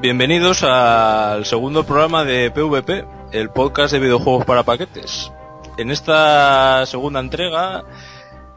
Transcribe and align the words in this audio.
Bienvenidos 0.00 0.62
al 0.62 1.44
segundo 1.44 1.84
programa 1.84 2.24
de 2.24 2.50
PvP, 2.50 3.04
el 3.32 3.50
podcast 3.50 3.92
de 3.92 3.98
videojuegos 3.98 4.46
para 4.46 4.62
paquetes. 4.62 5.30
En 5.76 5.90
esta 5.90 6.86
segunda 6.86 7.20
entrega, 7.20 7.84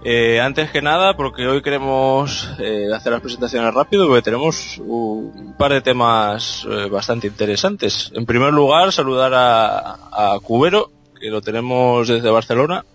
eh, 0.05 0.39
antes 0.39 0.71
que 0.71 0.81
nada, 0.81 1.17
porque 1.17 1.45
hoy 1.45 1.61
queremos 1.61 2.49
eh, 2.59 2.87
hacer 2.95 3.11
las 3.11 3.19
presentaciones 3.19 3.73
rápido, 3.73 4.07
porque 4.07 4.21
tenemos 4.21 4.77
un 4.77 5.53
par 5.57 5.73
de 5.73 5.81
temas 5.81 6.65
eh, 6.69 6.87
bastante 6.89 7.27
interesantes. 7.27 8.09
En 8.15 8.25
primer 8.25 8.53
lugar, 8.53 8.93
saludar 8.93 9.33
a, 9.33 10.35
a 10.35 10.39
Cubero, 10.41 10.91
que 11.19 11.27
lo 11.27 11.41
tenemos 11.41 12.07
desde 12.07 12.29
Barcelona. 12.29 12.85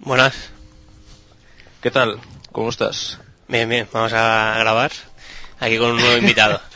Buenas. 0.00 0.50
¿Qué 1.80 1.92
tal? 1.92 2.18
¿Cómo 2.50 2.70
estás? 2.70 3.20
Bien, 3.46 3.68
bien, 3.68 3.86
vamos 3.92 4.12
a 4.14 4.56
grabar 4.58 4.90
aquí 5.60 5.78
con 5.78 5.92
un 5.92 5.98
nuevo 5.98 6.16
invitado. 6.16 6.60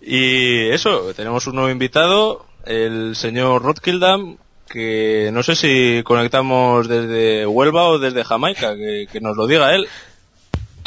Y 0.00 0.68
eso, 0.70 1.12
tenemos 1.14 1.46
un 1.46 1.56
nuevo 1.56 1.70
invitado, 1.70 2.46
el 2.64 3.16
señor 3.16 3.62
Rotkildam, 3.62 4.36
que 4.68 5.30
no 5.32 5.42
sé 5.42 5.56
si 5.56 6.02
conectamos 6.04 6.88
desde 6.88 7.46
Huelva 7.46 7.84
o 7.88 7.98
desde 7.98 8.24
Jamaica, 8.24 8.76
que, 8.76 9.06
que 9.10 9.20
nos 9.20 9.36
lo 9.36 9.46
diga 9.46 9.74
él. 9.74 9.88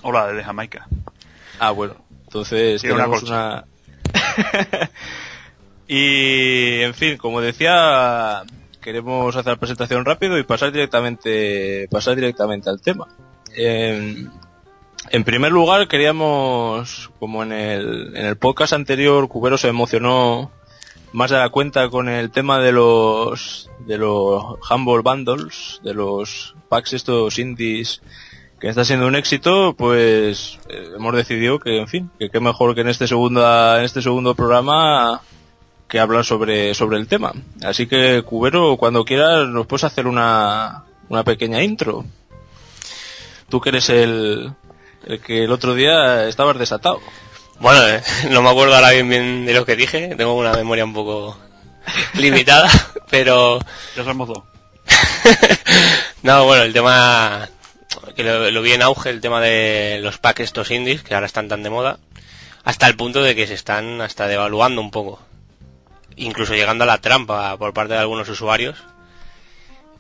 Hola, 0.04 0.28
desde 0.28 0.44
Jamaica. 0.44 0.88
Ah, 1.60 1.72
bueno, 1.72 1.96
entonces 2.26 2.82
Tiene 2.82 2.96
tenemos 2.96 3.24
una... 3.24 3.66
y, 5.88 6.82
en 6.82 6.94
fin, 6.94 7.18
como 7.18 7.42
decía, 7.42 8.44
queremos 8.82 9.36
hacer 9.36 9.54
la 9.54 9.60
presentación 9.60 10.06
rápido 10.06 10.38
y 10.38 10.44
pasar 10.44 10.72
directamente, 10.72 11.88
pasar 11.90 12.16
directamente 12.16 12.70
al 12.70 12.82
tema. 12.82 13.08
En, 13.56 14.32
en 15.10 15.24
primer 15.24 15.52
lugar, 15.52 15.88
queríamos, 15.88 17.10
como 17.20 17.44
en 17.44 17.52
el, 17.52 18.16
en 18.16 18.26
el 18.26 18.38
podcast 18.38 18.74
anterior, 18.74 19.28
Cubero 19.28 19.58
se 19.58 19.68
emocionó 19.68 20.52
más 21.14 21.32
de 21.32 21.38
la 21.38 21.50
cuenta 21.50 21.90
con 21.90 22.08
el 22.08 22.32
tema 22.32 22.60
de 22.60 22.72
los, 22.72 23.70
de 23.80 23.98
los 23.98 24.44
Humble 24.70 25.02
Bundles, 25.04 25.82
de 25.84 25.94
los 25.94 26.56
packs 26.70 26.94
estos 26.94 27.38
indies 27.40 28.02
que 28.60 28.70
está 28.70 28.86
siendo 28.86 29.08
un 29.08 29.16
éxito, 29.16 29.74
pues 29.76 30.60
eh, 30.70 30.92
hemos 30.96 31.16
decidido 31.16 31.60
que, 31.60 31.80
en 31.80 31.88
fin, 31.88 32.12
que 32.20 32.30
qué 32.30 32.40
mejor 32.40 32.76
que 32.76 32.82
en 32.82 32.90
este 32.90 33.08
segundo, 33.08 33.42
en 33.76 33.84
este 33.84 34.04
segundo 34.04 34.36
programa 34.36 35.22
que 35.88 36.00
hablar 36.00 36.24
sobre, 36.24 36.76
sobre 36.76 36.98
el 36.98 37.08
tema. 37.08 37.34
Así 37.64 37.88
que, 37.88 38.22
Cubero, 38.24 38.78
cuando 38.78 39.04
quieras, 39.04 39.48
nos 39.48 39.66
puedes 39.66 39.84
hacer 39.84 40.06
una, 40.06 40.84
una 41.10 41.24
pequeña 41.24 41.64
intro. 41.64 42.06
Tú 43.50 43.60
que 43.60 43.70
eres 43.70 43.90
el, 43.90 44.54
el 45.06 45.20
que 45.22 45.44
el 45.44 45.52
otro 45.52 45.74
día 45.74 46.28
estabas 46.28 46.58
desatado. 46.60 47.02
Bueno, 47.60 47.88
eh, 47.88 48.02
no 48.30 48.42
me 48.42 48.50
acuerdo 48.50 48.76
ahora 48.76 48.92
bien, 48.92 49.10
bien 49.10 49.46
de 49.46 49.54
lo 49.54 49.66
que 49.66 49.76
dije, 49.76 50.16
tengo 50.16 50.34
una 50.36 50.54
memoria 50.54 50.84
un 50.86 50.94
poco 50.94 51.38
limitada, 52.16 52.70
pero 53.10 53.60
Ya 53.96 54.04
somos 54.04 54.28
dos. 54.30 54.44
no, 56.24 56.46
bueno, 56.46 56.64
el 56.64 56.74
tema 56.74 57.50
que 58.16 58.24
lo, 58.24 58.50
lo 58.52 58.62
vi 58.62 58.74
en 58.74 58.82
auge, 58.82 59.10
el 59.10 59.22
tema 59.22 59.42
de 59.42 60.00
los 60.02 60.18
packs 60.18 60.42
estos 60.42 60.72
indies, 60.72 61.04
que 61.04 61.14
ahora 61.14 61.28
están 61.28 61.48
tan 61.48 61.64
de 61.64 61.70
moda, 61.70 62.00
hasta 62.64 62.88
el 62.88 62.96
punto 62.96 63.22
de 63.22 63.36
que 63.36 63.48
se 63.48 63.54
están 63.54 64.02
hasta 64.02 64.28
devaluando 64.28 64.82
un 64.82 64.92
poco. 64.92 65.20
Incluso 66.18 66.54
llegando 66.54 66.84
a 66.84 66.88
la 66.88 67.00
trampa 67.00 67.58
por 67.58 67.74
parte 67.74 67.94
de 67.94 68.00
algunos 68.00 68.28
usuarios. 68.30 68.78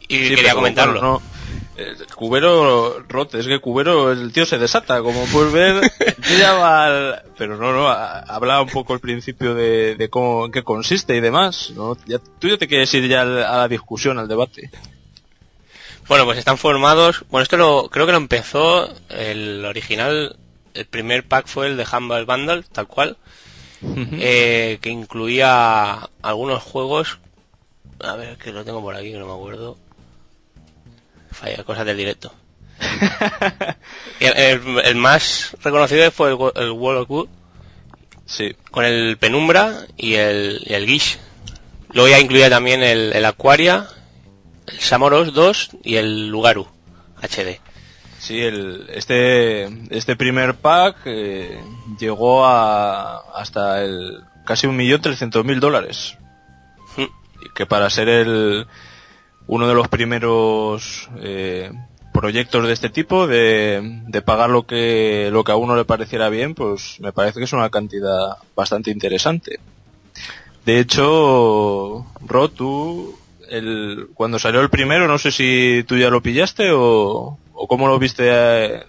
Y 0.08 0.28
Sí, 0.28 0.36
quería 0.36 0.54
comentarlo. 0.54 1.00
bueno, 1.00 1.22
no. 1.24 1.41
Eh, 1.78 1.96
Cubero, 2.16 3.00
Rot, 3.08 3.34
es 3.36 3.48
que 3.48 3.60
Cubero, 3.60 4.12
el 4.12 4.34
tío 4.34 4.46
se 4.46 4.58
desata, 4.58 5.02
como 5.02 5.24
puedes 5.28 5.54
ver, 5.54 5.82
yo 6.30 6.38
ya 6.38 6.54
va 6.54 6.86
al- 6.86 7.24
pero 7.38 7.56
no, 7.58 7.72
no, 7.72 7.88
ha- 7.88 8.20
habla 8.20 8.62
un 8.62 8.68
poco 8.70 8.94
al 8.94 9.00
principio 9.00 9.56
de, 9.56 9.96
de 9.96 10.10
cómo, 10.10 10.46
en 10.46 10.52
qué 10.52 10.64
consiste 10.64 11.16
y 11.16 11.22
demás, 11.22 11.72
¿no? 11.76 11.98
Ya, 12.06 12.20
tú 12.40 12.50
ya 12.50 12.58
te 12.58 12.68
quieres 12.68 12.94
ir 12.94 13.08
ya 13.08 13.22
a 13.22 13.26
la 13.58 13.68
discusión, 13.70 14.20
al 14.20 14.28
debate. 14.28 14.70
Bueno, 16.08 16.26
pues 16.26 16.38
están 16.38 16.58
formados. 16.58 17.24
Bueno, 17.30 17.44
esto 17.44 17.56
lo, 17.58 17.90
creo 17.90 18.06
que 18.06 18.12
lo 18.12 18.18
empezó 18.18 18.94
el 19.10 19.64
original. 19.66 20.36
El 20.74 20.86
primer 20.86 21.26
pack 21.26 21.48
fue 21.48 21.68
el 21.68 21.78
de 21.78 21.86
Humble 21.92 22.26
Bundle, 22.26 22.64
tal 22.72 22.88
cual, 22.88 23.18
eh, 23.84 24.78
que 24.82 24.90
incluía 24.90 26.10
algunos 26.22 26.62
juegos. 26.64 27.20
A 28.02 28.16
ver, 28.16 28.38
que 28.38 28.52
lo 28.52 28.66
tengo 28.66 28.82
por 28.82 28.96
aquí, 28.96 29.12
que 29.12 29.18
no 29.20 29.28
me 29.28 29.34
acuerdo. 29.34 29.78
Falla, 31.42 31.64
cosas 31.64 31.86
del 31.86 31.98
directo. 31.98 32.34
El, 34.20 34.38
el- 34.38 34.80
el 34.86 34.96
más 34.96 35.56
reconocido 35.64 36.10
fue 36.12 36.30
el, 36.32 36.38
el 36.64 36.72
World 36.72 37.02
of 37.02 37.08
Good, 37.08 37.28
Sí, 38.26 38.56
con 38.70 38.86
el 38.86 39.18
Penumbra 39.18 39.74
y 39.98 40.14
el, 40.14 40.62
y 40.66 40.74
el 40.74 40.86
Gish. 40.86 41.18
Luego 41.92 42.08
ya 42.10 42.20
incluía 42.20 42.50
también 42.50 42.82
el, 42.84 43.12
el 43.14 43.26
Aquaria, 43.26 43.88
el 44.68 44.80
Samoros 44.80 45.34
2 45.34 45.70
y 45.84 45.96
el 45.98 46.30
Lugaru 46.30 46.66
HD. 47.22 47.60
sí, 48.20 48.40
el, 48.42 48.86
este, 48.94 49.66
este 49.90 50.16
primer 50.16 50.56
pack 50.56 50.98
eh, 51.06 51.60
llegó 52.00 52.46
a 52.46 53.18
hasta 53.36 53.84
el 53.84 54.22
casi 54.46 54.68
un 54.68 54.78
millón 54.78 55.02
trescientos 55.02 55.44
mil 55.44 55.60
dólares. 55.60 56.16
Mm. 56.96 57.06
que 57.56 57.66
para 57.66 57.90
ser 57.90 58.08
el 58.08 58.66
uno 59.48 59.68
de 59.68 59.74
los 59.74 59.88
primeros 59.88 61.10
eh, 61.20 61.72
proyectos 62.14 62.66
de 62.68 62.74
este 62.74 62.90
tipo 62.90 63.28
de, 63.28 64.02
de 64.08 64.22
pagar 64.22 64.50
lo 64.50 64.66
que 64.66 65.30
lo 65.32 65.44
que 65.44 65.52
a 65.52 65.56
uno 65.56 65.76
le 65.76 65.86
pareciera 65.86 66.30
bien 66.30 66.56
pues 66.56 67.00
me 67.00 67.14
parece 67.14 67.40
que 67.40 67.46
es 67.46 67.54
una 67.54 67.70
cantidad 67.70 68.38
bastante 68.56 68.92
interesante 68.92 69.60
de 70.66 70.80
hecho 70.80 72.06
Rod 72.26 72.52
tú 72.52 73.18
el, 73.50 74.10
cuando 74.14 74.40
salió 74.40 74.62
el 74.62 74.70
primero 74.70 75.08
no 75.08 75.18
sé 75.18 75.32
si 75.32 75.84
tú 75.88 75.98
ya 75.98 76.10
lo 76.10 76.22
pillaste 76.22 76.72
o, 76.72 77.38
o 77.54 77.68
cómo 77.68 77.88
lo 77.88 77.98
viste 78.00 78.24
eh, 78.30 78.84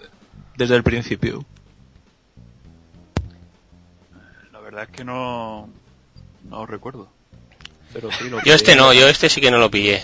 desde 0.57 0.75
el 0.75 0.83
principio 0.83 1.45
La 4.51 4.59
verdad 4.59 4.83
es 4.83 4.97
que 4.97 5.03
no, 5.03 5.69
no 6.49 6.57
lo 6.59 6.65
recuerdo. 6.65 7.07
pero 7.93 8.11
sí, 8.11 8.29
lo 8.29 8.41
Yo 8.43 8.53
este 8.53 8.75
no, 8.75 8.93
yo 8.93 9.07
este 9.07 9.29
sí 9.29 9.39
que 9.41 9.51
no 9.51 9.57
lo 9.59 9.69
pillé. 9.69 10.03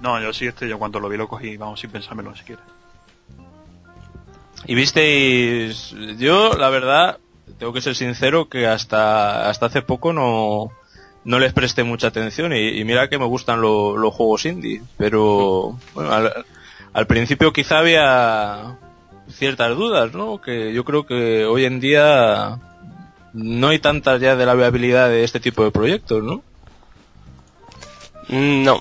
No, 0.00 0.20
yo 0.20 0.32
sí, 0.32 0.46
este, 0.46 0.68
yo 0.68 0.78
cuando 0.78 0.98
lo 1.00 1.08
vi 1.08 1.16
lo 1.16 1.28
cogí, 1.28 1.56
vamos, 1.56 1.80
sin 1.80 1.90
pensármelo 1.90 2.34
siquiera. 2.34 2.62
Y 4.66 4.74
visteis, 4.74 5.94
yo 6.18 6.52
la 6.54 6.70
verdad, 6.70 7.18
tengo 7.58 7.72
que 7.72 7.80
ser 7.80 7.94
sincero 7.94 8.48
que 8.48 8.66
hasta, 8.66 9.48
hasta 9.48 9.66
hace 9.66 9.82
poco 9.82 10.12
no, 10.12 10.70
no 11.24 11.38
les 11.38 11.52
presté 11.52 11.82
mucha 11.82 12.08
atención 12.08 12.52
y, 12.54 12.78
y 12.78 12.84
mira 12.84 13.08
que 13.08 13.18
me 13.18 13.24
gustan 13.26 13.60
lo- 13.60 13.96
los 13.96 14.14
juegos 14.14 14.44
indie, 14.46 14.82
pero 14.96 15.78
bueno, 15.94 16.12
al, 16.12 16.44
al 16.92 17.06
principio 17.06 17.52
quizá 17.52 17.78
había 17.78 18.78
ciertas 19.30 19.76
dudas, 19.76 20.12
¿no? 20.12 20.40
Que 20.40 20.72
yo 20.72 20.84
creo 20.84 21.06
que 21.06 21.44
hoy 21.46 21.64
en 21.64 21.80
día 21.80 22.58
no 23.32 23.68
hay 23.68 23.78
tantas 23.78 24.20
ya 24.20 24.34
de 24.36 24.46
la 24.46 24.54
viabilidad 24.54 25.08
de 25.08 25.24
este 25.24 25.40
tipo 25.40 25.62
de 25.64 25.70
proyectos, 25.70 26.22
¿no? 26.22 26.42
Mm, 28.28 28.64
No, 28.64 28.80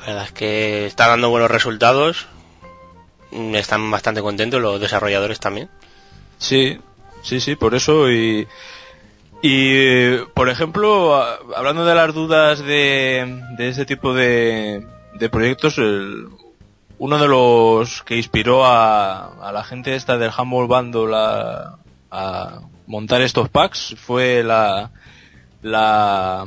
la 0.00 0.06
verdad 0.06 0.24
es 0.24 0.32
que 0.32 0.86
está 0.86 1.08
dando 1.08 1.30
buenos 1.30 1.50
resultados. 1.50 2.26
Mm, 3.30 3.54
Están 3.54 3.90
bastante 3.90 4.22
contentos 4.22 4.60
los 4.60 4.80
desarrolladores 4.80 5.40
también. 5.40 5.68
Sí, 6.38 6.78
sí, 7.22 7.40
sí, 7.40 7.56
por 7.56 7.74
eso 7.74 8.10
y 8.10 8.46
y 9.42 10.18
por 10.34 10.50
ejemplo, 10.50 11.14
hablando 11.56 11.84
de 11.86 11.94
las 11.94 12.12
dudas 12.12 12.58
de, 12.60 13.42
de 13.56 13.68
ese 13.70 13.86
tipo 13.86 14.12
de, 14.12 14.86
de 15.14 15.28
proyectos, 15.30 15.78
el- 15.78 16.28
uno 16.98 17.18
de 17.18 17.28
los 17.28 18.02
que 18.02 18.16
inspiró 18.18 18.66
a, 18.66 19.48
a 19.48 19.52
la 19.52 19.64
gente 19.64 19.94
esta 19.96 20.18
del 20.18 20.30
Humble 20.36 20.66
Bundle 20.66 21.16
a, 21.16 21.76
a 22.10 22.60
montar 22.86 23.22
estos 23.22 23.48
packs 23.48 23.94
fue 23.98 24.42
la, 24.42 24.90
la 25.62 26.44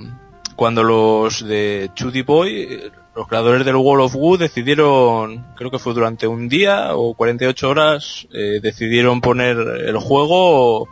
cuando 0.56 0.84
los 0.84 1.44
de 1.44 1.90
Chuddy 1.96 2.22
Boy, 2.22 2.92
los 3.16 3.28
creadores 3.28 3.66
del 3.66 3.76
Wall 3.76 4.02
of 4.02 4.16
Wood 4.16 4.40
decidieron, 4.40 5.46
creo 5.56 5.70
que 5.70 5.80
fue 5.80 5.94
durante 5.94 6.28
un 6.28 6.50
día 6.50 6.96
o 6.96 7.14
48 7.14 7.70
horas, 7.70 8.28
eh, 8.34 8.60
decidieron 8.62 9.22
poner 9.22 9.58
el 9.58 9.98
juego 9.98 10.88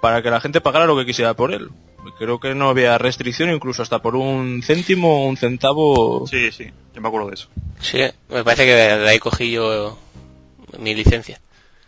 para 0.00 0.22
que 0.22 0.30
la 0.30 0.40
gente 0.40 0.60
pagara 0.60 0.86
lo 0.86 0.96
que 0.96 1.06
quisiera 1.06 1.34
por 1.34 1.52
él. 1.52 1.68
Creo 2.18 2.40
que 2.40 2.54
no 2.54 2.70
había 2.70 2.96
restricción, 2.96 3.50
incluso 3.50 3.82
hasta 3.82 4.00
por 4.00 4.16
un 4.16 4.62
céntimo, 4.62 5.26
un 5.26 5.36
centavo. 5.36 6.26
Sí, 6.26 6.50
sí, 6.52 6.70
yo 6.94 7.00
me 7.00 7.08
acuerdo 7.08 7.28
de 7.28 7.34
eso. 7.34 7.48
Sí, 7.80 7.98
me 8.30 8.44
parece 8.44 8.64
que 8.64 8.72
de 8.72 8.98
de 8.98 9.08
ahí 9.08 9.18
cogí 9.18 9.50
yo 9.50 9.98
mi 10.78 10.94
licencia. 10.94 11.40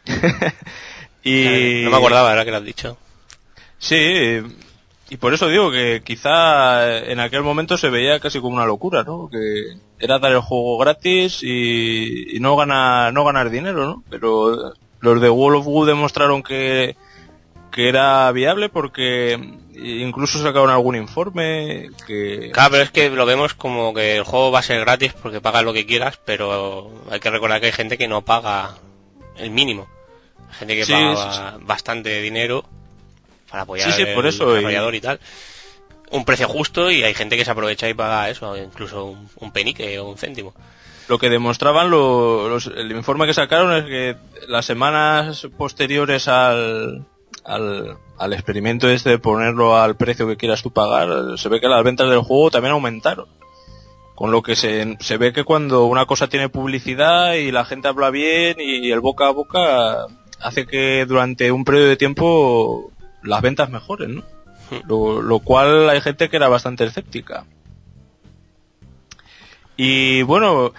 y 1.24 1.82
No 1.84 1.90
me 1.90 1.96
acordaba, 1.96 2.30
ahora 2.30 2.44
que 2.44 2.50
lo 2.50 2.58
has 2.58 2.64
dicho. 2.64 2.98
Sí, 3.78 4.42
y 5.10 5.16
por 5.16 5.34
eso 5.34 5.48
digo 5.48 5.72
que 5.72 6.02
quizá 6.04 6.98
en 6.98 7.18
aquel 7.18 7.42
momento 7.42 7.76
se 7.76 7.90
veía 7.90 8.20
casi 8.20 8.40
como 8.40 8.54
una 8.54 8.64
locura, 8.64 9.02
¿no? 9.02 9.28
Que 9.28 9.76
era 9.98 10.20
dar 10.20 10.30
el 10.30 10.40
juego 10.40 10.78
gratis 10.78 11.42
y, 11.42 12.36
y 12.36 12.38
no 12.38 12.56
ganar 12.56 13.12
no 13.12 13.24
ganar 13.24 13.50
dinero, 13.50 13.86
¿no? 13.86 14.04
Pero 14.08 14.72
los 15.00 15.20
de 15.20 15.28
Wall 15.28 15.56
of 15.56 15.66
Wood 15.66 15.88
demostraron 15.88 16.44
que 16.44 16.96
que 17.72 17.88
era 17.88 18.30
viable 18.30 18.68
porque 18.68 19.36
incluso 19.74 20.40
sacaron 20.40 20.70
algún 20.70 20.96
informe 20.96 21.90
que... 22.06 22.50
Claro, 22.52 22.72
pero 22.72 22.82
es 22.84 22.90
que 22.90 23.10
lo 23.10 23.26
vemos 23.26 23.54
como 23.54 23.94
que 23.94 24.16
el 24.16 24.24
juego 24.24 24.50
va 24.52 24.60
a 24.60 24.62
ser 24.62 24.80
gratis 24.80 25.12
porque 25.12 25.40
pagas 25.40 25.64
lo 25.64 25.72
que 25.72 25.86
quieras, 25.86 26.20
pero 26.24 26.90
hay 27.10 27.20
que 27.20 27.30
recordar 27.30 27.60
que 27.60 27.66
hay 27.66 27.72
gente 27.72 27.98
que 27.98 28.08
no 28.08 28.22
paga 28.22 28.76
el 29.36 29.50
mínimo. 29.50 29.88
Gente 30.52 30.76
que 30.76 30.86
paga 30.86 31.58
bastante 31.62 32.20
dinero 32.20 32.64
para 33.50 33.64
apoyar 33.64 33.92
sí, 33.92 34.04
por 34.14 34.26
eso, 34.26 34.52
desarrollador 34.52 34.94
y... 34.94 35.00
tal. 35.00 35.20
Un 36.12 36.24
precio 36.24 36.48
justo 36.48 36.90
y 36.90 37.04
hay 37.04 37.14
gente 37.14 37.36
que 37.36 37.44
se 37.44 37.50
aprovecha 37.52 37.88
y 37.88 37.94
paga 37.94 38.30
eso, 38.30 38.56
incluso 38.56 39.16
un, 39.36 39.52
penique 39.52 39.98
o 40.00 40.08
un 40.08 40.18
céntimo 40.18 40.54
lo 41.08 41.18
que 41.18 41.28
demostraban 41.28 41.90
los, 41.90 42.68
el 42.68 42.92
informe 42.92 43.26
que 43.26 43.34
sacaron 43.34 43.76
es 43.76 43.84
que 43.84 44.16
las 44.46 44.64
semanas 44.64 45.48
posteriores 45.58 46.28
al, 46.28 47.04
al, 47.44 47.96
al, 48.16 48.32
experimento 48.32 48.88
este 48.88 49.10
de 49.10 49.18
ponerlo 49.18 49.76
al 49.76 49.96
precio 49.96 50.28
que 50.28 50.36
quieras 50.36 50.62
tú 50.62 50.70
pagar, 50.70 51.36
se 51.36 51.48
ve 51.48 51.60
que 51.60 51.66
las 51.66 51.82
ventas 51.82 52.08
del 52.08 52.20
juego 52.20 52.52
también 52.52 52.74
aumentaron. 52.74 53.26
Con 54.14 54.30
lo 54.30 54.40
que 54.42 54.54
se, 54.54 54.98
se 55.00 55.16
ve 55.16 55.32
que 55.32 55.42
cuando 55.42 55.86
una 55.86 56.06
cosa 56.06 56.28
tiene 56.28 56.48
publicidad 56.48 57.34
y 57.34 57.50
la 57.50 57.64
gente 57.64 57.88
habla 57.88 58.10
bien 58.10 58.58
y 58.60 58.92
el 58.92 59.00
boca 59.00 59.26
a 59.26 59.32
boca 59.32 60.06
hace 60.40 60.64
que 60.64 61.06
durante 61.06 61.50
un 61.50 61.64
periodo 61.64 61.88
de 61.88 61.96
tiempo 61.96 62.92
las 63.22 63.42
ventas 63.42 63.70
mejoren, 63.70 64.16
¿no? 64.16 64.22
Hmm. 64.70 64.88
Lo, 64.88 65.22
lo 65.22 65.40
cual 65.40 65.88
hay 65.88 66.00
gente 66.00 66.28
que 66.28 66.36
era 66.36 66.48
bastante 66.48 66.84
escéptica. 66.84 67.44
Y 69.76 70.22
bueno, 70.22 70.72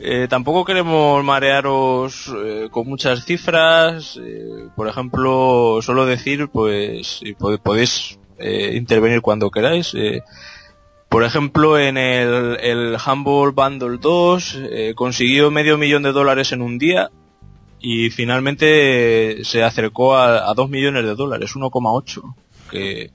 eh, 0.00 0.26
tampoco 0.28 0.64
queremos 0.64 1.24
marearos 1.24 2.32
eh, 2.36 2.68
con 2.70 2.88
muchas 2.88 3.24
cifras. 3.24 4.18
Eh, 4.20 4.68
por 4.76 4.88
ejemplo, 4.88 5.80
solo 5.82 6.06
decir, 6.06 6.48
pues, 6.48 7.20
y 7.22 7.34
podéis 7.34 8.18
intervenir 8.40 9.20
cuando 9.20 9.50
queráis. 9.50 9.92
por 11.08 11.24
ejemplo, 11.24 11.78
en 11.78 11.96
el, 11.96 12.56
el 12.60 12.96
Humble 13.04 13.50
Bundle 13.52 13.98
2 14.00 14.58
consiguió 14.94 15.50
medio 15.50 15.76
millón 15.76 16.04
de 16.04 16.12
dólares 16.12 16.52
en 16.52 16.62
un 16.62 16.78
día 16.78 17.10
y 17.80 18.10
finalmente 18.10 19.44
se 19.44 19.62
acercó 19.62 20.16
a, 20.16 20.50
a 20.50 20.54
2 20.54 20.70
millones 20.70 21.04
de 21.04 21.14
dólares, 21.14 21.54
1,8. 21.54 22.34
Que 22.70 23.10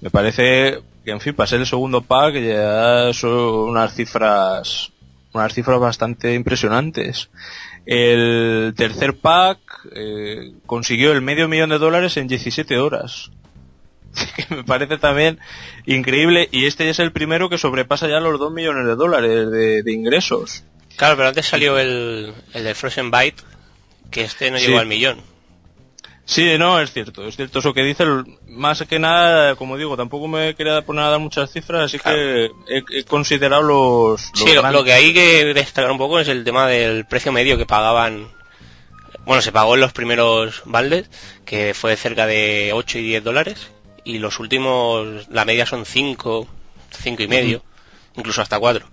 me 0.00 0.10
parece 0.10 0.80
que, 1.04 1.10
en 1.10 1.20
fin, 1.20 1.34
para 1.34 1.46
ser 1.46 1.60
el 1.60 1.66
segundo 1.66 2.02
pack 2.02 2.34
ya 2.34 3.12
son 3.12 3.70
unas 3.70 3.94
cifras 3.94 4.92
unas 5.32 5.54
cifras 5.54 5.80
bastante 5.80 6.34
impresionantes. 6.34 7.30
El 7.86 8.74
tercer 8.76 9.16
pack 9.16 9.58
eh, 9.94 10.52
consiguió 10.66 11.12
el 11.12 11.22
medio 11.22 11.48
millón 11.48 11.70
de 11.70 11.78
dólares 11.78 12.16
en 12.16 12.28
17 12.28 12.78
horas. 12.78 13.30
que 14.36 14.54
me 14.54 14.62
parece 14.62 14.98
también 14.98 15.38
increíble 15.86 16.48
y 16.52 16.66
este 16.66 16.90
es 16.90 16.98
el 16.98 17.12
primero 17.12 17.48
que 17.48 17.56
sobrepasa 17.56 18.08
ya 18.08 18.20
los 18.20 18.38
2 18.38 18.52
millones 18.52 18.86
de 18.86 18.94
dólares 18.94 19.50
de, 19.50 19.92
ingresos. 19.92 20.64
Claro, 20.96 21.16
pero 21.16 21.28
antes 21.28 21.46
salió 21.46 21.78
el, 21.78 22.34
el 22.52 22.64
de 22.64 22.74
Frozen 22.74 23.10
Byte, 23.10 23.42
que 24.12 24.22
este 24.22 24.52
no 24.52 24.58
llegó 24.58 24.78
al 24.78 24.86
millón. 24.86 25.32
Sí, 26.24 26.56
no, 26.56 26.80
es 26.80 26.92
cierto, 26.92 27.26
es 27.26 27.36
cierto 27.36 27.58
eso 27.58 27.74
que 27.74 27.82
dice. 27.82 28.04
Más 28.46 28.82
que 28.88 28.98
nada, 28.98 29.56
como 29.56 29.76
digo, 29.76 29.96
tampoco 29.96 30.28
me 30.28 30.54
quería 30.54 30.82
poner 30.82 31.04
a 31.04 31.10
dar 31.10 31.18
muchas 31.18 31.50
cifras, 31.50 31.82
así 31.82 31.98
que 31.98 32.50
he, 32.68 33.04
considerado 33.04 33.62
los. 33.62 34.30
sí, 34.34 34.54
lo, 34.54 34.84
que 34.84 34.92
hay 34.92 35.12
que 35.12 35.52
destacar 35.52 35.90
un 35.90 35.98
poco 35.98 36.20
es 36.20 36.28
el 36.28 36.44
tema 36.44 36.68
del 36.68 37.06
precio 37.06 37.32
medio 37.32 37.58
que 37.58 37.66
pagaban. 37.66 38.28
Bueno, 39.24 39.42
se 39.42 39.52
pagó 39.52 39.74
en 39.74 39.80
los 39.80 39.92
primeros 39.92 40.62
baldes, 40.64 41.10
que 41.44 41.74
fue 41.74 41.96
cerca 41.96 42.26
de 42.26 42.70
8 42.72 42.98
y 42.98 43.02
10 43.02 43.24
dólares, 43.24 43.70
y 44.04 44.18
los 44.18 44.40
últimos, 44.40 45.28
la 45.28 45.44
media 45.44 45.66
son 45.66 45.84
5, 45.86 46.48
5 47.02 47.22
y 47.22 47.28
medio, 47.28 47.62
incluso 48.16 48.42
hasta 48.42 48.58
4. 48.58 48.91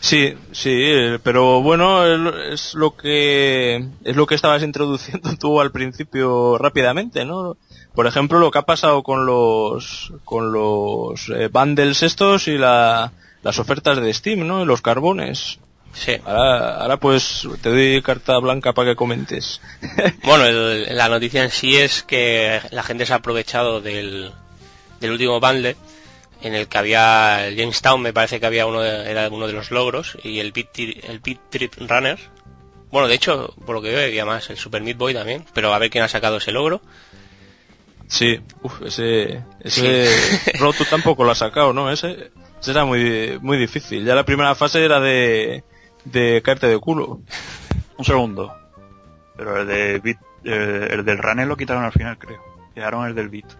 Sí, 0.00 0.34
sí, 0.52 0.70
eh, 0.72 1.18
pero 1.22 1.60
bueno, 1.60 2.06
es 2.52 2.74
lo 2.74 2.96
que 2.96 3.84
es 4.04 4.16
lo 4.16 4.26
que 4.26 4.34
estabas 4.34 4.62
introduciendo 4.64 5.36
tú 5.36 5.60
al 5.60 5.72
principio 5.72 6.58
rápidamente, 6.58 7.24
¿no? 7.24 7.56
Por 7.94 8.06
ejemplo, 8.06 8.38
lo 8.38 8.50
que 8.50 8.58
ha 8.58 8.62
pasado 8.62 9.02
con 9.02 9.26
los 9.26 10.12
con 10.24 10.52
los 10.52 11.28
eh, 11.30 11.48
bundles 11.48 12.02
estos 12.02 12.46
y 12.48 12.58
la, 12.58 13.12
las 13.42 13.58
ofertas 13.58 14.00
de 14.00 14.14
Steam, 14.14 14.46
¿no? 14.46 14.64
Los 14.64 14.82
carbones. 14.82 15.58
Sí. 15.94 16.12
Ahora, 16.24 16.76
ahora 16.76 16.96
pues 16.98 17.48
te 17.60 17.70
doy 17.70 18.02
carta 18.02 18.38
blanca 18.38 18.72
para 18.72 18.90
que 18.90 18.96
comentes. 18.96 19.60
bueno, 20.22 20.44
la 20.90 21.08
noticia 21.08 21.42
en 21.42 21.50
sí 21.50 21.76
es 21.76 22.04
que 22.04 22.60
la 22.70 22.82
gente 22.84 23.04
se 23.04 23.14
ha 23.14 23.16
aprovechado 23.16 23.80
del, 23.80 24.30
del 25.00 25.10
último 25.10 25.40
bundle 25.40 25.76
en 26.40 26.54
el 26.54 26.68
que 26.68 26.78
había 26.78 27.46
el 27.46 27.56
Jamestown, 27.56 28.00
me 28.00 28.12
parece 28.12 28.40
que 28.40 28.46
había 28.46 28.66
uno 28.66 28.82
era 28.82 29.28
uno 29.28 29.46
de 29.46 29.52
los 29.52 29.70
logros, 29.70 30.16
y 30.22 30.38
el 30.38 30.52
Beat, 30.52 30.78
el 30.78 31.20
Trip 31.20 31.74
Runner. 31.78 32.18
Bueno, 32.90 33.08
de 33.08 33.14
hecho, 33.14 33.54
por 33.66 33.74
lo 33.74 33.82
que 33.82 33.90
veo, 33.90 34.06
había 34.06 34.24
más, 34.24 34.48
el 34.50 34.56
Super 34.56 34.82
Meat 34.82 34.96
Boy 34.96 35.14
también, 35.14 35.44
pero 35.52 35.74
a 35.74 35.78
ver 35.78 35.90
quién 35.90 36.04
ha 36.04 36.08
sacado 36.08 36.38
ese 36.38 36.52
logro. 36.52 36.80
Sí, 38.06 38.40
uf, 38.62 38.80
ese, 38.82 39.44
ese 39.60 40.06
sí. 40.06 40.84
tampoco 40.90 41.24
lo 41.24 41.30
ha 41.30 41.34
sacado, 41.34 41.74
¿no? 41.74 41.90
Ese, 41.90 42.30
ese, 42.60 42.70
era 42.70 42.86
muy, 42.86 43.38
muy 43.42 43.58
difícil. 43.58 44.04
Ya 44.04 44.14
la 44.14 44.24
primera 44.24 44.54
fase 44.54 44.82
era 44.82 44.98
de, 44.98 45.62
de 46.04 46.40
caerte 46.42 46.68
de 46.68 46.78
culo. 46.78 47.20
Un 47.98 48.04
segundo. 48.04 48.54
Pero 49.36 49.60
el 49.60 49.66
de 49.66 49.98
Beat, 49.98 50.18
eh, 50.44 50.88
el 50.90 51.04
del 51.04 51.18
Runner 51.18 51.46
lo 51.46 51.56
quitaron 51.56 51.84
al 51.84 51.92
final, 51.92 52.16
creo. 52.16 52.40
Quedaron 52.74 53.06
el 53.06 53.14
del 53.14 53.28
Beat. 53.28 53.52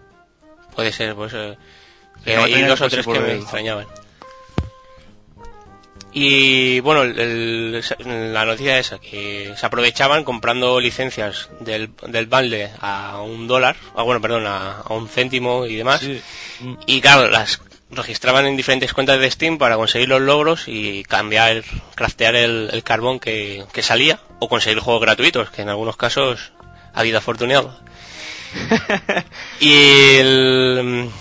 Puede 0.75 0.91
ser, 0.91 1.13
pues 1.13 1.33
eh, 1.35 1.55
hay 2.25 2.63
dos 2.63 2.81
o 2.81 2.89
tres 2.89 3.05
que 3.05 3.19
me 3.19 3.35
extrañaban. 3.35 3.87
Y 6.11 6.79
bueno, 6.79 7.05
la 7.05 8.45
noticia 8.45 8.79
es 8.79 8.95
que 9.01 9.53
se 9.55 9.65
aprovechaban 9.65 10.23
comprando 10.23 10.79
licencias 10.79 11.49
del, 11.59 11.91
del 12.07 12.25
balde 12.25 12.71
a 12.81 13.21
un 13.21 13.47
dólar, 13.47 13.75
ah, 13.95 14.01
bueno, 14.01 14.19
perdón, 14.19 14.45
a, 14.47 14.83
un 14.89 15.07
céntimo 15.07 15.67
y 15.67 15.75
demás. 15.75 16.01
Y 16.87 17.01
claro, 17.01 17.29
las 17.29 17.61
registraban 17.91 18.47
en 18.47 18.57
diferentes 18.57 18.93
cuentas 18.93 19.19
de 19.19 19.29
Steam 19.29 19.59
para 19.59 19.75
conseguir 19.75 20.09
los 20.09 20.21
logros 20.21 20.63
y 20.67 21.03
cambiar, 21.03 21.63
craftear 21.95 22.35
el, 22.35 22.81
carbón 22.83 23.19
que, 23.19 23.65
que, 23.71 23.83
salía 23.83 24.19
o 24.39 24.49
conseguir 24.49 24.79
juegos 24.79 25.01
gratuitos, 25.01 25.51
que 25.51 25.61
en 25.61 25.69
algunos 25.69 25.95
casos 25.95 26.53
ha 26.93 27.01
habido 27.01 27.19
afortunado. 27.19 27.79
y 29.59 30.15
el, 30.15 31.11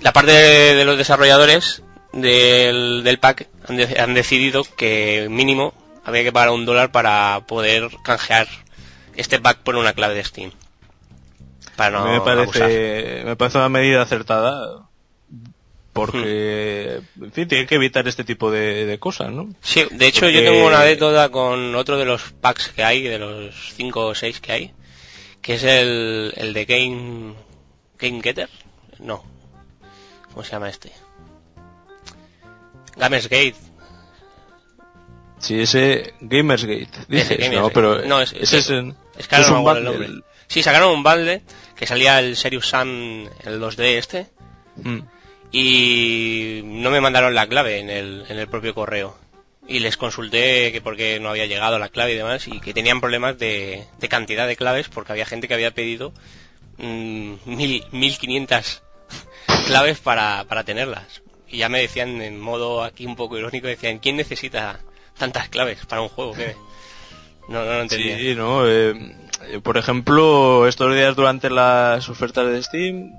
la 0.00 0.12
parte 0.12 0.32
de, 0.32 0.84
los 0.84 0.98
desarrolladores 0.98 1.82
del, 2.12 3.02
del 3.04 3.18
pack 3.18 3.48
han, 3.98 4.14
decidido 4.14 4.64
que 4.76 5.28
mínimo 5.30 5.74
había 6.04 6.22
que 6.22 6.32
pagar 6.32 6.50
un 6.50 6.64
dólar 6.64 6.92
para 6.92 7.44
poder 7.46 7.88
canjear 8.02 8.46
este 9.16 9.40
pack 9.40 9.58
por 9.58 9.76
una 9.76 9.92
clave 9.92 10.14
de 10.14 10.24
Steam. 10.24 10.52
Para 11.76 11.98
no 11.98 12.12
me 12.12 12.20
parece, 12.20 13.22
me 13.24 13.36
parece 13.36 13.58
una 13.58 13.68
medida 13.68 14.02
acertada 14.02 14.86
porque, 15.96 17.00
hmm. 17.16 17.24
en 17.24 17.32
fin, 17.32 17.48
tiene 17.48 17.66
que 17.66 17.74
evitar 17.74 18.06
este 18.06 18.22
tipo 18.22 18.50
de, 18.50 18.98
cosas, 19.00 19.30
¿no? 19.32 19.48
Sí, 19.62 19.86
de 19.90 20.06
hecho 20.06 20.28
yo 20.28 20.42
tengo 20.42 20.66
una 20.66 20.82
anécdota 20.82 21.30
con 21.30 21.74
otro 21.74 21.96
de 21.96 22.04
los 22.04 22.32
packs 22.32 22.68
que 22.68 22.84
hay, 22.84 23.02
de 23.02 23.18
los 23.18 23.54
5 23.74 24.06
o 24.06 24.14
6 24.14 24.40
que 24.40 24.52
hay, 24.52 24.74
que 25.40 25.54
es 25.54 25.64
el, 25.64 26.34
el 26.36 26.52
de 26.52 26.64
Game, 26.66 27.34
Game 27.98 28.22
Getter. 28.22 28.50
No, 28.98 29.24
¿Cómo 30.36 30.44
se 30.44 30.52
llama 30.52 30.68
este? 30.68 30.92
Gamersgate. 32.94 33.54
Sí, 35.38 35.60
ese 35.62 36.12
Gamersgate. 36.20 36.90
Dices, 37.08 37.50
no, 37.52 37.70
pero 37.70 38.04
no, 38.04 38.20
es, 38.20 38.34
ese 38.34 38.58
es, 38.58 38.70
es, 39.16 39.28
que 39.28 39.38
no 39.38 39.74
el 39.74 39.82
nombre. 39.82 40.10
Sí, 40.46 40.62
sacaron 40.62 40.92
un 40.92 41.02
balde 41.02 41.40
que 41.74 41.86
salía 41.86 42.18
el 42.20 42.36
Serious 42.36 42.68
Sam, 42.68 43.30
el 43.44 43.62
2D 43.62 43.96
este. 43.96 44.26
Mm. 44.76 44.98
Y 45.52 46.60
no 46.64 46.90
me 46.90 47.00
mandaron 47.00 47.34
la 47.34 47.46
clave 47.46 47.78
en 47.78 47.88
el, 47.88 48.26
en 48.28 48.38
el 48.38 48.46
propio 48.46 48.74
correo. 48.74 49.16
Y 49.66 49.78
les 49.78 49.96
consulté 49.96 50.70
que 50.70 50.82
por 50.82 50.98
qué 50.98 51.18
no 51.18 51.30
había 51.30 51.46
llegado 51.46 51.78
la 51.78 51.88
clave 51.88 52.12
y 52.12 52.16
demás, 52.16 52.46
y 52.46 52.60
que 52.60 52.74
tenían 52.74 53.00
problemas 53.00 53.38
de, 53.38 53.86
de 53.98 54.08
cantidad 54.10 54.46
de 54.46 54.56
claves 54.56 54.90
porque 54.90 55.12
había 55.12 55.24
gente 55.24 55.48
que 55.48 55.54
había 55.54 55.70
pedido 55.70 56.12
mmm, 56.76 57.36
mil, 57.46 57.84
1500 57.90 58.82
claves 59.66 59.98
para, 60.00 60.44
para 60.48 60.64
tenerlas. 60.64 61.22
Y 61.48 61.58
ya 61.58 61.68
me 61.68 61.80
decían 61.80 62.20
en 62.22 62.40
modo 62.40 62.82
aquí 62.82 63.06
un 63.06 63.16
poco 63.16 63.38
irónico, 63.38 63.66
decían, 63.66 63.98
¿quién 63.98 64.16
necesita 64.16 64.80
tantas 65.18 65.48
claves 65.48 65.84
para 65.86 66.02
un 66.02 66.08
juego? 66.08 66.32
¿Qué? 66.32 66.56
No, 67.48 67.64
no 67.64 67.74
lo 67.74 67.82
entendía. 67.82 68.34
No, 68.34 68.68
eh, 68.68 68.94
por 69.62 69.76
ejemplo, 69.76 70.66
estos 70.66 70.94
días 70.94 71.14
durante 71.14 71.50
las 71.50 72.08
ofertas 72.08 72.48
de 72.48 72.62
Steam, 72.62 73.12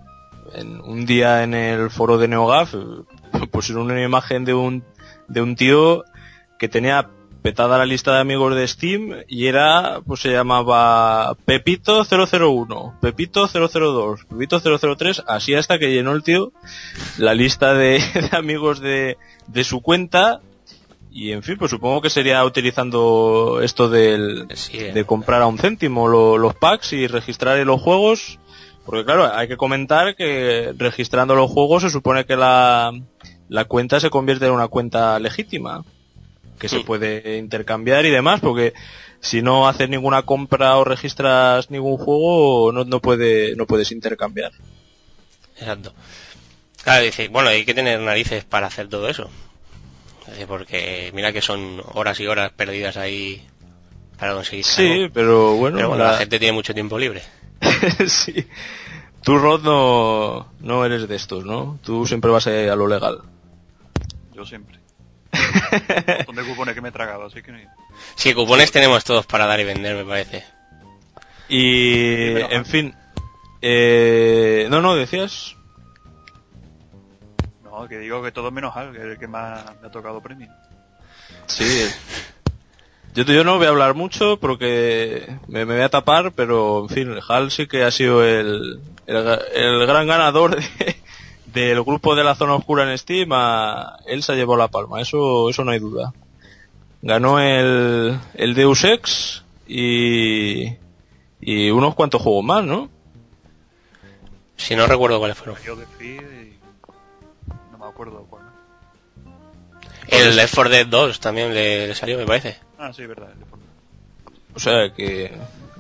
en 0.54 0.82
un 0.82 1.06
día 1.06 1.44
en 1.44 1.54
el 1.54 1.90
foro 1.90 2.18
de 2.18 2.28
NeoGAF, 2.28 2.76
pusieron 3.52 3.92
una 3.92 4.04
imagen 4.04 4.44
de 4.44 4.54
un, 4.54 4.84
de 5.28 5.42
un 5.42 5.56
tío 5.56 6.04
que 6.60 6.68
tenía 6.68 7.10
petada 7.42 7.78
la 7.78 7.86
lista 7.86 8.14
de 8.14 8.20
amigos 8.20 8.56
de 8.56 8.68
Steam 8.68 9.16
y 9.28 9.48
era, 9.48 10.02
pues 10.06 10.22
se 10.22 10.32
llamaba 10.32 11.36
Pepito 11.46 12.04
001, 12.06 12.98
Pepito 13.02 13.48
002, 13.48 14.26
Pepito 14.30 14.60
003, 14.96 15.24
así 15.28 15.56
hasta 15.56 15.80
que 15.80 15.92
llenó 15.92 16.12
el 16.12 16.24
tío 16.24 16.52
la 17.18 17.34
lista 17.34 17.74
de, 17.74 18.00
de 18.32 18.38
amigos 18.38 18.80
de, 18.80 19.18
de 19.48 19.64
su 19.64 19.82
cuenta 19.82 20.42
y 21.12 21.32
en 21.32 21.42
fin, 21.42 21.58
pues 21.58 21.72
supongo 21.72 22.02
que 22.02 22.10
sería 22.12 22.44
utilizando 22.46 23.60
esto 23.64 23.90
del, 23.90 24.46
Sí, 24.54 24.78
eh. 24.78 24.92
de 24.94 25.04
comprar 25.06 25.42
a 25.42 25.48
un 25.48 25.58
céntimo 25.58 26.08
lo- 26.08 26.38
los 26.38 26.54
packs 26.54 26.94
y 26.94 27.08
registrar 27.08 27.58
los 27.66 27.82
juegos. 27.82 28.38
Porque 28.86 29.04
claro, 29.04 29.34
hay 29.34 29.48
que 29.48 29.58
comentar 29.58 30.16
que 30.16 30.74
registrando 30.78 31.34
los 31.36 31.50
juegos 31.52 31.82
se 31.84 31.90
supone 31.90 32.26
que 32.26 32.36
la, 32.38 32.92
la 33.50 33.66
cuenta 33.66 34.00
se 34.00 34.10
convierte 34.12 34.46
en 34.46 34.52
una 34.52 34.68
cuenta 34.68 35.18
legítima. 35.20 35.84
Que 36.60 36.70
se 36.70 36.78
Sí. 36.78 36.84
puede 36.84 37.38
intercambiar 37.38 38.06
y 38.06 38.10
demás, 38.10 38.40
porque 38.42 38.74
si 39.20 39.42
no 39.42 39.68
haces 39.68 39.90
ninguna 39.90 40.24
compra 40.24 40.76
o 40.78 40.84
registras 40.84 41.70
ningún 41.70 41.98
juego, 41.98 42.72
no, 42.72 42.84
no, 42.84 43.00
puede, 43.00 43.56
no 43.56 43.66
puedes 43.68 43.92
intercambiar. 43.92 44.52
Exacto. 45.60 45.94
Claro, 46.84 47.04
dice, 47.04 47.28
bueno, 47.28 47.50
hay 47.50 47.66
que 47.66 47.74
tener 47.74 48.00
narices 48.00 48.44
para 48.46 48.68
hacer 48.68 48.88
todo 48.88 49.10
eso. 49.10 49.30
Porque 50.48 51.12
mira 51.14 51.32
que 51.32 51.42
son 51.42 51.82
horas 51.94 52.20
y 52.20 52.28
horas 52.28 52.52
perdidas 52.52 52.98
ahí 52.98 53.42
para 54.20 54.34
conseguir 54.34 54.66
Sí, 54.66 54.88
algo. 55.04 55.14
pero 55.14 55.56
bueno, 55.56 55.78
Pero 55.78 55.90
bueno, 55.90 56.04
la- 56.04 56.12
la 56.14 56.18
gente 56.18 56.38
tiene 56.40 56.52
mucho 56.54 56.74
tiempo 56.74 56.98
libre. 57.00 57.22
sí. 58.08 58.46
Tú, 59.24 59.38
Rod, 59.38 59.62
no, 59.64 60.52
no 60.60 60.86
eres 60.86 61.08
de 61.08 61.16
estos, 61.16 61.46
¿no? 61.46 61.80
Tú 61.84 62.06
siempre 62.06 62.30
vas 62.32 62.48
a, 62.48 62.52
a 62.72 62.76
lo 62.76 62.88
legal. 62.88 63.22
Yo 64.34 64.46
siempre. 64.46 64.80
Un 66.08 66.16
montón 66.18 66.36
de 66.36 66.44
cupones 66.44 66.76
que 66.76 66.82
me 66.82 66.90
he 66.90 66.92
tragado, 66.92 67.26
así 67.26 67.42
que 67.42 67.52
no 67.52 67.58
hay- 67.58 67.68
Sí, 68.16 68.34
cupones 68.34 68.72
tenemos 68.72 69.04
todos 69.04 69.26
para 69.26 69.46
dar 69.46 69.60
y 69.60 69.64
vender, 69.66 69.96
me 69.96 70.04
parece. 70.06 70.44
Y, 71.50 72.40
en 72.42 72.66
fin. 72.66 72.96
Eh, 73.62 74.68
no, 74.70 74.82
no, 74.82 74.96
decías. 74.96 75.56
No, 77.64 77.88
que 77.88 78.00
digo 78.00 78.22
que 78.24 78.32
todo 78.32 78.52
menos 78.52 78.76
Al, 78.76 78.92
que 78.92 78.98
es 79.00 79.04
el 79.06 79.18
que 79.20 79.28
más 79.28 79.64
me 79.82 79.88
ha 79.88 79.92
tocado 79.92 80.22
premio. 80.22 80.50
Sí. 81.48 81.88
Yo, 83.14 83.24
yo 83.24 83.44
no 83.44 83.58
voy 83.58 83.66
a 83.66 83.70
hablar 83.70 83.96
mucho 83.96 84.38
porque 84.40 85.28
me, 85.48 85.66
me 85.66 85.76
voy 85.76 85.84
a 85.84 85.90
tapar, 85.90 86.34
pero 86.34 86.82
en 86.84 86.90
fin, 86.90 87.16
Hal 87.28 87.50
sí 87.52 87.68
que 87.68 87.84
ha 87.84 87.92
sido 87.92 88.24
el, 88.24 88.80
el, 89.08 89.40
el 89.56 89.88
gran 89.88 90.06
ganador 90.08 90.56
de- 90.56 90.98
del 91.62 91.84
grupo 91.84 92.16
de 92.16 92.24
la 92.24 92.36
zona 92.36 92.56
oscura 92.56 92.90
en 92.90 92.98
Steam. 92.98 93.30
a- 93.34 93.98
él 94.06 94.24
se 94.24 94.36
llevó 94.36 94.56
la 94.58 94.68
palma, 94.68 95.02
eso, 95.02 95.50
eso 95.50 95.64
no 95.64 95.72
hay 95.72 95.80
duda. 95.80 96.14
Ganó 97.02 97.40
el, 97.40 98.18
el 98.34 98.54
Deus 98.56 98.84
Ex 98.84 99.44
y, 99.68 100.76
y 101.42 101.70
unos 101.70 101.96
cuantos 101.96 102.22
juegos 102.22 102.44
más, 102.44 102.64
¿no? 102.64 102.90
Si 104.56 104.76
no 104.76 104.88
recuerdo 104.88 105.20
cuáles 105.20 105.38
fueron. 105.38 105.56
Yo 105.64 105.76
y... 106.04 106.18
No 107.72 107.78
me 107.78 107.86
acuerdo 107.86 108.26
cuál. 108.30 108.44
El 110.08 110.36
Left 110.36 110.56
4 110.56 110.72
Dead 110.72 110.88
2 110.88 111.20
también 111.20 111.54
le, 111.54 111.88
le 111.90 111.96
salió, 111.96 112.18
me 112.18 112.26
parece. 112.26 112.58
Ah, 112.80 112.92
sí, 112.94 113.06
verdad. 113.06 113.30
O 114.56 114.60
sea 114.60 114.92
que 114.94 115.32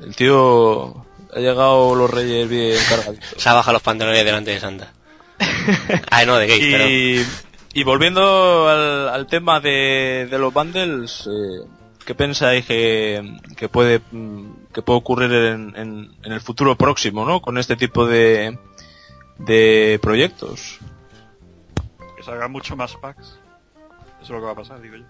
el 0.03 0.15
tío 0.15 1.05
ha 1.34 1.39
llegado 1.39 1.96
los 1.96 2.10
reyes 2.12 2.48
bien 2.48 2.77
cargaditos. 2.89 3.34
Se 3.38 3.50
ha 3.50 3.53
bajado 3.53 3.74
los 3.74 3.81
pantalones 3.81 4.24
delante 4.24 4.51
de 4.51 4.60
Santa. 4.60 4.93
Ah, 6.12 6.25
no, 6.25 6.38
de 6.38 6.47
pero... 6.47 6.88
y, 6.89 7.25
y 7.74 7.83
volviendo 7.83 8.67
al, 8.69 9.09
al 9.09 9.27
tema 9.27 9.59
de, 9.59 10.27
de 10.29 10.39
los 10.39 10.53
bundles, 10.53 11.27
eh, 11.27 11.67
¿qué 12.05 12.15
pensáis 12.15 12.65
que, 12.65 13.36
que 13.55 13.69
puede 13.69 14.01
mm, 14.12 14.51
que 14.74 14.81
puede 14.81 15.00
ocurrir 15.00 15.31
en, 15.33 15.74
en- 15.75 16.12
en 16.24 16.31
el 16.31 16.41
futuro 16.41 16.75
próximo, 16.77 17.25
¿no? 17.25 17.41
Con 17.41 17.57
este 17.57 17.75
tipo 17.75 18.05
de 18.07 18.57
de 19.39 20.00
proyectos. 20.01 20.79
Que 22.15 22.24
salgan 22.24 22.51
mucho 22.51 22.75
más 22.75 22.95
packs. 22.95 23.38
Eso 24.21 24.24
es 24.24 24.29
lo 24.29 24.39
que 24.39 24.45
va 24.45 24.51
a 24.51 24.55
pasar, 24.55 24.81
digo 24.81 24.95
yo. 24.97 25.03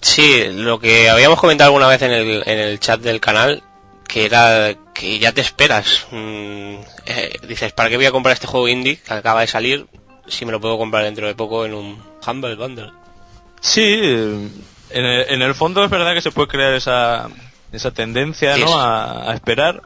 Sí, 0.00 0.44
lo 0.52 0.78
que 0.80 1.08
habíamos 1.10 1.40
comentado 1.40 1.68
alguna 1.68 1.88
vez 1.88 2.00
en 2.02 2.12
el, 2.12 2.42
en 2.46 2.58
el 2.58 2.78
chat 2.80 3.00
del 3.00 3.20
canal, 3.20 3.62
que 4.08 4.24
era 4.26 4.74
que 4.94 5.18
ya 5.18 5.32
te 5.32 5.40
esperas. 5.40 6.06
mm, 6.10 6.74
eh, 7.06 7.38
dices, 7.48 7.72
¿para 7.72 7.88
qué 7.88 7.96
voy 7.96 8.06
a 8.06 8.12
comprar 8.12 8.34
este 8.34 8.46
juego 8.46 8.68
indie 8.68 8.96
que 8.96 9.12
acaba 9.12 9.40
de 9.40 9.46
salir 9.46 9.86
si 10.26 10.44
me 10.46 10.52
lo 10.52 10.60
puedo 10.60 10.78
comprar 10.78 11.04
dentro 11.04 11.26
de 11.26 11.34
poco 11.34 11.64
en 11.66 11.74
un 11.74 12.02
Humble 12.26 12.56
Bundle? 12.56 12.92
Sí, 13.60 13.82
eh, 13.84 14.48
en 14.90 15.04
el, 15.04 15.26
en 15.30 15.42
el 15.42 15.54
fondo 15.54 15.84
es 15.84 15.90
verdad 15.90 16.14
que 16.14 16.20
se 16.22 16.30
puede 16.30 16.48
crear 16.48 16.74
esa, 16.74 17.28
esa 17.72 17.90
tendencia, 17.92 18.54
Sí, 18.54 18.60
¿no? 18.62 18.78
A, 18.78 19.30
a 19.30 19.34
esperar. 19.34 19.82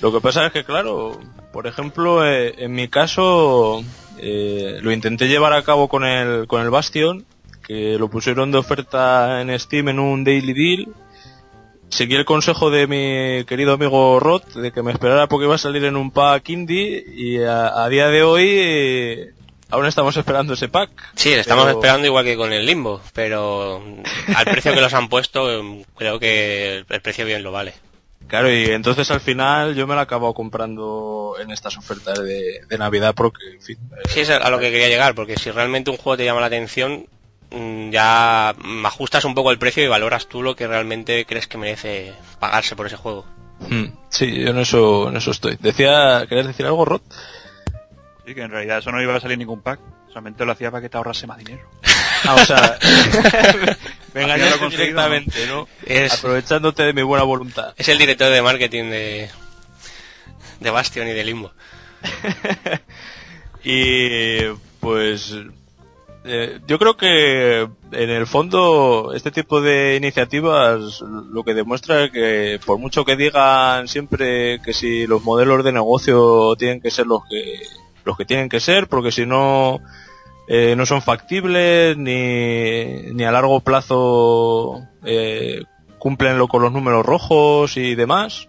Lo 0.00 0.12
que 0.12 0.20
pasa 0.20 0.46
es 0.46 0.52
que, 0.52 0.64
claro, 0.64 1.20
por 1.52 1.66
ejemplo, 1.66 2.26
eh, 2.26 2.54
en 2.58 2.72
mi 2.72 2.88
caso, 2.88 3.84
eh, 4.18 4.78
lo 4.80 4.92
intenté 4.92 5.28
llevar 5.28 5.52
a 5.52 5.62
cabo 5.62 5.88
con 5.88 6.04
el, 6.04 6.46
con 6.46 6.62
el 6.62 6.70
Bastion, 6.70 7.26
que 7.66 7.98
lo 7.98 8.08
pusieron 8.08 8.50
de 8.50 8.58
oferta 8.58 9.40
en 9.42 9.58
Steam 9.58 9.88
en 9.90 9.98
un 9.98 10.24
Daily 10.24 10.52
Deal. 10.54 10.88
Seguí 11.90 12.14
el 12.14 12.24
consejo 12.24 12.70
de 12.70 12.86
mi 12.86 13.44
querido 13.44 13.72
amigo 13.74 14.20
Rod 14.20 14.42
de 14.54 14.72
que 14.72 14.82
me 14.82 14.92
esperara 14.92 15.26
porque 15.26 15.46
iba 15.46 15.56
a 15.56 15.58
salir 15.58 15.84
en 15.84 15.96
un 15.96 16.10
pack 16.10 16.48
indie 16.48 17.04
y 17.14 17.42
a, 17.42 17.82
a 17.84 17.88
día 17.88 18.08
de 18.08 18.22
hoy 18.22 18.48
eh, 18.48 19.30
aún 19.70 19.86
estamos 19.86 20.16
esperando 20.16 20.54
ese 20.54 20.68
pack. 20.68 20.90
Sí, 21.16 21.32
estamos 21.32 21.64
Pero- 21.64 21.78
esperando 21.78 22.06
igual 22.06 22.24
que 22.24 22.36
con 22.36 22.52
el 22.52 22.64
Limbo, 22.64 23.00
pero 23.12 23.82
al 24.36 24.44
precio 24.44 24.72
que 24.72 24.80
los 24.80 24.94
han 24.94 25.08
puesto, 25.08 25.62
mm, 25.62 25.82
creo 25.96 26.18
que 26.20 26.84
el 26.88 27.00
precio 27.00 27.26
bien 27.26 27.42
lo 27.42 27.50
vale. 27.52 27.74
Claro, 28.28 28.52
y 28.52 28.66
entonces 28.66 29.10
al 29.10 29.20
final 29.20 29.74
yo 29.74 29.88
me 29.88 29.96
la 29.96 30.02
acabo 30.02 30.32
comprando 30.32 31.34
en 31.40 31.50
estas 31.50 31.76
ofertas 31.76 32.22
de, 32.22 32.60
de 32.68 32.78
Navidad 32.78 33.12
porque, 33.16 33.50
en 33.54 33.60
fin, 33.60 33.76
Sí, 34.08 34.20
es 34.20 34.30
a 34.30 34.48
lo 34.50 34.60
que 34.60 34.70
quería 34.70 34.88
llegar, 34.88 35.16
porque 35.16 35.36
si 35.36 35.50
realmente 35.50 35.90
un 35.90 35.96
juego 35.96 36.16
te 36.18 36.24
llama 36.24 36.40
la 36.40 36.46
atención, 36.46 37.06
ya 37.90 38.54
mm, 38.58 38.86
ajustas 38.86 39.24
un 39.24 39.34
poco 39.34 39.50
el 39.50 39.58
precio 39.58 39.84
y 39.84 39.88
valoras 39.88 40.26
tú 40.28 40.42
lo 40.42 40.54
que 40.56 40.66
realmente 40.66 41.24
crees 41.26 41.46
que 41.46 41.58
merece 41.58 42.12
pagarse 42.38 42.76
por 42.76 42.86
ese 42.86 42.96
juego. 42.96 43.24
hmm, 43.60 43.86
sí, 44.08 44.40
yo 44.42 44.50
en 44.50 44.58
eso, 44.58 45.08
en 45.08 45.16
eso 45.16 45.30
estoy. 45.32 45.56
Decía, 45.60 46.24
¿querías 46.28 46.46
decir 46.46 46.66
algo, 46.66 46.84
Rod? 46.84 47.00
Sí, 48.26 48.34
que 48.34 48.42
en 48.42 48.50
realidad 48.50 48.78
eso 48.78 48.92
no 48.92 49.02
iba 49.02 49.14
a 49.16 49.20
salir 49.20 49.38
ningún 49.38 49.62
pack. 49.62 49.80
Solamente 50.08 50.44
lo 50.44 50.52
hacía 50.52 50.70
para 50.70 50.82
que 50.82 50.88
te 50.88 50.96
ahorrase 50.96 51.26
más 51.26 51.38
dinero. 51.38 51.62
Ah, 52.22 52.34
o 52.34 52.44
sea, 52.44 52.78
me 54.14 54.22
engañaste 54.24 54.68
directamente, 54.68 55.46
¿no? 55.46 55.66
Es- 55.86 56.12
Aprovechándote 56.12 56.82
de 56.82 56.92
mi 56.92 57.00
buena 57.00 57.24
voluntad. 57.24 57.72
Es 57.78 57.88
el 57.88 57.96
director 57.96 58.30
de 58.30 58.42
marketing 58.42 58.90
de, 58.90 59.30
de 60.60 60.70
Bastion 60.70 61.08
y 61.08 61.12
de 61.12 61.24
Limbo. 61.24 61.50
Y 63.64 64.44
pues 64.80 65.34
eh, 66.22 66.60
yo 66.66 66.78
creo 66.78 66.98
que 66.98 67.62
en 67.92 68.10
el 68.10 68.26
fondo 68.26 69.12
este 69.14 69.30
tipo 69.30 69.62
de 69.62 69.96
iniciativas 69.96 71.00
lo 71.00 71.44
que 71.44 71.54
demuestra 71.54 72.04
es 72.04 72.10
que 72.10 72.60
por 72.64 72.78
mucho 72.78 73.06
que 73.06 73.16
digan 73.16 73.88
siempre 73.88 74.60
que 74.60 74.74
si 74.74 75.06
los 75.06 75.24
modelos 75.24 75.64
de 75.64 75.72
negocio 75.72 76.54
tienen 76.56 76.82
que 76.82 76.90
ser 76.90 77.06
los 77.06 77.22
que 77.24 77.62
los 78.04 78.18
que 78.18 78.26
tienen 78.26 78.50
que 78.50 78.60
ser 78.60 78.86
porque 78.86 79.12
si 79.12 79.24
no 79.24 79.80
eh, 80.46 80.74
no 80.76 80.84
son 80.84 81.00
factibles 81.00 81.96
ni, 81.96 83.12
ni 83.14 83.24
a 83.24 83.32
largo 83.32 83.60
plazo 83.60 84.82
eh, 85.04 85.62
cumplen 85.98 86.46
con 86.48 86.60
los 86.60 86.72
números 86.72 87.06
rojos 87.06 87.78
y 87.78 87.94
demás 87.94 88.48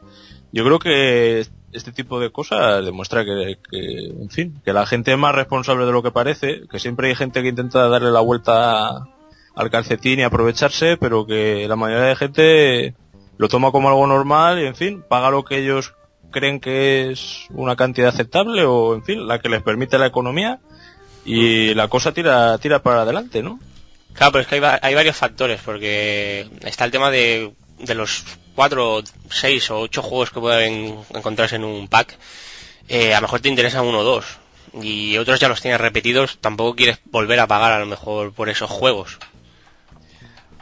yo 0.51 0.65
creo 0.65 0.79
que 0.79 1.45
este 1.73 1.91
tipo 1.91 2.19
de 2.19 2.31
cosas 2.31 2.83
demuestra 2.85 3.23
que, 3.23 3.57
en 3.71 4.29
fin, 4.29 4.61
que 4.63 4.73
la 4.73 4.85
gente 4.85 5.11
es 5.11 5.17
más 5.17 5.35
responsable 5.35 5.85
de 5.85 5.91
lo 5.91 6.03
que 6.03 6.11
parece, 6.11 6.63
que 6.69 6.79
siempre 6.79 7.09
hay 7.09 7.15
gente 7.15 7.41
que 7.41 7.49
intenta 7.49 7.87
darle 7.87 8.11
la 8.11 8.19
vuelta 8.19 9.07
al 9.55 9.69
calcetín 9.69 10.19
y 10.19 10.23
aprovecharse, 10.23 10.97
pero 10.97 11.25
que 11.25 11.67
la 11.67 11.75
mayoría 11.75 12.05
de 12.05 12.15
gente 12.15 12.95
lo 13.37 13.47
toma 13.47 13.71
como 13.71 13.89
algo 13.89 14.07
normal 14.07 14.59
y, 14.59 14.65
en 14.65 14.75
fin, 14.75 15.03
paga 15.07 15.31
lo 15.31 15.43
que 15.43 15.57
ellos 15.57 15.93
creen 16.31 16.59
que 16.59 17.11
es 17.11 17.47
una 17.49 17.75
cantidad 17.75 18.09
aceptable 18.09 18.63
o, 18.65 18.95
en 18.95 19.03
fin, 19.03 19.27
la 19.27 19.39
que 19.39 19.49
les 19.49 19.61
permite 19.61 19.97
la 19.97 20.07
economía 20.07 20.59
y 21.25 21.73
la 21.73 21.87
cosa 21.87 22.13
tira, 22.13 22.57
tira 22.57 22.81
para 22.81 23.01
adelante, 23.01 23.43
¿no? 23.43 23.59
Claro, 24.13 24.33
pero 24.33 24.41
es 24.41 24.47
que 24.47 24.55
hay, 24.55 24.79
hay 24.81 24.95
varios 24.95 25.15
factores, 25.15 25.61
porque 25.63 26.47
está 26.63 26.85
el 26.85 26.91
tema 26.91 27.11
de, 27.11 27.53
de 27.83 27.95
los 27.95 28.23
cuatro, 28.55 29.01
seis 29.29 29.69
o 29.71 29.79
ocho 29.79 30.01
juegos 30.01 30.31
que 30.31 30.39
pueden 30.39 30.97
encontrarse 31.13 31.55
en 31.55 31.63
un 31.63 31.87
pack. 31.87 32.17
Eh, 32.87 33.13
a 33.13 33.17
lo 33.17 33.23
mejor 33.23 33.39
te 33.39 33.49
interesan 33.49 33.85
uno 33.85 33.99
o 33.99 34.03
dos, 34.03 34.25
y 34.81 35.17
otros 35.17 35.39
ya 35.39 35.47
los 35.47 35.61
tienes 35.61 35.79
repetidos, 35.79 36.37
tampoco 36.41 36.75
quieres 36.75 36.99
volver 37.05 37.39
a 37.39 37.47
pagar 37.47 37.71
a 37.73 37.79
lo 37.79 37.85
mejor 37.85 38.33
por 38.33 38.49
esos 38.49 38.69
juegos. 38.69 39.17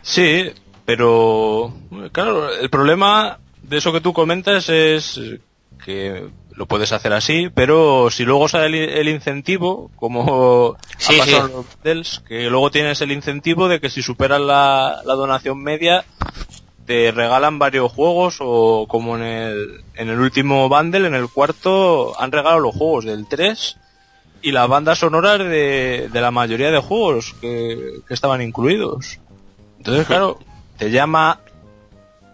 Sí, 0.01 0.51
pero 0.85 1.73
claro, 2.11 2.53
el 2.53 2.69
problema 2.69 3.39
de 3.63 3.77
eso 3.77 3.91
que 3.91 4.01
tú 4.01 4.13
comentas 4.13 4.69
es 4.69 5.19
que 5.83 6.27
lo 6.55 6.65
puedes 6.65 6.91
hacer 6.91 7.13
así, 7.13 7.49
pero 7.53 8.09
si 8.11 8.25
luego 8.25 8.49
sale 8.49 8.83
el, 8.83 8.89
el 8.89 9.09
incentivo, 9.09 9.91
como 9.95 10.75
Sí, 10.97 11.15
ha 11.15 11.19
pasado 11.25 11.45
sí. 11.47 11.51
en 11.51 11.55
los 11.57 11.65
Dells, 11.83 12.23
que 12.27 12.49
luego 12.49 12.69
tienes 12.71 12.99
el 13.01 13.11
incentivo 13.11 13.67
de 13.69 13.79
que 13.79 13.89
si 13.89 14.01
superas 14.01 14.41
la, 14.41 15.01
la 15.05 15.13
donación 15.13 15.61
media, 15.61 16.03
te 16.89 17.11
regalan 17.11 17.59
varios 17.59 17.91
juegos 17.91 18.37
o 18.39 18.87
como 18.89 19.15
en 19.15 19.21
el, 19.21 19.83
en 19.93 20.09
el 20.09 20.19
último 20.19 20.67
bundle, 20.69 21.05
en 21.07 21.13
el 21.13 21.29
cuarto, 21.29 22.19
han 22.19 22.31
regalado 22.31 22.59
los 22.59 22.73
juegos 22.75 23.05
del 23.05 23.27
3 23.27 23.77
y 24.41 24.51
las 24.51 24.67
bandas 24.67 24.97
sonoras 24.97 25.37
de, 25.37 26.09
de 26.11 26.21
la 26.21 26.31
mayoría 26.31 26.71
de 26.71 26.79
juegos 26.79 27.35
que, 27.39 27.99
que 28.07 28.13
estaban 28.15 28.41
incluidos. 28.41 29.19
Entonces, 29.77 30.07
claro, 30.07 30.39
te 30.79 30.89
llama 30.89 31.41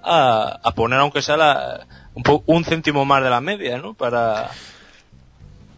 a, 0.02 0.58
a 0.64 0.72
poner 0.72 1.00
aunque 1.00 1.22
sea 1.22 1.36
la, 1.36 1.86
un, 2.14 2.24
po- 2.24 2.44
un 2.46 2.64
céntimo 2.64 3.04
más 3.04 3.22
de 3.26 3.30
la 3.32 3.42
media, 3.42 3.78
¿no? 3.78 3.94
Para... 3.94 4.52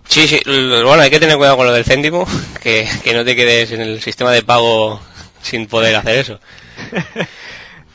Sí, 0.08 0.28
sí, 0.28 0.40
bueno, 0.46 1.02
hay 1.02 1.10
que 1.10 1.20
tener 1.20 1.36
cuidado 1.38 1.58
con 1.58 1.66
lo 1.66 1.74
del 1.74 1.84
céntimo, 1.84 2.28
que, 2.62 2.88
que 3.04 3.14
no 3.16 3.26
te 3.26 3.36
quedes 3.36 3.72
en 3.72 3.82
el 3.82 4.00
sistema 4.04 4.32
de 4.32 4.44
pago 4.44 5.00
sin 5.42 5.66
poder 5.66 5.96
hacer 5.96 6.20
eso. 6.20 6.40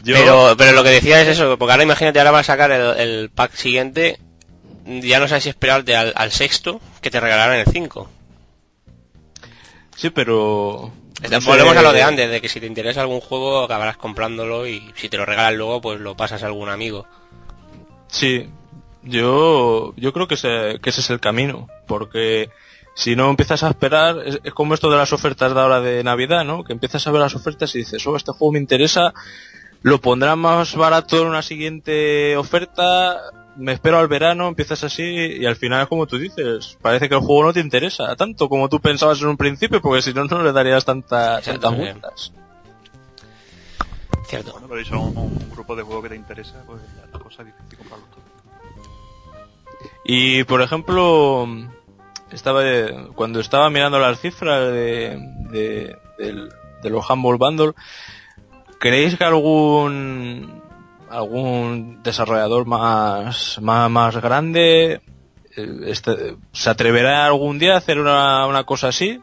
Yo- 0.04 0.14
Pero, 0.16 0.54
pero 0.56 0.72
lo 0.72 0.82
que 0.82 0.90
decía 0.90 1.20
es 1.20 1.28
eso, 1.28 1.56
porque 1.58 1.72
ahora 1.72 1.84
imagínate, 1.84 2.18
ahora 2.18 2.30
vas 2.32 2.48
a 2.48 2.52
sacar 2.54 2.72
el, 2.72 2.96
el 2.98 3.30
pack 3.30 3.52
siguiente, 3.54 4.18
ya 4.84 5.20
no 5.20 5.28
sabes 5.28 5.44
si 5.44 5.48
esperarte 5.50 5.94
al, 5.96 6.12
al 6.16 6.32
sexto 6.32 6.80
que 7.00 7.10
te 7.10 7.20
regalaran 7.20 7.58
el 7.58 7.66
5. 7.66 8.08
Sí, 9.96 10.10
pero... 10.10 10.92
Volvemos 11.44 11.76
a 11.76 11.82
lo 11.82 11.92
de 11.92 12.02
antes, 12.02 12.28
de 12.30 12.40
que 12.40 12.48
si 12.48 12.58
te 12.58 12.66
interesa 12.66 13.00
algún 13.02 13.20
juego 13.20 13.62
acabarás 13.62 13.96
comprándolo 13.96 14.66
y 14.66 14.82
si 14.96 15.08
te 15.08 15.16
lo 15.16 15.24
regalan 15.24 15.56
luego, 15.56 15.80
pues 15.80 16.00
lo 16.00 16.16
pasas 16.16 16.42
a 16.42 16.46
algún 16.46 16.68
amigo. 16.68 17.06
Sí, 18.08 18.48
yo, 19.04 19.94
yo 19.96 20.12
creo 20.12 20.26
que 20.26 20.34
ese, 20.34 20.80
que 20.82 20.90
ese 20.90 21.00
es 21.00 21.10
el 21.10 21.20
camino, 21.20 21.68
porque 21.86 22.50
si 22.96 23.14
no 23.14 23.30
empiezas 23.30 23.62
a 23.62 23.68
esperar, 23.68 24.16
es, 24.26 24.40
es 24.42 24.52
como 24.52 24.74
esto 24.74 24.90
de 24.90 24.96
las 24.96 25.12
ofertas 25.12 25.54
de 25.54 25.60
ahora 25.60 25.80
de 25.80 26.02
Navidad, 26.02 26.44
¿no? 26.44 26.64
Que 26.64 26.72
empiezas 26.72 27.06
a 27.06 27.12
ver 27.12 27.20
las 27.20 27.36
ofertas 27.36 27.72
y 27.76 27.78
dices, 27.78 28.04
oh, 28.04 28.16
este 28.16 28.32
juego 28.32 28.52
me 28.54 28.58
interesa, 28.58 29.14
lo 29.82 30.00
pondrán 30.00 30.38
más 30.38 30.74
barato 30.76 31.20
en 31.20 31.28
una 31.28 31.42
siguiente 31.42 32.36
oferta, 32.36 33.20
me 33.56 33.72
espero 33.72 33.98
al 33.98 34.08
verano, 34.08 34.48
empiezas 34.48 34.82
así 34.84 35.02
y 35.02 35.44
al 35.46 35.56
final 35.56 35.88
como 35.88 36.06
tú 36.06 36.18
dices, 36.18 36.78
parece 36.80 37.08
que 37.08 37.14
el 37.16 37.20
juego 37.20 37.44
no 37.44 37.52
te 37.52 37.60
interesa 37.60 38.14
tanto 38.16 38.48
como 38.48 38.68
tú 38.68 38.80
pensabas 38.80 39.20
en 39.20 39.28
un 39.28 39.36
principio, 39.36 39.80
porque 39.82 40.02
si 40.02 40.14
no, 40.14 40.24
no 40.24 40.42
le 40.42 40.52
darías 40.52 40.84
tanta, 40.84 41.38
Exacto, 41.38 41.60
tantas 41.60 41.70
sí. 41.72 41.76
vueltas. 41.76 42.32
Cierto. 44.26 44.52
Bueno, 44.52 44.68
pero 44.68 44.82
si 44.84 44.88
son 44.88 44.98
un, 45.00 45.16
un 45.16 45.50
grupo 45.50 45.76
de 45.76 45.82
juegos 45.82 46.04
que 46.04 46.08
te 46.10 46.16
interesa, 46.16 46.62
pues 46.64 46.80
la 47.12 47.18
cosa 47.18 47.42
es 47.42 47.48
difícil 47.48 47.78
comprarlo 47.78 48.06
todo. 48.06 48.22
Y 50.04 50.44
por 50.44 50.62
ejemplo, 50.62 51.46
estaba 52.30 52.62
cuando 53.14 53.40
estaba 53.40 53.68
mirando 53.68 53.98
las 53.98 54.20
cifras 54.20 54.72
de, 54.72 55.18
de, 55.50 55.96
del- 56.18 56.48
de 56.82 56.90
los 56.90 57.08
Humble 57.10 57.36
Bundle, 57.38 57.72
¿creéis 58.82 59.16
que 59.16 59.24
algún 59.24 60.60
algún 61.08 62.02
desarrollador 62.02 62.66
más 62.66 63.60
más, 63.62 63.88
más 63.90 64.16
grande 64.16 65.00
eh, 65.56 65.80
este- 65.86 66.36
se 66.52 66.68
atreverá 66.70 67.24
algún 67.26 67.58
día 67.60 67.74
a 67.74 67.78
hacer 67.78 68.00
una, 68.00 68.46
una 68.46 68.64
cosa 68.64 68.88
así? 68.88 69.22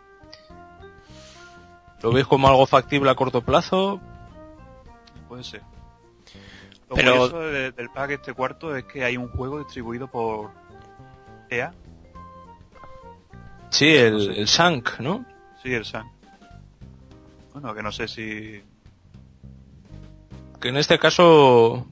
¿Lo 2.02 2.14
veis 2.14 2.26
como 2.26 2.48
algo 2.48 2.66
factible 2.66 3.10
a 3.10 3.16
corto 3.16 3.42
plazo? 3.42 4.00
Puede 5.28 5.44
ser. 5.44 5.62
Lo 6.90 6.96
Pero- 6.96 7.12
curioso 7.14 7.40
de- 7.42 7.72
del 7.74 7.90
pack 7.90 8.12
este 8.12 8.34
cuarto 8.34 8.74
es 8.76 8.86
que 8.86 9.04
hay 9.04 9.18
un 9.18 9.28
juego 9.30 9.60
distribuido 9.60 10.08
por 10.08 10.52
EA. 11.50 11.74
Sí, 13.70 13.88
el, 13.96 14.32
el 14.38 14.46
Shank, 14.46 15.00
¿no? 15.00 15.26
Sí, 15.62 15.74
el 15.74 15.84
Sun. 15.86 16.10
Bueno, 17.54 17.74
que 17.76 17.84
no 17.84 17.92
sé 17.92 18.08
si... 18.08 18.64
que 20.60 20.70
en 20.70 20.78
este 20.78 21.00
caso 21.00 21.88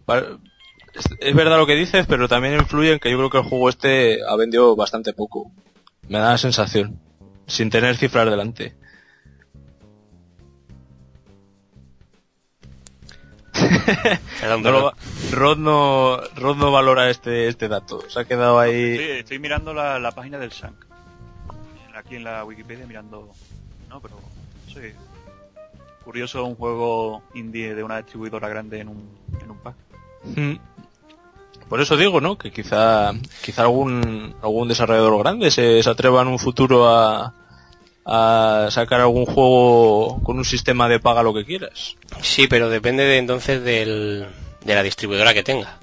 es, 1.19 1.36
verdad 1.36 1.58
lo 1.58 1.65
que 1.67 1.75
dices, 1.75 2.06
pero 2.08 2.27
también 2.27 2.56
influye 2.56 2.93
en 2.93 2.99
que 2.99 3.10
yo 3.12 3.17
creo 3.17 3.30
que 3.30 3.38
el 3.38 3.43
juego 3.43 3.69
este 3.69 4.19
ha 4.27 4.36
vendido 4.36 4.75
bastante 4.75 5.13
poco. 5.13 5.51
Me 6.10 6.19
da 6.19 6.32
la 6.32 6.38
sensación, 6.38 6.99
sin 7.47 7.69
tener 7.69 7.97
cifras 7.97 8.30
delante. 8.30 8.75
Perdón, 14.39 14.62
No 14.63 14.71
lo 14.71 14.80
perdón. 14.80 14.84
va- 14.86 14.95
Rod 15.32 15.58
no, 15.58 16.17
Rod 16.36 16.58
no 16.58 16.71
valora 16.71 17.10
este, 17.10 17.47
este 17.47 17.67
dato. 17.67 18.01
Se 18.10 18.19
ha 18.19 18.25
quedado 18.25 18.60
ahí. 18.60 18.97
Sí, 18.97 19.03
estoy 19.03 19.39
mirando 19.39 19.73
la, 19.73 19.99
la 19.99 20.12
página 20.12 20.38
del 20.38 20.49
Shank. 20.51 20.86
Aquí 21.95 22.15
en 22.15 22.23
la 22.23 22.43
Wikipedia 22.45 22.86
mirando... 22.86 23.34
No, 23.89 23.99
pero... 23.99 24.19
Sí. 24.67 24.93
Curioso 26.07 26.45
un 26.45 26.55
juego 26.55 27.21
indie 27.33 27.75
de 27.75 27.83
una 27.83 27.97
distribuidora 27.97 28.47
grande 28.47 28.79
en 28.79 28.87
un, 28.87 29.09
en 29.43 29.51
un 29.51 29.57
pack. 29.57 29.75
Mm. 30.23 30.53
Por 31.67 31.81
eso 31.81 31.97
digo, 31.97 32.21
¿no? 32.21 32.37
Que 32.37 32.49
quizá, 32.49 33.11
quizá 33.43 33.63
algún, 33.63 34.33
algún 34.41 34.69
desarrollador 34.69 35.19
grande 35.19 35.51
se, 35.51 35.83
se 35.83 35.89
atreva 35.89 36.21
en 36.21 36.29
un 36.29 36.39
futuro 36.39 36.87
a, 36.87 37.33
a 38.05 38.67
sacar 38.71 39.01
algún 39.01 39.25
juego 39.25 40.23
con 40.23 40.37
un 40.37 40.45
sistema 40.45 40.87
de 40.87 41.01
paga 41.01 41.23
lo 41.23 41.33
que 41.33 41.43
quieras. 41.43 41.97
Sí, 42.21 42.47
pero 42.47 42.69
depende 42.69 43.03
de 43.03 43.17
entonces 43.17 43.61
del, 43.61 44.27
de 44.63 44.75
la 44.75 44.83
distribuidora 44.83 45.33
que 45.33 45.43
tenga. 45.43 45.77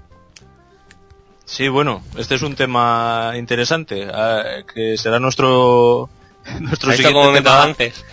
Sí, 1.45 1.69
bueno, 1.69 2.03
este 2.17 2.37
es 2.37 2.41
un 2.41 2.57
tema 2.57 3.33
interesante, 3.37 4.09
ah, 4.11 4.63
que 4.73 4.97
será 4.97 5.21
nuestro 5.21 6.09
nuestro 6.61 6.93
¿Has 6.93 6.97
visto 6.97 7.13
cómo 7.13 7.27
siguiente, 7.27 7.51
tema, 7.51 7.63
antes? 7.63 8.05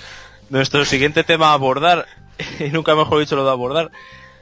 Nuestro 0.52 0.86
siguiente 0.86 1.24
tema 1.24 1.50
a 1.50 1.54
abordar, 1.54 2.06
y 2.60 2.70
nunca 2.70 2.96
mejor 2.96 3.20
dicho 3.20 3.36
lo 3.36 3.46
de 3.46 3.52
abordar. 3.52 3.92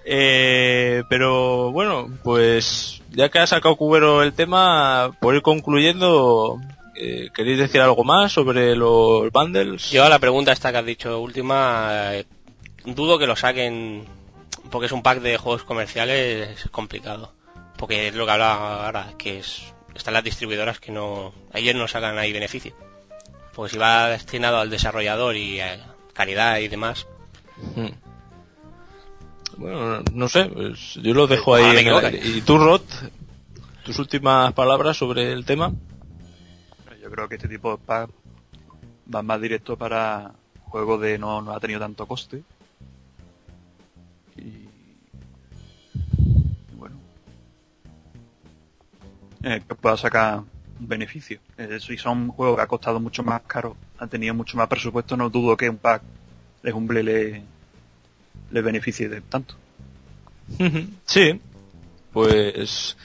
Eh, 0.06 1.04
pero 1.10 1.72
bueno, 1.72 2.10
pues 2.24 3.02
ya 3.12 3.30
que 3.30 3.40
ha 3.40 3.48
sacado 3.48 3.76
Cubero 3.76 4.24
el 4.24 4.34
tema, 4.34 5.16
por 5.22 5.36
ir 5.36 5.42
concluyendo, 5.42 6.60
eh, 6.96 7.30
¿queréis 7.34 7.60
decir 7.60 7.80
algo 7.80 8.04
más 8.04 8.32
sobre 8.32 8.76
los 8.76 9.32
bundles? 9.32 9.92
Yo 9.92 10.04
a 10.04 10.10
la 10.10 10.20
pregunta 10.20 10.52
esta 10.52 10.72
que 10.72 10.78
has 10.80 10.86
dicho 10.86 11.20
última, 11.20 12.16
eh, 12.16 12.26
dudo 12.86 13.20
que 13.20 13.28
lo 13.28 13.36
saquen 13.36 14.06
porque 14.70 14.88
es 14.88 14.92
un 14.92 15.04
pack 15.04 15.22
de 15.22 15.38
juegos 15.38 15.64
comerciales 15.64 16.68
complicado. 16.72 17.34
Porque 17.78 18.08
es 18.08 18.16
lo 18.16 18.26
que 18.26 18.32
hablaba 18.32 18.86
ahora, 18.86 19.14
que 19.18 19.40
es, 19.40 19.74
están 19.96 20.14
las 20.14 20.24
distribuidoras 20.24 20.80
que 20.80 20.92
no, 20.92 21.34
ayer 21.54 21.76
no 21.76 21.88
sacan 21.88 22.18
ahí 22.18 22.34
beneficio. 22.34 22.76
Porque 23.54 23.74
si 23.74 23.78
va 23.78 24.10
destinado 24.10 24.58
al 24.58 24.70
desarrollador 24.70 25.36
y 25.36 25.60
a 25.62 25.80
calidad 26.20 26.60
y 26.60 26.68
demás, 26.68 27.08
Hmm. 27.76 27.88
Bueno, 29.58 30.04
no 30.14 30.30
sé, 30.30 30.46
pues 30.46 30.96
yo 30.96 31.14
lo 31.14 31.28
dejo 31.28 31.56
ahí. 31.56 31.64
Ah, 31.64 31.80
en 31.80 31.88
el. 31.88 32.38
¿Y 32.38 32.42
tú, 32.42 32.58
Rod? 32.58 32.82
¿Tus 33.84 34.00
últimas 34.00 34.54
palabras 34.54 34.98
sobre 34.98 35.32
el 35.32 35.46
tema? 35.46 35.74
Yo 37.02 37.10
creo 37.10 37.28
que 37.28 37.36
este 37.36 37.48
tipo 37.48 37.72
de 37.72 37.78
pack 37.78 38.10
va 39.14 39.22
más 39.22 39.42
directo 39.42 39.78
para 39.78 40.32
juegos 40.64 41.02
de 41.02 41.18
no, 41.18 41.42
no 41.42 41.52
ha 41.52 41.60
tenido 41.60 41.80
tanto 41.80 42.06
coste. 42.06 42.44
Y, 44.38 44.68
bueno. 46.78 46.98
Eh, 49.44 49.62
que 49.68 49.76
pueda 49.76 49.98
sacar 49.98 50.44
beneficio. 50.80 51.40
Si 51.80 51.98
son 51.98 52.30
juegos 52.30 52.58
que 52.58 52.64
ha 52.64 52.68
costado 52.68 53.00
mucho 53.00 53.24
más 53.24 53.42
caro, 53.42 53.76
han 53.98 54.10
tenido 54.10 54.34
mucho 54.34 54.58
más 54.58 54.68
presupuesto, 54.68 55.18
no 55.18 55.30
dudo 55.30 55.58
que 55.58 55.70
un 55.70 55.78
pack 55.78 56.02
de 56.64 56.74
Humble 56.74 57.04
le, 57.04 57.44
le 58.52 58.62
beneficie 58.62 59.10
de 59.10 59.22
tanto. 59.22 59.56
Sí, 61.06 61.40
pues, 62.12 62.98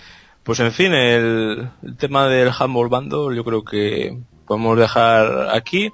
pues 0.42 0.60
en 0.60 0.72
fin, 0.72 0.94
el, 0.94 1.68
el 1.82 1.96
tema 1.96 2.28
del 2.28 2.48
Humble 2.48 2.88
Bundle 2.88 3.36
yo 3.36 3.44
creo 3.44 3.64
que 3.64 4.18
podemos 4.46 4.78
dejar 4.78 5.50
aquí. 5.54 5.92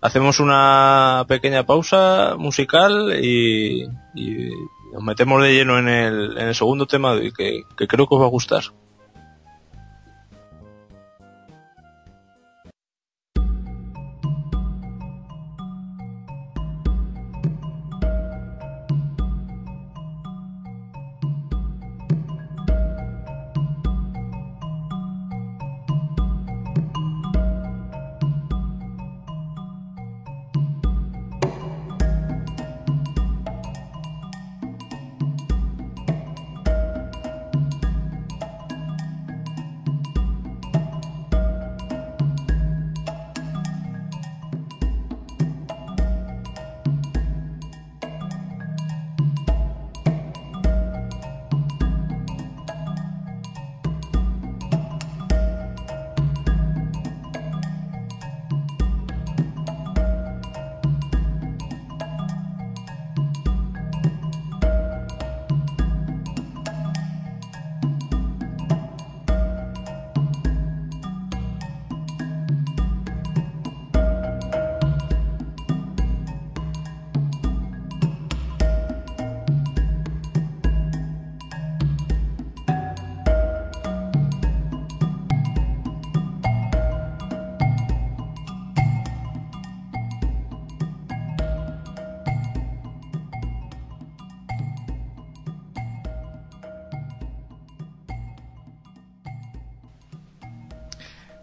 Hacemos 0.00 0.40
una 0.40 1.24
pequeña 1.28 1.64
pausa 1.64 2.34
musical 2.36 3.16
y, 3.22 3.84
y 4.14 4.50
nos 4.92 5.02
metemos 5.02 5.40
de 5.42 5.54
lleno 5.54 5.78
en 5.78 5.88
el, 5.88 6.36
en 6.36 6.48
el 6.48 6.54
segundo 6.54 6.86
tema 6.86 7.18
que, 7.20 7.62
que 7.76 7.86
creo 7.86 8.08
que 8.08 8.14
os 8.16 8.20
va 8.20 8.26
a 8.26 8.30
gustar. 8.30 8.64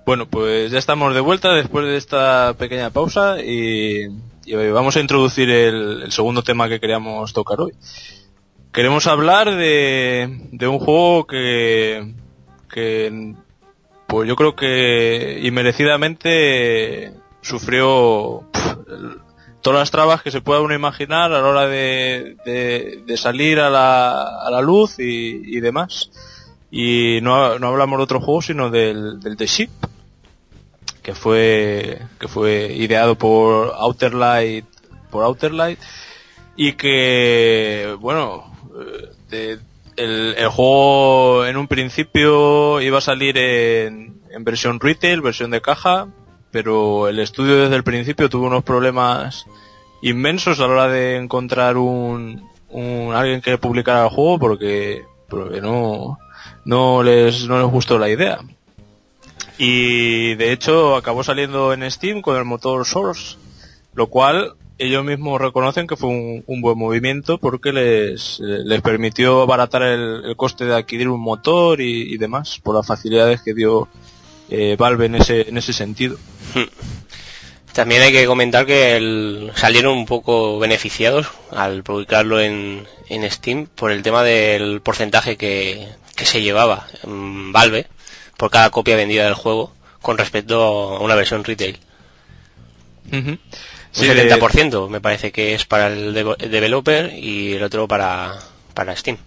Bueno, 0.09 0.27
pues 0.27 0.71
ya 0.71 0.79
estamos 0.79 1.13
de 1.13 1.19
vuelta 1.19 1.53
después 1.53 1.85
de 1.85 1.95
esta 1.95 2.55
pequeña 2.57 2.89
pausa 2.89 3.43
y, 3.43 4.07
vamos 4.73 4.97
a 4.97 5.01
introducir 5.01 5.51
el, 5.51 6.11
segundo 6.11 6.41
tema 6.41 6.67
que 6.67 6.79
queríamos 6.79 7.31
tocar 7.31 7.61
hoy. 7.61 7.73
Queremos 8.73 9.05
hablar 9.05 9.55
de, 9.55 10.49
un 10.61 10.79
juego 10.79 11.27
que, 11.27 12.15
pues 14.07 14.27
yo 14.27 14.35
creo 14.35 14.55
que 14.55 15.41
inmerecidamente 15.43 17.13
sufrió 17.41 18.45
todas 19.61 19.79
las 19.79 19.91
trabas 19.91 20.23
que 20.23 20.31
se 20.31 20.41
pueda 20.41 20.61
uno 20.61 20.73
imaginar 20.73 21.31
a 21.33 21.39
la 21.39 21.47
hora 21.47 21.67
de, 21.67 23.03
salir 23.15 23.59
a 23.59 23.69
la, 23.69 24.39
a 24.39 24.49
la 24.49 24.61
luz 24.61 24.97
y, 24.97 25.55
y 25.55 25.59
demás. 25.59 26.09
Y 26.71 27.19
no, 27.21 27.59
no, 27.59 27.67
hablamos 27.67 27.97
de 27.97 28.03
otro 28.03 28.21
juego, 28.21 28.41
sino 28.41 28.69
del, 28.71 29.19
del 29.19 29.37
The 29.37 29.45
Ship, 29.45 29.69
que 31.09 31.15
fue 31.15 31.97
que 32.19 32.27
fue 32.27 32.71
ideado 32.71 33.15
por 33.15 33.73
Outer 33.77 34.13
Light 34.13 34.65
por 35.09 35.23
Outer 35.23 35.51
Light 35.51 35.79
y 36.55 36.73
que 36.73 37.97
bueno 37.99 38.53
eh, 39.31 39.57
el, 39.97 40.35
el, 40.37 40.47
juego 40.49 41.47
en 41.47 41.57
un 41.57 41.67
principio 41.67 42.79
iba 42.79 42.99
a 42.99 43.01
salir 43.01 43.39
en, 43.39 44.21
en, 44.29 44.43
versión 44.43 44.79
retail 44.79 45.21
versión 45.21 45.49
de 45.49 45.61
caja 45.61 46.09
pero 46.51 47.07
el 47.07 47.17
estudio 47.17 47.57
desde 47.57 47.77
el 47.77 47.83
principio 47.83 48.29
tuvo 48.29 48.45
unos 48.45 48.63
problemas 48.63 49.47
inmensos 50.03 50.59
a 50.59 50.67
la 50.67 50.73
hora 50.73 50.87
de 50.89 51.15
encontrar 51.15 51.77
un, 51.77 52.47
un 52.69 53.15
alguien 53.15 53.41
que 53.41 53.57
publicara 53.57 54.03
el 54.03 54.09
juego 54.09 54.37
porque, 54.37 55.05
porque 55.27 55.59
no 55.59 56.19
no 56.65 57.01
les 57.01 57.47
no 57.47 57.57
les 57.57 57.71
gustó 57.71 57.97
la 57.97 58.09
idea 58.09 58.41
y 59.57 60.35
de 60.35 60.51
hecho 60.51 60.95
acabó 60.95 61.23
saliendo 61.23 61.73
en 61.73 61.89
Steam 61.89 62.21
con 62.21 62.37
el 62.37 62.45
motor 62.45 62.85
Source, 62.85 63.37
lo 63.93 64.07
cual 64.07 64.55
ellos 64.79 65.03
mismos 65.03 65.41
reconocen 65.41 65.87
que 65.87 65.97
fue 65.97 66.09
un, 66.09 66.61
buen 66.61 66.77
movimiento 66.77 67.37
porque 67.37 67.73
les, 67.73 68.39
les 68.39 68.81
permitió 68.81 69.41
abaratar 69.41 69.83
el, 69.83 70.33
coste 70.37 70.63
de 70.65 70.75
adquirir 70.75 71.09
un 71.09 71.19
motor 71.19 71.81
y, 71.81 72.17
demás 72.17 72.59
por 72.63 72.75
las 72.75 72.87
facilidades 72.87 73.41
que 73.41 73.53
dio 73.53 73.89
eh, 74.49 74.77
Valve 74.79 75.07
en 75.07 75.15
ese, 75.15 75.49
en 75.49 75.57
ese 75.57 75.73
sentido. 75.73 76.17
También 77.73 78.01
hay 78.01 78.11
que 78.11 78.25
comentar 78.25 78.65
que 78.65 79.51
salieron 79.55 79.97
un 79.97 80.05
poco 80.05 80.57
beneficiados 80.59 81.27
al 81.51 81.83
publicarlo 81.83 82.39
en, 82.39 82.87
en 83.09 83.29
Steam 83.29 83.67
por 83.67 83.91
el 83.91 84.01
tema 84.01 84.23
del 84.23 84.81
porcentaje 84.81 85.35
que, 85.35 85.87
que 86.15 86.25
se 86.25 86.41
llevaba 86.41 86.87
en 87.03 87.51
Valve 87.51 87.87
por 88.39 88.49
cada 88.49 88.69
copia 88.69 88.95
vendida 88.95 89.25
del 89.25 89.33
juego 89.33 89.73
con 90.01 90.17
respecto 90.17 90.63
a 90.63 90.99
una 91.01 91.13
versión 91.13 91.43
retail. 91.43 91.77
Un 93.11 93.37
70% 93.93 94.87
me 94.87 95.01
parece 95.01 95.33
que 95.33 95.53
es 95.53 95.65
para 95.65 95.87
el, 95.87 96.13
developer 96.13 97.13
y 97.13 97.53
el 97.53 97.63
otro 97.63 97.87
para, 97.89 98.39
para 98.73 98.95
Steam. 98.95 99.17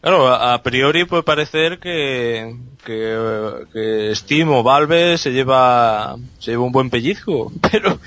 Claro, 0.00 0.28
a 0.28 0.62
priori 0.62 1.04
puede 1.04 1.24
parecer 1.24 1.80
que, 1.80 2.54
que, 2.84 4.12
Steam 4.14 4.50
o 4.52 4.62
Valve 4.62 5.18
se 5.18 5.32
lleva, 5.32 6.16
se 6.38 6.52
lleva 6.52 6.62
un 6.62 6.70
buen 6.70 6.90
pellizco, 6.90 7.50
pero, 7.72 7.98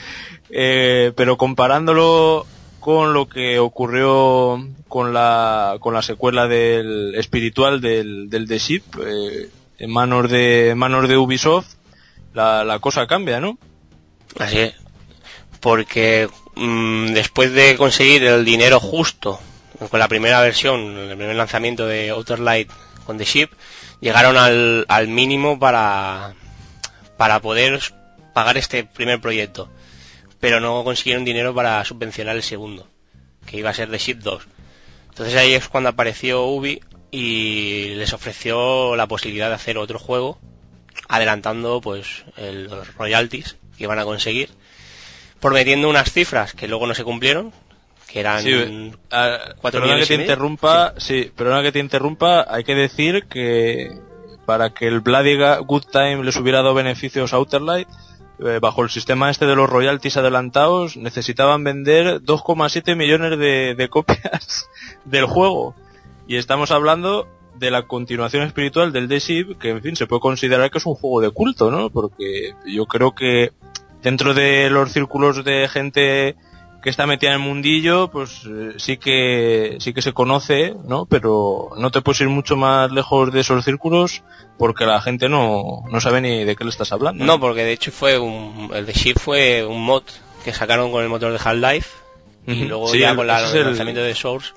eh, 0.50 1.12
pero 1.18 1.36
comparándolo 1.36 2.46
con 2.80 3.14
lo 3.14 3.28
que 3.28 3.60
ocurrió 3.60 4.66
con 4.88 5.14
la, 5.14 5.76
con 5.82 5.94
la 5.94 6.02
secuela 6.02 6.48
del 6.48 7.16
espiritual 7.16 7.82
del, 7.82 8.30
del 8.30 8.48
The 8.48 8.60
Ship, 8.60 8.84
eh, 9.06 9.50
en 9.82 9.90
manos 9.90 10.30
de 10.30 10.76
manos 10.76 11.10
de 11.10 11.18
Ubisoft, 11.18 11.66
la, 12.36 12.64
la 12.64 12.78
cosa 12.78 13.08
cambia, 13.08 13.40
¿no? 13.40 13.58
Así 14.38 14.60
es. 14.60 14.76
Porque 15.60 16.30
mm, 16.56 17.14
después 17.14 17.52
de 17.52 17.76
conseguir 17.78 18.24
el 18.26 18.46
dinero 18.46 18.80
justo 18.80 19.40
con 19.90 20.00
la 20.00 20.08
primera 20.08 20.40
versión, 20.40 20.96
el 20.96 21.18
primer 21.18 21.36
lanzamiento 21.36 21.88
de 21.88 22.12
Outer 22.12 22.40
Light 22.40 22.70
con 23.08 23.18
The 23.18 23.26
Ship, 23.26 23.50
llegaron 24.02 24.38
al, 24.38 24.86
al 24.88 25.08
mínimo 25.08 25.58
para, 25.58 26.36
para 27.18 27.40
poder 27.40 27.82
pagar 28.36 28.58
este 28.58 28.84
primer 28.84 29.20
proyecto. 29.20 29.68
Pero 30.40 30.60
no 30.60 30.84
consiguieron 30.84 31.26
dinero 31.26 31.56
para 31.56 31.84
subvencionar 31.86 32.36
el 32.36 32.44
segundo, 32.44 32.88
que 33.48 33.58
iba 33.58 33.72
a 33.72 33.74
ser 33.74 33.90
The 33.90 33.98
Ship 33.98 34.18
2. 34.18 34.44
Entonces 35.10 35.36
ahí 35.36 35.56
es 35.56 35.68
cuando 35.68 35.90
apareció 35.90 36.46
Ubi 36.46 36.82
y 37.12 37.90
les 37.96 38.14
ofreció 38.14 38.96
la 38.96 39.08
posibilidad 39.08 39.50
de 39.50 39.56
hacer 39.56 39.78
otro 39.78 40.00
juego 40.00 40.40
adelantando 41.10 41.82
pues 41.82 42.24
los 42.38 42.96
royalties 42.96 43.58
que 43.78 43.84
iban 43.84 44.00
a 44.00 44.06
conseguir 44.06 44.50
prometiendo 45.42 45.90
unas 45.90 46.12
cifras 46.12 46.54
que 46.54 46.70
luego 46.70 46.88
no 46.88 46.96
se 46.96 47.04
cumplieron 47.04 47.52
que 48.08 48.22
eran 48.22 48.42
sí, 48.42 48.94
cuatro 49.60 49.84
que 49.84 50.06
te 50.06 50.16
interrumpa 50.16 50.94
sí. 50.98 51.32
perdona 51.36 51.62
que 51.64 51.74
te 51.74 51.80
interrumpa 51.80 52.46
hay 52.48 52.64
que 52.64 52.76
decir 52.76 53.26
que 53.28 53.92
para 54.46 54.74
que 54.74 54.88
el 54.88 55.02
Bloody 55.02 55.38
Good 55.66 55.86
Time 55.92 56.24
les 56.24 56.38
hubiera 56.38 56.60
dado 56.62 56.74
beneficios 56.74 57.34
a 57.34 57.38
Outerlight 57.38 57.88
eh, 58.40 58.60
bajo 58.62 58.84
el 58.84 58.90
sistema 58.90 59.30
este 59.30 59.46
de 59.46 59.56
los 59.56 59.70
royalties 59.70 60.18
adelantados 60.18 60.96
necesitaban 60.96 61.64
vender 61.64 62.22
2,7 62.22 62.96
millones 62.96 63.38
de, 63.38 63.76
de 63.76 63.90
copias 63.90 64.70
del 65.06 65.26
juego 65.26 65.76
y 66.32 66.38
estamos 66.38 66.72
hablando 66.72 67.28
de 67.56 67.72
la 67.72 67.88
continuación 67.88 68.44
espiritual 68.44 68.94
del 68.94 69.10
The 69.10 69.58
que 69.60 69.70
en 69.72 69.82
fin 69.82 69.98
se 69.98 70.08
puede 70.08 70.22
considerar 70.22 70.72
que 70.72 70.78
es 70.78 70.86
un 70.86 70.96
juego 70.96 71.20
de 71.20 71.30
culto, 71.30 71.70
¿no? 71.70 71.90
Porque 71.90 72.54
yo 72.66 72.86
creo 72.86 73.14
que 73.14 73.52
dentro 74.02 74.34
de 74.34 74.70
los 74.70 74.94
círculos 74.94 75.44
de 75.44 75.68
gente 75.68 76.38
que 76.82 76.90
está 76.90 77.06
metida 77.06 77.32
en 77.32 77.42
el 77.42 77.46
mundillo, 77.46 78.08
pues 78.08 78.44
eh, 78.48 78.76
sí 78.78 78.96
que 78.96 79.76
sí 79.82 79.92
que 79.94 80.02
se 80.02 80.14
conoce, 80.14 80.74
¿no? 80.88 81.06
Pero 81.06 81.72
no 81.76 81.92
te 81.92 82.00
puedes 82.00 82.22
ir 82.22 82.30
mucho 82.30 82.56
más 82.56 82.90
lejos 82.94 83.34
de 83.34 83.42
esos 83.42 83.66
círculos 83.66 84.24
porque 84.58 84.86
la 84.86 85.02
gente 85.02 85.28
no, 85.28 85.84
no 85.92 86.00
sabe 86.00 86.22
ni 86.22 86.46
de 86.46 86.56
qué 86.56 86.64
le 86.64 86.70
estás 86.70 86.94
hablando. 86.94 87.26
No, 87.26 87.42
porque 87.42 87.66
de 87.66 87.74
hecho 87.74 87.92
fue 87.92 88.18
un 88.18 88.72
el 88.74 88.86
The 88.86 89.16
fue 89.16 89.66
un 89.66 89.84
mod 89.84 90.04
que 90.46 90.54
sacaron 90.54 90.94
con 90.94 91.04
el 91.04 91.10
motor 91.10 91.34
de 91.34 91.40
Half-Life 91.44 91.90
y 92.48 92.64
luego 92.64 92.96
ya 92.96 93.18
con 93.18 93.30
el 93.30 93.66
lanzamiento 93.66 94.02
de 94.02 94.16
Source 94.16 94.54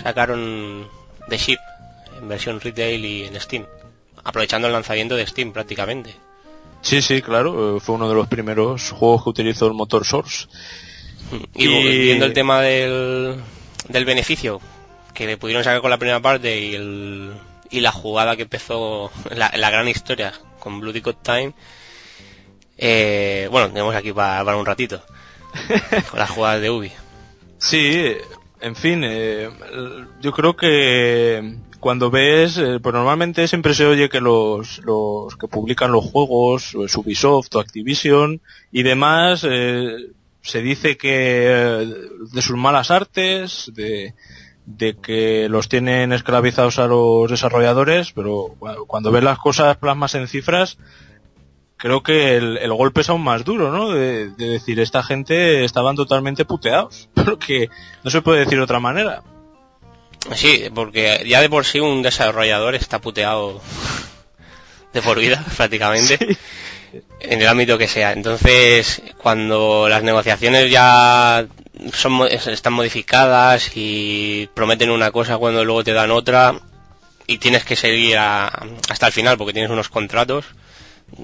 sacaron 0.00 0.86
The 1.28 1.38
Ship 1.38 1.58
en 2.18 2.28
versión 2.28 2.60
retail 2.60 3.04
y 3.04 3.24
en 3.24 3.40
Steam, 3.40 3.66
aprovechando 4.24 4.66
el 4.66 4.72
lanzamiento 4.72 5.16
de 5.16 5.26
Steam 5.26 5.52
prácticamente. 5.52 6.14
Sí, 6.82 7.02
sí, 7.02 7.22
claro, 7.22 7.76
eh, 7.76 7.80
fue 7.80 7.94
uno 7.94 8.08
de 8.08 8.14
los 8.14 8.28
primeros 8.28 8.90
juegos 8.92 9.24
que 9.24 9.30
utilizó 9.30 9.66
el 9.66 9.74
motor 9.74 10.04
Source. 10.04 10.46
Y, 11.54 11.66
viendo 11.66 12.24
el 12.24 12.32
tema 12.32 12.62
del, 12.62 13.36
del 13.88 14.04
beneficio 14.04 14.60
que 15.12 15.26
le 15.26 15.36
pudieron 15.36 15.64
sacar 15.64 15.80
con 15.80 15.90
la 15.90 15.98
primera 15.98 16.20
parte 16.20 16.58
y, 16.58 16.74
el, 16.74 17.32
y 17.70 17.80
la 17.80 17.92
jugada 17.92 18.36
que 18.36 18.42
empezó, 18.42 19.10
la, 19.30 19.52
la 19.54 19.70
gran 19.70 19.88
historia 19.88 20.32
con 20.58 20.80
Bloody 20.80 21.00
God 21.00 21.16
Time, 21.22 21.52
eh, 22.78 23.48
bueno, 23.50 23.68
tenemos 23.68 23.94
aquí 23.94 24.12
para, 24.12 24.44
para 24.44 24.56
un 24.56 24.64
ratito, 24.64 25.02
con 26.10 26.18
las 26.18 26.30
jugadas 26.30 26.62
de 26.62 26.70
Ubi. 26.70 26.92
Sí, 27.58 28.14
en 28.60 28.76
fin, 28.76 29.02
eh, 29.04 29.50
yo 30.20 30.32
creo 30.32 30.56
que 30.56 31.58
cuando 31.80 32.10
ves, 32.10 32.58
eh, 32.58 32.80
pues 32.82 32.94
normalmente 32.94 33.46
siempre 33.46 33.74
se 33.74 33.86
oye 33.86 34.08
que 34.08 34.20
los, 34.20 34.78
los 34.84 35.36
que 35.36 35.48
publican 35.48 35.92
los 35.92 36.04
juegos, 36.04 36.70
pues 36.74 36.96
Ubisoft 36.96 37.54
o 37.54 37.60
Activision 37.60 38.40
y 38.72 38.82
demás, 38.82 39.46
eh, 39.48 40.10
se 40.42 40.62
dice 40.62 40.96
que 40.96 41.46
eh, 41.46 41.86
de 42.32 42.42
sus 42.42 42.56
malas 42.56 42.90
artes, 42.90 43.70
de, 43.74 44.14
de 44.66 44.96
que 44.96 45.48
los 45.48 45.68
tienen 45.68 46.12
esclavizados 46.12 46.78
a 46.78 46.86
los 46.86 47.30
desarrolladores, 47.30 48.12
pero 48.12 48.54
cuando 48.86 49.12
ves 49.12 49.22
las 49.22 49.38
cosas 49.38 49.76
plasmas 49.76 50.14
en 50.14 50.26
cifras, 50.26 50.78
creo 51.78 52.02
que 52.02 52.36
el, 52.36 52.58
el, 52.58 52.72
golpe 52.74 53.00
es 53.00 53.08
aún 53.08 53.22
más 53.22 53.44
duro, 53.44 53.72
¿no? 53.72 53.90
De, 53.90 54.28
de, 54.30 54.48
decir, 54.48 54.78
esta 54.80 55.02
gente 55.02 55.64
estaban 55.64 55.96
totalmente 55.96 56.44
puteados, 56.44 57.08
porque 57.14 57.70
no 58.04 58.10
se 58.10 58.20
puede 58.20 58.40
decir 58.40 58.58
de 58.58 58.64
otra 58.64 58.80
manera. 58.80 59.22
Sí, 60.34 60.64
porque 60.74 61.24
ya 61.26 61.40
de 61.40 61.48
por 61.48 61.64
sí 61.64 61.80
un 61.80 62.02
desarrollador 62.02 62.74
está 62.74 63.00
puteado 63.00 63.62
de 64.92 65.02
por 65.02 65.18
vida, 65.18 65.44
prácticamente, 65.56 66.18
en 67.20 67.40
el 67.40 67.48
ámbito 67.48 67.78
que 67.78 67.88
sea. 67.88 68.12
Entonces, 68.12 69.02
cuando 69.16 69.88
las 69.88 70.02
negociaciones 70.02 70.70
ya 70.70 71.46
son, 71.92 72.26
están 72.26 72.72
modificadas 72.72 73.70
y 73.74 74.48
prometen 74.54 74.90
una 74.90 75.10
cosa 75.10 75.38
cuando 75.38 75.64
luego 75.64 75.84
te 75.84 75.92
dan 75.92 76.10
otra 76.10 76.60
y 77.26 77.38
tienes 77.38 77.64
que 77.64 77.76
seguir 77.76 78.16
hasta 78.18 79.06
el 79.06 79.12
final 79.12 79.36
porque 79.36 79.52
tienes 79.52 79.70
unos 79.70 79.88
contratos, 79.88 80.46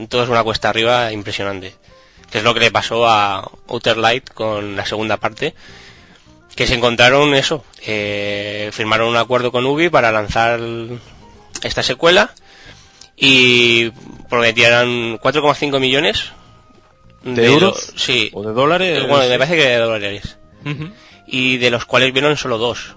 todo 0.09 0.25
es 0.25 0.29
una 0.29 0.43
cuesta 0.43 0.69
arriba 0.69 1.13
impresionante. 1.13 1.75
Que 2.31 2.39
es 2.39 2.45
lo 2.45 2.55
que 2.55 2.61
le 2.61 2.71
pasó 2.71 3.07
a 3.07 3.51
Outer 3.69 3.97
Light 3.97 4.31
con 4.33 4.77
la 4.77 4.87
segunda 4.87 5.19
parte, 5.19 5.55
que 6.57 6.67
se 6.67 6.75
encontraron 6.75 7.35
eso, 7.35 7.65
eh, 7.87 8.71
firmaron 8.73 9.09
un 9.09 9.17
acuerdo 9.17 9.53
con 9.53 9.67
Ubi 9.67 9.89
para 9.89 10.13
lanzar 10.13 10.61
esta 11.63 11.83
secuela 11.83 12.35
y 13.17 13.91
prometieron 14.29 15.19
4,5 15.19 15.81
millones 15.81 16.33
¿De 17.23 17.47
euros? 17.47 17.93
sí. 17.97 18.31
¿O 18.35 18.43
de 18.43 18.53
dólares? 18.53 19.07
Bueno, 19.09 19.29
me 19.29 19.39
parece 19.39 19.57
que 19.57 19.69
de 19.69 19.77
dólares. 19.79 20.39
Y 21.27 21.57
de 21.59 21.71
los 21.71 21.85
cuales 21.87 22.13
vieron 22.13 22.37
solo 22.37 22.59
dos. 22.59 22.97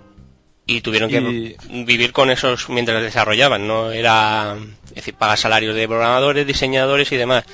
Y 0.68 0.82
tuvieron 0.82 1.10
que 1.10 1.56
vivir 1.70 2.12
con 2.12 2.30
esos 2.30 2.68
mientras 2.70 3.02
desarrollaban, 3.02 3.68
¿no? 3.68 3.92
Era, 3.92 4.58
es 4.90 4.96
decir, 4.96 5.14
pagar 5.14 5.38
salarios 5.38 5.74
de 5.74 5.88
programadores, 5.88 6.46
diseñadores 6.46 7.10
y 7.14 7.16
demás. 7.16 7.46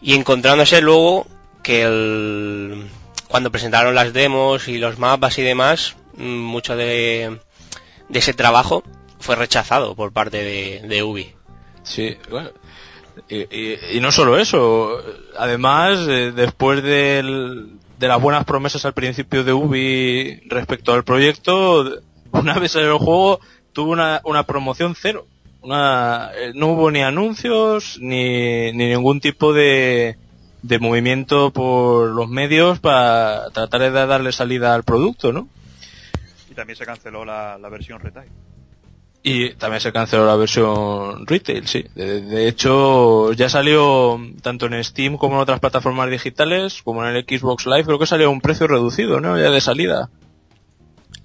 Y 0.00 0.14
encontrándose 0.14 0.80
luego 0.80 1.26
que 1.62 1.82
el, 1.82 2.86
cuando 3.28 3.52
presentaron 3.52 3.94
las 3.94 4.14
demos 4.14 4.66
y 4.66 4.78
los 4.78 4.98
mapas 4.98 5.38
y 5.38 5.42
demás, 5.42 5.96
mucho 6.16 6.74
de, 6.74 7.38
de 8.08 8.18
ese 8.18 8.32
trabajo 8.32 8.82
fue 9.18 9.36
rechazado 9.36 9.94
por 9.94 10.12
parte 10.12 10.42
de, 10.42 10.88
de 10.88 11.02
Ubi. 11.02 11.32
Sí, 11.82 12.16
bueno, 12.30 12.50
y, 13.28 13.98
no 14.00 14.12
solo 14.12 14.38
eso, 14.38 15.02
además, 15.36 16.06
eh, 16.08 16.32
después 16.34 16.82
de 17.98 18.08
las 18.08 18.20
buenas 18.20 18.44
promesas 18.44 18.84
al 18.84 18.92
principio 18.92 19.44
de 19.44 19.52
Ubi 19.52 20.40
respecto 20.48 20.92
al 20.92 21.04
proyecto, 21.04 22.00
una 22.32 22.58
vez 22.58 22.72
salió 22.72 22.92
el 22.92 22.98
juego, 22.98 23.40
tuvo 23.72 23.92
una, 23.92 24.42
promoción 24.46 24.94
cero. 24.94 25.26
Una, 25.62 26.30
eh, 26.36 26.52
no 26.54 26.68
hubo 26.68 26.90
ni 26.90 27.02
anuncios, 27.02 27.98
ni, 28.00 28.72
ni 28.72 28.88
ningún 28.88 29.20
tipo 29.20 29.52
de, 29.52 30.16
de 30.62 30.78
movimiento 30.78 31.50
por 31.50 32.10
los 32.10 32.28
medios 32.28 32.78
para 32.78 33.50
tratar 33.50 33.80
de 33.80 33.90
darle 33.90 34.32
salida 34.32 34.74
al 34.74 34.84
producto, 34.84 35.32
¿no? 35.32 35.48
Y 36.50 36.54
también 36.54 36.76
se 36.76 36.84
canceló 36.84 37.24
la, 37.24 37.58
la 37.58 37.68
versión 37.68 38.00
retail. 38.00 38.28
Y 39.28 39.54
también 39.54 39.80
se 39.80 39.92
canceló 39.92 40.24
la 40.24 40.36
versión 40.36 41.26
retail, 41.26 41.66
sí. 41.66 41.84
De, 41.96 42.46
hecho, 42.46 43.32
ya 43.32 43.48
salió 43.48 44.20
tanto 44.40 44.66
en 44.66 44.84
Steam 44.84 45.16
como 45.16 45.34
en 45.34 45.40
otras 45.40 45.58
plataformas 45.58 46.08
digitales, 46.08 46.80
como 46.84 47.04
en 47.04 47.16
el 47.16 47.24
Xbox 47.24 47.66
Live, 47.66 47.86
creo 47.86 47.98
que 47.98 48.06
salió 48.06 48.28
a 48.28 48.30
un 48.30 48.40
precio 48.40 48.68
reducido, 48.68 49.20
¿no? 49.20 49.36
Ya 49.36 49.50
de 49.50 49.60
salida. 49.60 50.10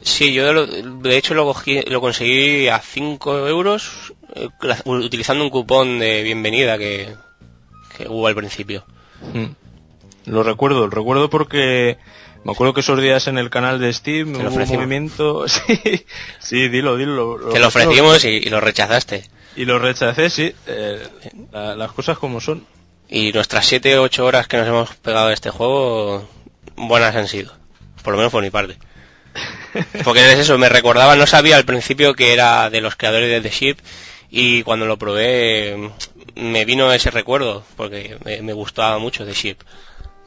Sí, 0.01 0.33
yo 0.33 0.65
de 0.65 1.15
hecho 1.15 1.35
lo, 1.35 1.53
lo 1.53 2.01
conseguí 2.01 2.69
a 2.69 2.79
5 2.79 3.47
euros 3.47 4.13
eh, 4.33 4.49
utilizando 4.85 5.43
un 5.43 5.51
cupón 5.51 5.99
de 5.99 6.23
bienvenida 6.23 6.79
que, 6.79 7.13
que 7.95 8.07
hubo 8.07 8.25
al 8.25 8.33
principio. 8.33 8.83
Hmm. 9.31 9.53
Lo 10.25 10.41
recuerdo, 10.41 10.87
lo 10.87 10.89
recuerdo 10.89 11.29
porque 11.29 11.99
me 12.43 12.51
acuerdo 12.51 12.73
que 12.73 12.81
esos 12.81 12.99
días 12.99 13.27
en 13.27 13.37
el 13.37 13.49
canal 13.49 13.79
de 13.79 13.93
Steam 13.93 14.35
hubo 14.35 14.49
un 14.49 14.67
movimiento. 14.67 15.45
Sí, 15.47 16.05
sí, 16.39 16.69
dilo, 16.69 16.97
dilo. 16.97 17.37
Lo, 17.37 17.57
lo 17.57 17.67
ofrecimos 17.67 18.23
y, 18.25 18.49
lo 18.49 18.59
rechazaste. 18.59 19.25
Y 19.55 19.65
lo 19.65 19.79
rechacé, 19.79 20.29
sí. 20.29 20.53
Eh, 20.67 21.07
las 21.51 21.91
cosas 21.91 22.17
como 22.17 22.41
son. 22.41 22.65
Y 23.09 23.31
nuestras 23.33 23.65
7 23.65 23.97
o 23.97 24.03
8 24.03 24.25
horas 24.25 24.47
que 24.47 24.57
nos 24.57 24.67
hemos 24.67 24.95
pegado 24.95 25.27
a 25.27 25.33
este 25.33 25.49
juego, 25.49 26.27
buenas 26.75 27.15
han 27.15 27.27
sido. 27.27 27.51
Por 28.03 28.13
lo 28.13 28.17
menos 28.17 28.31
por 28.31 28.41
mi 28.41 28.49
parte. 28.49 28.77
Porque 30.03 30.31
es 30.31 30.39
eso, 30.39 30.57
me 30.57 30.69
recordaba, 30.69 31.15
no 31.15 31.27
sabía 31.27 31.57
al 31.57 31.65
principio 31.65 32.13
que 32.13 32.33
era 32.33 32.69
de 32.69 32.81
los 32.81 32.95
creadores 32.95 33.29
de 33.29 33.41
The 33.41 33.55
Ship 33.55 33.75
y 34.29 34.63
cuando 34.63 34.85
lo 34.85 34.97
probé 34.97 35.91
me 36.35 36.65
vino 36.65 36.91
ese 36.91 37.11
recuerdo 37.11 37.63
porque 37.75 38.17
me, 38.23 38.41
me 38.41 38.53
gustaba 38.53 38.97
mucho 38.97 39.25
The 39.25 39.33
Ship 39.33 39.57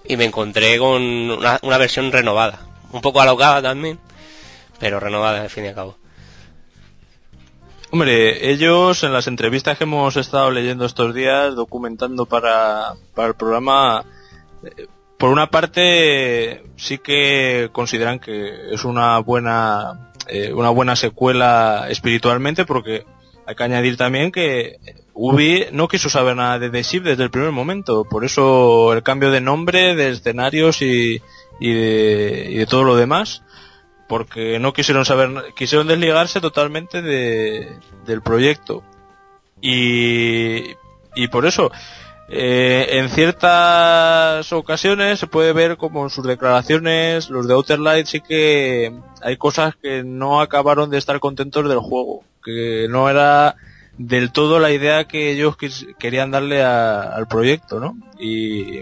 y 0.05 0.17
me 0.17 0.25
encontré 0.25 0.79
con 0.79 1.03
una, 1.03 1.79
versión 1.79 2.13
renovada. 2.13 2.61
Un 2.93 3.01
poco 3.01 3.21
alocada 3.21 3.63
también, 3.63 3.99
pero 4.79 5.01
renovada 5.01 5.43
al 5.43 5.51
fin 5.51 5.65
y 5.65 5.69
al 5.69 5.75
cabo. 5.75 5.97
Hombre, 7.91 8.51
ellos 8.51 9.05
en 9.05 9.13
las 9.13 9.27
entrevistas 9.27 9.79
que 9.79 9.85
hemos 9.85 10.17
estado 10.17 10.51
leyendo 10.51 10.85
estos 10.85 11.15
días, 11.15 11.55
documentando 11.55 12.27
para, 12.27 12.95
para 13.15 13.29
el 13.29 13.35
programa, 13.35 14.05
eh, 14.65 14.87
por 15.19 15.31
una 15.31 15.49
parte 15.49 16.65
sí 16.77 16.99
que 16.99 17.71
consideran 17.73 18.19
que 18.19 18.75
es 18.75 18.85
una 18.85 19.19
buena, 19.21 20.11
eh, 20.29 20.53
una 20.53 20.71
buena 20.71 20.97
secuela 20.97 21.87
espiritualmente 21.89 22.65
porque 22.65 23.07
hay 23.47 23.55
que 23.55 23.63
añadir 23.63 23.97
también 23.97 24.33
que 24.33 24.77
Ubi 25.15 25.67
no 25.73 25.87
quiso 25.87 26.09
saber 26.09 26.37
nada 26.37 26.59
de 26.59 26.71
The 26.71 26.83
Ship 26.83 27.01
desde 27.01 27.23
el 27.23 27.31
primer 27.31 27.53
momento, 27.53 28.05
por 28.05 28.25
eso 28.25 28.93
el 28.93 29.03
cambio 29.03 29.31
de 29.31 29.41
nombre, 29.41 29.95
de 29.95 30.11
escenarios 30.11 30.83
y, 30.83 31.23
y, 31.61 31.73
de, 31.73 32.67
todo 32.69 32.83
lo 32.83 32.97
demás, 32.97 33.43
porque 34.09 34.59
no 34.59 34.73
quisieron 34.73 35.05
saber, 35.05 35.55
quisieron 35.57 35.87
desligarse 35.87 36.41
totalmente 36.41 37.01
de, 37.01 37.79
del 38.05 38.23
proyecto. 38.23 38.83
Y, 39.61 40.75
y 41.15 41.29
por 41.31 41.47
eso, 41.47 41.71
eh, 42.29 42.99
en 42.99 43.09
ciertas 43.09 44.53
ocasiones 44.53 45.21
se 45.21 45.29
puede 45.29 45.53
ver 45.53 45.77
como 45.77 46.03
en 46.03 46.11
sus 46.11 46.27
declaraciones, 46.27 47.31
los 47.31 47.47
de 47.47 47.55
Outer 47.55 47.79
Light 47.79 48.07
sí 48.07 48.21
que 48.21 48.93
hay 49.23 49.37
cosas 49.37 49.77
que 49.77 50.03
no 50.03 50.41
acabaron 50.41 50.91
de 50.91 50.99
estar 50.99 51.21
contentos 51.21 51.69
del 51.69 51.79
juego 51.79 52.25
que 52.45 52.87
no 52.91 53.09
era 53.09 53.57
del 53.99 54.33
todo 54.33 54.59
la 54.59 54.73
idea 54.73 55.05
que 55.05 55.31
ellos 55.31 55.57
querían 55.99 56.31
darle 56.31 56.63
al 56.63 57.27
proyecto, 57.29 57.81
¿no? 57.81 57.97
Y, 58.19 58.81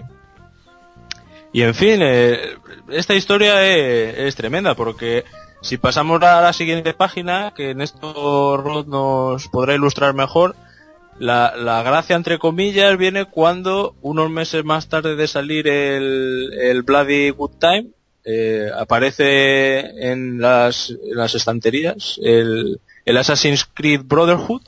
y 1.51 1.61
en 1.61 1.75
fin, 1.75 1.99
eh, 2.01 2.55
esta 2.89 3.13
historia 3.13 3.65
es, 3.67 4.35
tremenda 4.35 4.75
porque 4.75 5.23
si 5.61 5.77
pasamos 5.77 6.21
a 6.23 6.41
la 6.41 6.53
siguiente 6.53 6.93
página, 6.93 7.53
que 7.55 7.71
en 7.71 7.81
esto 7.81 8.57
Rod 8.57 8.87
nos 8.87 9.47
podrá 9.47 9.75
ilustrar 9.75 10.13
mejor, 10.13 10.55
la, 11.19 11.55
la, 11.55 11.83
gracia 11.83 12.15
entre 12.15 12.39
comillas 12.39 12.97
viene 12.97 13.25
cuando 13.25 13.95
unos 14.01 14.31
meses 14.31 14.65
más 14.65 14.89
tarde 14.89 15.15
de 15.15 15.27
salir 15.27 15.67
el, 15.67 16.51
el 16.59 16.81
Bloody 16.81 17.29
Good 17.29 17.51
Time 17.59 17.89
eh, 18.25 18.69
aparece 18.75 20.11
en 20.11 20.41
las, 20.41 20.89
en 20.89 21.17
las 21.17 21.35
estanterías 21.35 22.19
el, 22.23 22.79
el 23.05 23.17
Assassin's 23.17 23.65
Creed 23.65 24.01
Brotherhood, 24.05 24.61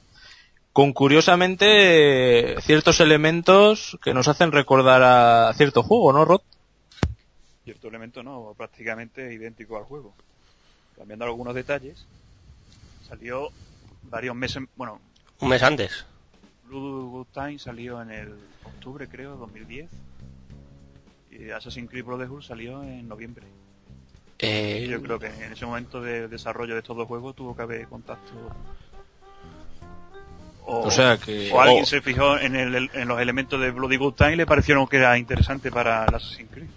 con 0.76 0.92
curiosamente 0.92 2.58
ciertos 2.60 3.00
elementos 3.00 3.98
que 4.04 4.14
nos 4.14 4.28
hacen 4.28 4.52
recordar 4.52 5.02
a 5.04 5.54
cierto 5.54 5.84
juego, 5.84 6.12
¿no, 6.12 6.26
Rod? 6.26 6.42
Cierto 7.64 7.88
elemento 7.88 8.24
no, 8.24 8.54
prácticamente 8.58 9.34
idéntico 9.34 9.78
al 9.78 9.86
juego. 9.86 10.14
Cambiando 10.98 11.24
algunos 11.24 11.56
detalles, 11.56 12.06
salió 13.08 13.52
varios 14.04 14.36
meses, 14.36 14.64
bueno... 14.76 15.00
Un 15.40 15.48
mes 15.48 15.64
antes. 15.64 16.06
Blue 16.66 17.10
Good 17.10 17.28
Time 17.34 17.58
salió 17.58 18.02
en 18.02 18.12
el 18.12 18.34
octubre, 18.66 19.08
creo, 19.08 19.38
2010. 19.38 19.90
Y 21.32 21.52
Assassin's 21.52 21.90
Creed 21.90 22.04
Brotherhood 22.04 22.42
salió 22.42 22.84
en 22.84 23.08
noviembre. 23.08 23.46
Eh, 24.40 24.88
Yo 24.90 25.02
creo 25.02 25.20
que 25.20 25.28
en 25.28 25.54
ese 25.54 25.66
momento 25.66 26.02
de 26.02 26.28
desarrollo 26.28 26.74
de 26.74 26.82
estos 26.82 26.98
dos 26.98 27.08
juegos 27.08 27.34
tuvo 27.34 27.56
que 27.56 27.62
haber 27.62 27.88
contacto. 27.88 28.34
O, 30.68 30.90
sea 30.90 31.18
que, 31.18 31.52
alguien 31.58 31.86
se 31.86 32.02
fijó 32.02 32.40
en, 32.40 32.56
el, 32.56 32.90
en, 32.94 33.08
los 33.08 33.22
elementos 33.22 33.60
de 33.62 33.70
Bloody 33.70 33.98
Good 33.98 34.16
Time 34.16 34.34
y 34.34 34.36
le 34.38 34.46
parecieron 34.48 34.88
que 34.88 34.98
era 34.98 35.18
interesante 35.18 35.72
para 35.72 36.06
el 36.06 36.16
Assassin's 36.16 36.50
Creed. 36.52 36.68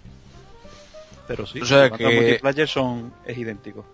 Pero 1.27 1.45
sí, 1.47 1.61
o 1.61 1.65
sea 1.65 1.89
que... 1.89 2.03
multiplayer 2.03 2.67
son, 2.67 3.13
es 3.25 3.37
idéntico. 3.37 3.85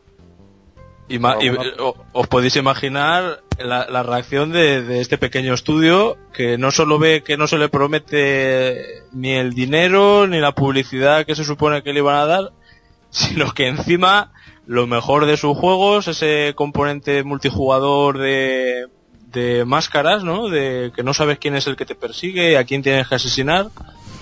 Y, 1.07 1.19
os 1.19 2.27
podéis 2.27 2.55
imaginar 2.55 3.41
la, 3.59 3.87
la 3.87 4.03
reacción 4.03 4.51
de, 4.51 4.81
de, 4.81 5.01
este 5.01 5.17
pequeño 5.17 5.53
estudio 5.53 6.17
que 6.33 6.57
no 6.57 6.71
solo 6.71 6.97
ve 6.97 7.21
que 7.23 7.37
no 7.37 7.47
se 7.47 7.59
le 7.59 7.69
promete 7.69 9.03
ni 9.11 9.33
el 9.33 9.53
dinero 9.53 10.25
ni 10.27 10.39
la 10.39 10.53
publicidad 10.53 11.25
que 11.25 11.35
se 11.35 11.43
supone 11.43 11.83
que 11.83 11.93
le 11.93 11.99
iban 11.99 12.15
a 12.15 12.25
dar, 12.25 12.51
sino 13.11 13.53
que 13.53 13.67
encima 13.67 14.33
lo 14.65 14.87
mejor 14.87 15.25
de 15.25 15.37
sus 15.37 15.55
juegos, 15.55 16.07
ese 16.07 16.53
componente 16.55 17.23
multijugador 17.23 18.17
de, 18.17 18.87
de 19.35 19.65
máscaras, 19.65 20.23
¿no? 20.23 20.49
De 20.49 20.91
que 20.95 21.03
no 21.03 21.13
sabes 21.13 21.37
quién 21.37 21.55
es 21.55 21.67
el 21.67 21.75
que 21.75 21.85
te 21.85 21.93
persigue, 21.93 22.57
a 22.57 22.63
quién 22.63 22.81
tienes 22.81 23.07
que 23.07 23.15
asesinar. 23.15 23.67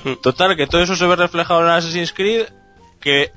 Hmm. 0.04 0.15
Total, 0.21 0.58
que 0.58 0.67
todo 0.67 0.82
eso 0.82 0.95
se 0.95 1.06
ve 1.06 1.15
reflejado 1.15 1.62
en 1.62 1.67
Assassin's 1.67 2.12
Creed, 2.12 2.47
que 2.99 3.32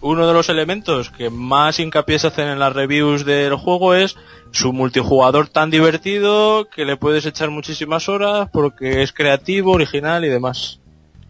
uno 0.00 0.26
de 0.26 0.32
los 0.32 0.48
elementos 0.48 1.10
que 1.10 1.28
más 1.28 1.78
hincapié 1.78 2.18
se 2.18 2.28
hacen 2.28 2.48
en 2.48 2.58
las 2.58 2.72
reviews 2.72 3.24
del 3.24 3.54
juego 3.54 3.94
es 3.94 4.16
su 4.50 4.72
multijugador 4.72 5.48
tan 5.48 5.70
divertido 5.70 6.68
que 6.70 6.84
le 6.84 6.96
puedes 6.96 7.26
echar 7.26 7.50
muchísimas 7.50 8.08
horas 8.08 8.48
porque 8.50 9.02
es 9.02 9.12
creativo, 9.12 9.72
original 9.72 10.24
y 10.24 10.28
demás. 10.28 10.80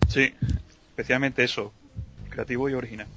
Sí, 0.06 0.32
especialmente 0.90 1.42
eso, 1.42 1.72
creativo 2.30 2.68
y 2.68 2.74
original. 2.74 3.08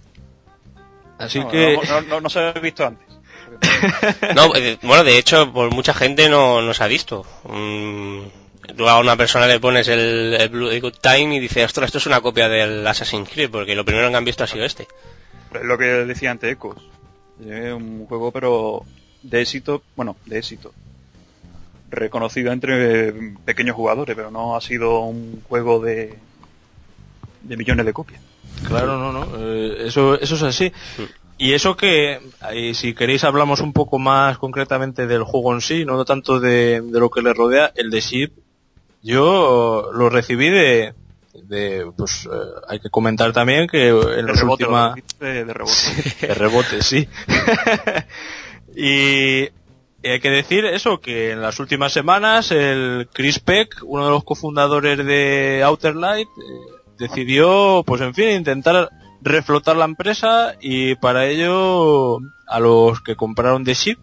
Así 1.20 1.44
que... 1.52 1.78
No, 2.22 2.30
se 2.30 2.40
ha 2.40 2.52
visto 2.54 2.86
antes. 2.86 3.11
no, 4.36 4.56
eh, 4.56 4.78
bueno, 4.82 5.04
de 5.04 5.18
hecho, 5.18 5.52
por 5.52 5.74
mucha 5.74 5.94
gente 5.94 6.30
no, 6.30 6.62
no 6.62 6.74
se 6.74 6.84
ha 6.84 6.88
visto. 6.88 7.26
Mm, 7.44 8.22
tú 8.78 8.88
a 8.88 9.00
una 9.00 9.16
persona 9.16 9.48
le 9.48 9.60
pones 9.60 9.88
el, 9.88 10.50
Blue 10.50 10.80
Good 10.80 10.98
Time 11.02 11.36
y 11.36 11.40
dice, 11.40 11.64
ostras, 11.64 11.88
esto 11.88 11.98
es 11.98 12.06
una 12.06 12.22
copia 12.22 12.48
del 12.50 12.86
Assassin's 12.86 13.30
Creed, 13.30 13.50
porque 13.50 13.76
lo 13.76 13.86
primero 13.86 14.10
que 14.10 14.16
han 14.16 14.26
visto 14.26 14.44
ha 14.44 14.48
sido 14.48 14.66
este. 14.66 14.88
Es 15.54 15.64
lo 15.64 15.78
que 15.78 15.86
decía 15.86 16.32
antes 16.32 16.52
Ecos. 16.52 16.78
un 17.40 18.06
juego, 18.08 18.32
pero 18.32 18.86
de 19.22 19.42
éxito, 19.42 19.84
bueno, 19.96 20.16
de 20.26 20.40
éxito. 20.40 20.74
reconocido 21.90 22.52
entre 22.52 23.14
pequeños 23.46 23.76
jugadores, 23.76 24.16
pero 24.16 24.32
no 24.32 24.56
ha 24.56 24.62
sido 24.62 25.02
un 25.02 25.44
juego 25.48 25.80
de, 25.80 26.18
de 27.42 27.58
millones 27.58 27.86
de 27.86 27.94
copias. 27.94 28.22
Claro, 28.68 28.98
no, 28.98 29.12
no, 29.12 29.38
eh, 29.38 29.88
eso, 29.88 30.20
eso 30.20 30.36
es 30.36 30.44
así. 30.44 30.72
Y 31.42 31.56
eso 31.56 31.76
que, 31.76 32.20
si 32.76 32.94
queréis 32.94 33.24
hablamos 33.24 33.62
un 33.62 33.74
poco 33.74 33.98
más 33.98 34.38
concretamente 34.38 35.08
del 35.08 35.24
juego 35.24 35.56
en 35.56 35.62
sí, 35.62 35.86
no 35.86 36.06
tanto 36.06 36.40
de, 36.40 36.84
lo 36.88 37.10
que 37.10 37.24
le 37.24 37.34
rodea, 37.34 37.72
el 37.74 37.90
de 37.90 38.00
Ship, 38.00 38.32
yo 39.02 39.90
lo 39.92 40.10
recibí 40.12 40.52
de, 40.52 40.94
de 41.34 41.92
pues 41.98 42.30
eh, 42.32 42.38
hay 42.68 42.80
que 42.80 42.92
comentar 42.92 43.34
también 43.34 43.68
que 43.68 43.88
en 43.88 44.28
los 44.28 44.38
de, 44.38 44.44
rebote. 45.56 46.28
de 46.28 46.34
rebote, 46.36 46.84
sí. 46.84 47.10
y, 48.76 49.50
hay 50.08 50.20
que 50.20 50.30
decir 50.30 50.66
eso, 50.66 51.02
que 51.02 51.32
en 51.32 51.42
las 51.42 51.60
últimas 51.60 51.92
semanas 51.92 52.52
el 52.52 53.10
Chris 53.12 53.40
Peck, 53.40 53.78
uno 53.82 54.06
de 54.06 54.12
los 54.12 54.24
cofundadores 54.24 55.04
de 55.04 55.64
Outer 55.66 55.96
Light, 55.96 56.28
eh, 56.28 56.82
decidió, 57.00 57.84
pues 57.84 58.02
en 58.02 58.14
fin, 58.14 58.30
intentar 58.30 58.92
reflotar 59.22 59.76
la 59.76 59.86
empresa 59.86 60.56
y 60.60 60.96
para 60.96 61.28
ello 61.28 62.20
a 62.48 62.60
los 62.60 63.02
que 63.02 63.16
compraron 63.16 63.64
The 63.64 63.74
Ship 63.74 64.00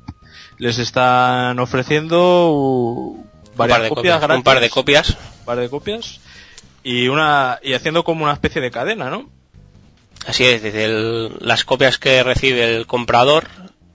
les 0.58 0.78
están 0.78 1.58
ofreciendo 1.58 3.16
varias 3.56 3.88
copias, 3.88 4.22
un 4.22 4.42
par 4.42 4.60
de 4.60 4.70
copias, 4.70 5.10
un 5.10 5.44
par 5.44 5.58
de 5.58 5.68
copias 5.68 6.20
y 6.82 7.08
una 7.08 7.58
y 7.62 7.74
haciendo 7.74 8.04
como 8.04 8.24
una 8.24 8.32
especie 8.32 8.60
de 8.60 8.70
cadena, 8.70 9.10
¿no? 9.10 9.28
Así 10.26 10.44
es, 10.44 10.62
desde 10.62 11.30
las 11.40 11.64
copias 11.64 11.98
que 11.98 12.22
recibe 12.22 12.76
el 12.76 12.86
comprador 12.86 13.48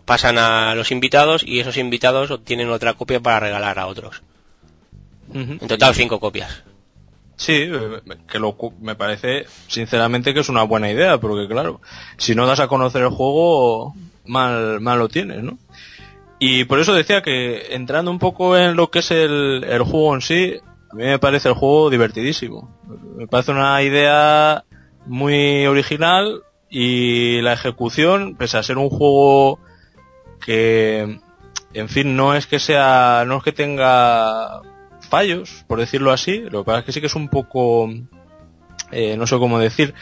pasan 0.05 0.37
a 0.37 0.75
los 0.75 0.91
invitados 0.91 1.43
y 1.45 1.59
esos 1.59 1.77
invitados 1.77 2.31
obtienen 2.31 2.69
otra 2.69 2.93
copia 2.93 3.19
para 3.19 3.39
regalar 3.39 3.79
a 3.79 3.87
otros. 3.87 4.21
En 5.33 5.59
total 5.59 5.95
cinco 5.95 6.19
copias. 6.19 6.63
Sí, 7.35 7.53
eh, 7.53 8.01
que 8.27 8.39
lo, 8.39 8.55
me 8.79 8.95
parece 8.95 9.45
sinceramente 9.67 10.33
que 10.33 10.41
es 10.41 10.49
una 10.49 10.63
buena 10.63 10.91
idea, 10.91 11.17
porque 11.19 11.47
claro, 11.47 11.81
si 12.17 12.35
no 12.35 12.45
das 12.45 12.59
a 12.59 12.67
conocer 12.67 13.01
el 13.01 13.09
juego, 13.09 13.93
mal, 14.25 14.79
mal 14.81 14.99
lo 14.99 15.09
tienes, 15.09 15.43
¿no? 15.43 15.57
Y 16.39 16.65
por 16.65 16.79
eso 16.79 16.93
decía 16.93 17.21
que 17.21 17.73
entrando 17.73 18.11
un 18.11 18.19
poco 18.19 18.57
en 18.57 18.75
lo 18.75 18.91
que 18.91 18.99
es 18.99 19.11
el, 19.11 19.63
el 19.63 19.83
juego 19.83 20.15
en 20.15 20.21
sí, 20.21 20.55
a 20.91 20.95
mí 20.95 21.03
me 21.05 21.19
parece 21.19 21.49
el 21.49 21.55
juego 21.55 21.89
divertidísimo. 21.89 22.69
Me 23.15 23.27
parece 23.27 23.51
una 23.51 23.81
idea 23.81 24.63
muy 25.05 25.65
original 25.65 26.43
y 26.69 27.41
la 27.41 27.53
ejecución, 27.53 28.35
pese 28.35 28.57
a 28.57 28.63
ser 28.63 28.77
un 28.77 28.89
juego 28.89 29.59
que, 30.45 31.19
en 31.73 31.89
fin, 31.89 32.15
no 32.15 32.35
es 32.35 32.45
que 32.45 32.59
sea, 32.59 33.23
no 33.25 33.37
es 33.37 33.43
que 33.43 33.51
tenga 33.51 34.61
fallos, 35.13 35.63
por 35.67 35.79
decirlo 35.79 36.11
así. 36.11 36.39
Lo 36.39 36.63
que 36.63 36.65
pasa 36.65 36.79
es 36.79 36.85
que 36.85 36.91
sí 36.91 37.01
que 37.01 37.05
es 37.05 37.13
un 37.13 37.29
poco, 37.29 37.87
eh, 38.91 39.15
no 39.15 39.27
sé 39.27 39.37
cómo 39.37 39.59
decir, 39.59 39.93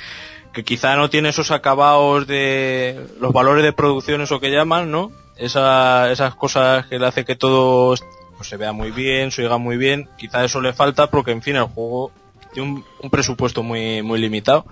que 0.54 0.63
quizá 0.63 0.95
no 0.95 1.10
tiene 1.10 1.28
esos 1.28 1.52
acabados 1.52 2.28
de 2.28 2.97
los 3.19 3.34
valores 3.34 3.65
de 3.65 3.74
producción, 3.74 4.21
eso 4.21 4.39
que 4.39 4.52
llaman, 4.52 4.89
¿no? 4.89 5.12
esas 5.36 6.36
cosas 6.36 6.86
que 6.86 6.97
le 6.97 7.08
hace 7.08 7.26
que 7.26 7.36
todo 7.36 7.93
pues, 8.38 8.47
se 8.47 8.56
vea 8.56 8.71
muy 8.71 8.91
bien, 8.91 9.32
se 9.32 9.41
oiga 9.41 9.58
muy 9.58 9.76
bien. 9.76 10.08
Quizá 10.17 10.45
eso 10.45 10.62
le 10.62 10.71
falta 10.71 11.08
porque, 11.08 11.32
en 11.32 11.41
fin, 11.41 11.58
el 11.58 11.63
juego 11.63 12.13
tiene 12.54 12.82
un, 13.02 13.10
presupuesto 13.10 13.63
muy, 13.63 14.02
muy 14.02 14.17
limitado. 14.17 14.65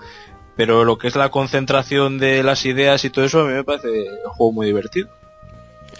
Pero 0.55 0.85
lo 0.85 0.97
que 0.97 1.09
es 1.09 1.17
la 1.17 1.31
concentración 1.31 2.17
de 2.17 2.43
las 2.43 2.65
ideas 2.65 3.03
y 3.03 3.09
todo 3.09 3.25
eso, 3.25 3.41
a 3.41 3.45
mí 3.45 3.55
me 3.55 3.65
parece 3.65 3.89
un 4.25 4.31
juego 4.31 4.53
muy 4.53 4.67
divertido. 4.67 5.09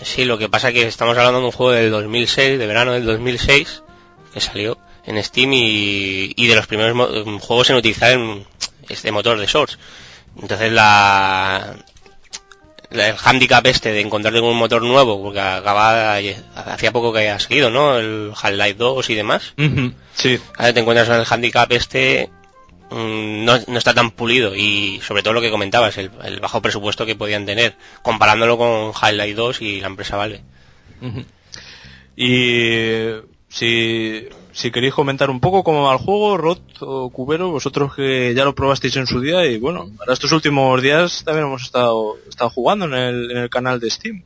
Sí, 0.02 0.23
lo 0.23 0.38
que 0.38 0.47
pasa 0.47 0.69
es 0.69 0.75
que 0.75 0.88
estamos 0.88 1.17
hablando 1.17 1.41
de 1.41 1.45
un 1.47 1.52
juego 1.52 1.73
del 1.73 1.91
2006, 1.91 2.58
de 2.58 2.67
verano 2.67 2.93
del 2.93 3.06
2006, 3.06 3.84
que 4.33 4.41
salió 4.41 4.77
en 5.05 5.23
Steam 5.23 5.51
y, 5.53 6.47
de 6.47 6.55
los 6.55 6.67
primeros 6.67 6.95
juegos 7.41 7.69
en 7.69 7.75
utilizar 7.75 8.17
este 8.87 9.11
motor 9.11 9.39
de 9.39 9.47
Source. 9.47 9.77
Entonces 10.39 10.71
la, 10.71 11.75
el 12.91 13.15
handicap 13.23 13.65
este 13.67 13.91
de 13.91 14.01
encontrarte 14.01 14.39
con 14.39 14.49
un 14.49 14.57
motor 14.57 14.81
nuevo, 14.81 15.21
porque 15.21 15.39
acaba, 15.39 16.17
hacía 16.55 16.91
poco 16.91 17.13
que 17.13 17.19
haya 17.19 17.39
salido, 17.39 17.69
¿no? 17.69 17.97
El 17.97 18.31
Half-Life 18.39 18.75
2 18.75 19.09
y 19.09 19.15
demás. 19.15 19.53
Sí. 20.13 20.39
Ahora 20.57 20.73
te 20.73 20.79
encuentras 20.79 21.07
con 21.07 21.19
el 21.19 21.25
handicap 21.29 21.71
este, 21.71 22.29
mm, 22.89 23.45
no, 23.45 23.59
no, 23.67 23.77
está 23.77 23.93
tan 23.93 24.11
pulido 24.11 24.55
y 24.55 24.99
sobre 25.05 25.21
todo 25.21 25.33
lo 25.33 25.41
que 25.41 25.51
comentabas, 25.51 25.97
el, 25.97 26.09
bajo 26.39 26.61
presupuesto 26.61 27.05
que 27.05 27.15
podían 27.15 27.45
tener, 27.45 27.75
comparándolo 28.01 28.57
con 28.57 28.91
Half-Life 28.99 29.35
2 29.35 29.61
y 29.61 29.81
la 29.81 29.87
empresa 29.87 30.17
Vale. 30.17 30.41
Y 32.15 33.11
si, 33.49 34.29
si 34.51 34.71
queréis 34.71 34.93
comentar 34.93 35.29
un 35.29 35.39
poco 35.39 35.63
cómo 35.63 35.83
va 35.83 35.93
el 35.93 35.99
juego, 35.99 36.38
Rot 36.38 36.62
o 36.81 37.09
Cubero, 37.09 37.49
vosotros 37.49 37.95
que 37.95 38.33
ya 38.35 38.45
lo 38.45 38.55
probasteis 38.55 38.95
en 38.95 39.07
su 39.07 39.19
día 39.19 39.45
y 39.45 39.57
bueno, 39.57 39.89
para 39.97 40.13
estos 40.13 40.31
últimos 40.31 40.81
días 40.81 41.23
también 41.25 41.47
hemos 41.47 41.63
estado, 41.63 42.17
estado 42.29 42.51
jugando 42.51 42.85
en 42.85 42.93
el, 42.93 43.31
en 43.31 43.38
el 43.38 43.49
canal 43.49 43.79
de 43.79 43.89
Steam. 43.89 44.23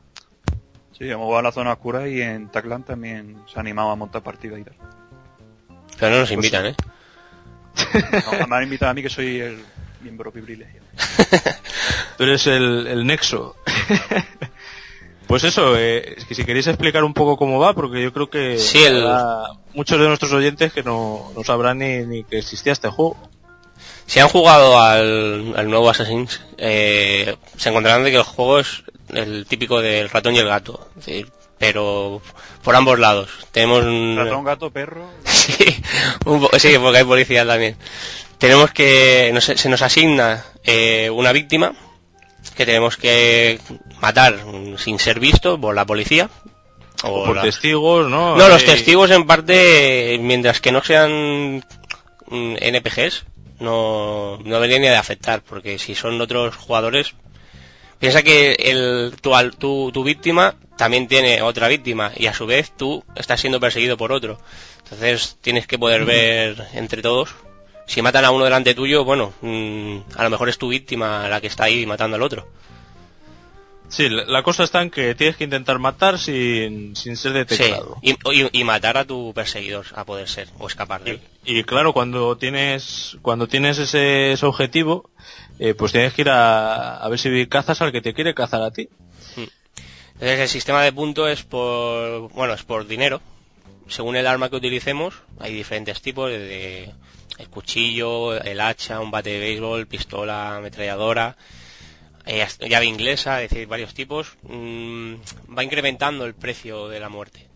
Sí, 0.96 1.10
hemos 1.10 1.24
jugado 1.24 1.38
a 1.38 1.42
la 1.42 1.52
zona 1.52 1.72
oscura 1.72 2.06
y 2.06 2.20
en 2.20 2.48
Taclan 2.50 2.84
también 2.84 3.38
se 3.52 3.58
animaba 3.58 3.92
a 3.92 3.96
montar 3.96 4.22
partidas 4.22 4.60
y 4.60 4.64
tal. 4.64 4.74
Pero 5.98 6.10
no 6.12 6.18
nos 6.20 6.28
pues 6.28 6.32
invitan, 6.32 6.66
¿eh? 6.66 6.76
No, 8.40 8.46
me 8.46 8.56
han 8.56 8.62
invitado 8.64 8.90
a 8.90 8.94
mí 8.94 9.02
que 9.02 9.10
soy 9.10 9.40
el 9.40 9.58
miembro 10.02 10.30
privilegiado. 10.30 10.86
Tú 12.18 12.24
eres 12.24 12.46
el, 12.46 12.86
el 12.86 13.06
nexo. 13.06 13.56
Pues 15.26 15.44
eso, 15.44 15.76
eh, 15.76 16.16
que 16.28 16.34
si 16.34 16.44
queréis 16.44 16.66
explicar 16.66 17.02
un 17.02 17.14
poco 17.14 17.36
cómo 17.36 17.58
va, 17.58 17.72
porque 17.72 18.02
yo 18.02 18.12
creo 18.12 18.28
que 18.28 18.58
muchos 19.74 19.98
de 19.98 20.08
nuestros 20.08 20.32
oyentes 20.32 20.72
que 20.72 20.82
no, 20.82 21.32
no 21.34 21.44
sabrán 21.44 21.78
ni, 21.78 22.24
que 22.24 22.38
existía 22.38 22.72
este 22.72 22.88
juego. 22.88 23.16
Si 24.06 24.20
han 24.20 24.28
jugado 24.28 24.80
al, 24.80 25.68
nuevo 25.68 25.88
Assassin's, 25.88 26.42
eh, 26.58 27.36
se 27.56 27.70
encontrarán 27.70 28.04
de 28.04 28.10
que 28.10 28.18
el 28.18 28.22
juego 28.22 28.58
es 28.58 28.84
el 29.14 29.46
típico 29.46 29.80
del 29.80 30.10
ratón 30.10 30.34
y 30.34 30.38
el 30.38 30.46
gato, 30.46 30.88
pero 31.58 32.20
por 32.62 32.76
ambos 32.76 32.98
lados. 32.98 33.30
Tenemos 33.50 33.84
un... 33.84 34.16
Ratón, 34.18 34.44
gato, 34.44 34.70
perro. 34.70 35.08
sí, 35.24 35.54
sí, 36.58 36.78
porque 36.78 36.98
hay 36.98 37.04
policía 37.04 37.46
también. 37.46 37.76
Tenemos 38.36 38.72
que, 38.72 39.34
se 39.40 39.68
nos 39.70 39.80
asigna 39.80 40.44
eh, 40.64 41.08
una 41.08 41.32
víctima 41.32 41.74
que 42.54 42.66
tenemos 42.66 42.96
que 42.96 43.58
matar 44.00 44.38
sin 44.78 44.98
ser 44.98 45.20
visto 45.20 45.60
por 45.60 45.74
la 45.74 45.84
policía. 45.84 46.30
O, 47.02 47.24
por 47.24 47.40
testigos, 47.42 48.08
¿no? 48.08 48.36
No, 48.36 48.48
los 48.48 48.64
testigos 48.64 49.10
en 49.10 49.26
parte, 49.26 50.18
mientras 50.20 50.60
que 50.60 50.72
no 50.72 50.82
sean 50.82 51.64
mm, 52.28 52.56
NPGs, 52.60 53.24
no, 53.60 54.38
no 54.38 54.54
deberían 54.54 54.82
ni 54.82 54.88
de 54.88 54.96
afectar, 54.96 55.42
porque 55.42 55.78
si 55.78 55.94
son 55.94 56.20
otros 56.20 56.56
jugadores, 56.56 57.14
piensa 57.98 58.22
que 58.22 58.52
el, 58.52 59.14
tu, 59.20 59.32
tu, 59.58 59.90
tu 59.92 60.04
víctima 60.04 60.54
también 60.78 61.08
tiene 61.08 61.42
otra 61.42 61.68
víctima 61.68 62.12
y 62.16 62.26
a 62.26 62.34
su 62.34 62.46
vez 62.46 62.72
tú 62.76 63.04
estás 63.16 63.40
siendo 63.40 63.60
perseguido 63.60 63.96
por 63.96 64.12
otro. 64.12 64.38
Entonces 64.84 65.36
tienes 65.40 65.66
que 65.66 65.78
poder 65.78 66.04
ver 66.04 66.56
entre 66.74 67.02
todos 67.02 67.34
si 67.86 68.02
matan 68.02 68.24
a 68.24 68.30
uno 68.30 68.44
delante 68.44 68.74
tuyo, 68.74 69.04
bueno, 69.04 69.32
mm, 69.40 69.98
a 70.16 70.24
lo 70.24 70.30
mejor 70.30 70.48
es 70.48 70.58
tu 70.58 70.68
víctima 70.68 71.28
la 71.28 71.40
que 71.40 71.46
está 71.46 71.64
ahí 71.64 71.86
matando 71.86 72.16
al 72.16 72.22
otro. 72.22 72.46
Sí, 73.88 74.08
la 74.08 74.42
cosa 74.42 74.64
está 74.64 74.82
en 74.82 74.90
que 74.90 75.14
tienes 75.14 75.36
que 75.36 75.44
intentar 75.44 75.78
matar 75.78 76.18
sin, 76.18 76.96
sin 76.96 77.16
ser 77.16 77.32
detectado. 77.32 77.98
Sí, 78.02 78.16
y, 78.52 78.64
matar 78.64 78.96
a 78.96 79.04
tu 79.04 79.32
perseguidor, 79.34 79.86
a 79.94 80.04
poder 80.04 80.28
ser, 80.28 80.48
o 80.58 80.66
escapar 80.66 81.04
de 81.04 81.12
él. 81.12 81.20
Y, 81.44 81.62
claro, 81.62 81.92
cuando 81.92 82.36
tienes, 82.36 83.16
cuando 83.22 83.46
tienes 83.46 83.78
ese, 83.78 84.34
objetivo, 84.44 85.10
eh, 85.60 85.74
pues 85.74 85.92
tienes 85.92 86.12
que 86.12 86.22
ir 86.22 86.30
a, 86.30 86.96
a 86.96 87.08
ver 87.08 87.20
si 87.20 87.46
cazas 87.46 87.82
al 87.82 87.92
que 87.92 88.00
te 88.00 88.14
quiere 88.14 88.34
cazar 88.34 88.62
a 88.62 88.72
ti. 88.72 88.88
Hmm. 89.36 89.44
Entonces 90.14 90.40
el 90.40 90.48
sistema 90.48 90.82
de 90.82 90.92
punto 90.92 91.28
es 91.28 91.44
por, 91.44 92.32
bueno, 92.32 92.54
es 92.54 92.64
por 92.64 92.88
dinero. 92.88 93.20
Según 93.86 94.16
el 94.16 94.26
arma 94.26 94.48
que 94.48 94.56
utilicemos, 94.56 95.14
hay 95.38 95.54
diferentes 95.54 96.00
tipos 96.00 96.30
de 96.30 96.90
el 97.38 97.48
cuchillo, 97.48 98.34
el 98.34 98.60
hacha, 98.60 99.00
un 99.00 99.10
bate 99.10 99.30
de 99.30 99.38
béisbol, 99.40 99.86
pistola, 99.86 100.56
ametralladora, 100.56 101.36
eh, 102.26 102.46
llave 102.68 102.86
inglesa, 102.86 103.42
es 103.42 103.50
decir, 103.50 103.66
varios 103.66 103.94
tipos, 103.94 104.36
mm, 104.42 105.14
va 105.56 105.64
incrementando 105.64 106.24
el 106.24 106.34
precio 106.34 106.88
de 106.88 107.00
la 107.00 107.08
muerte. 107.08 107.48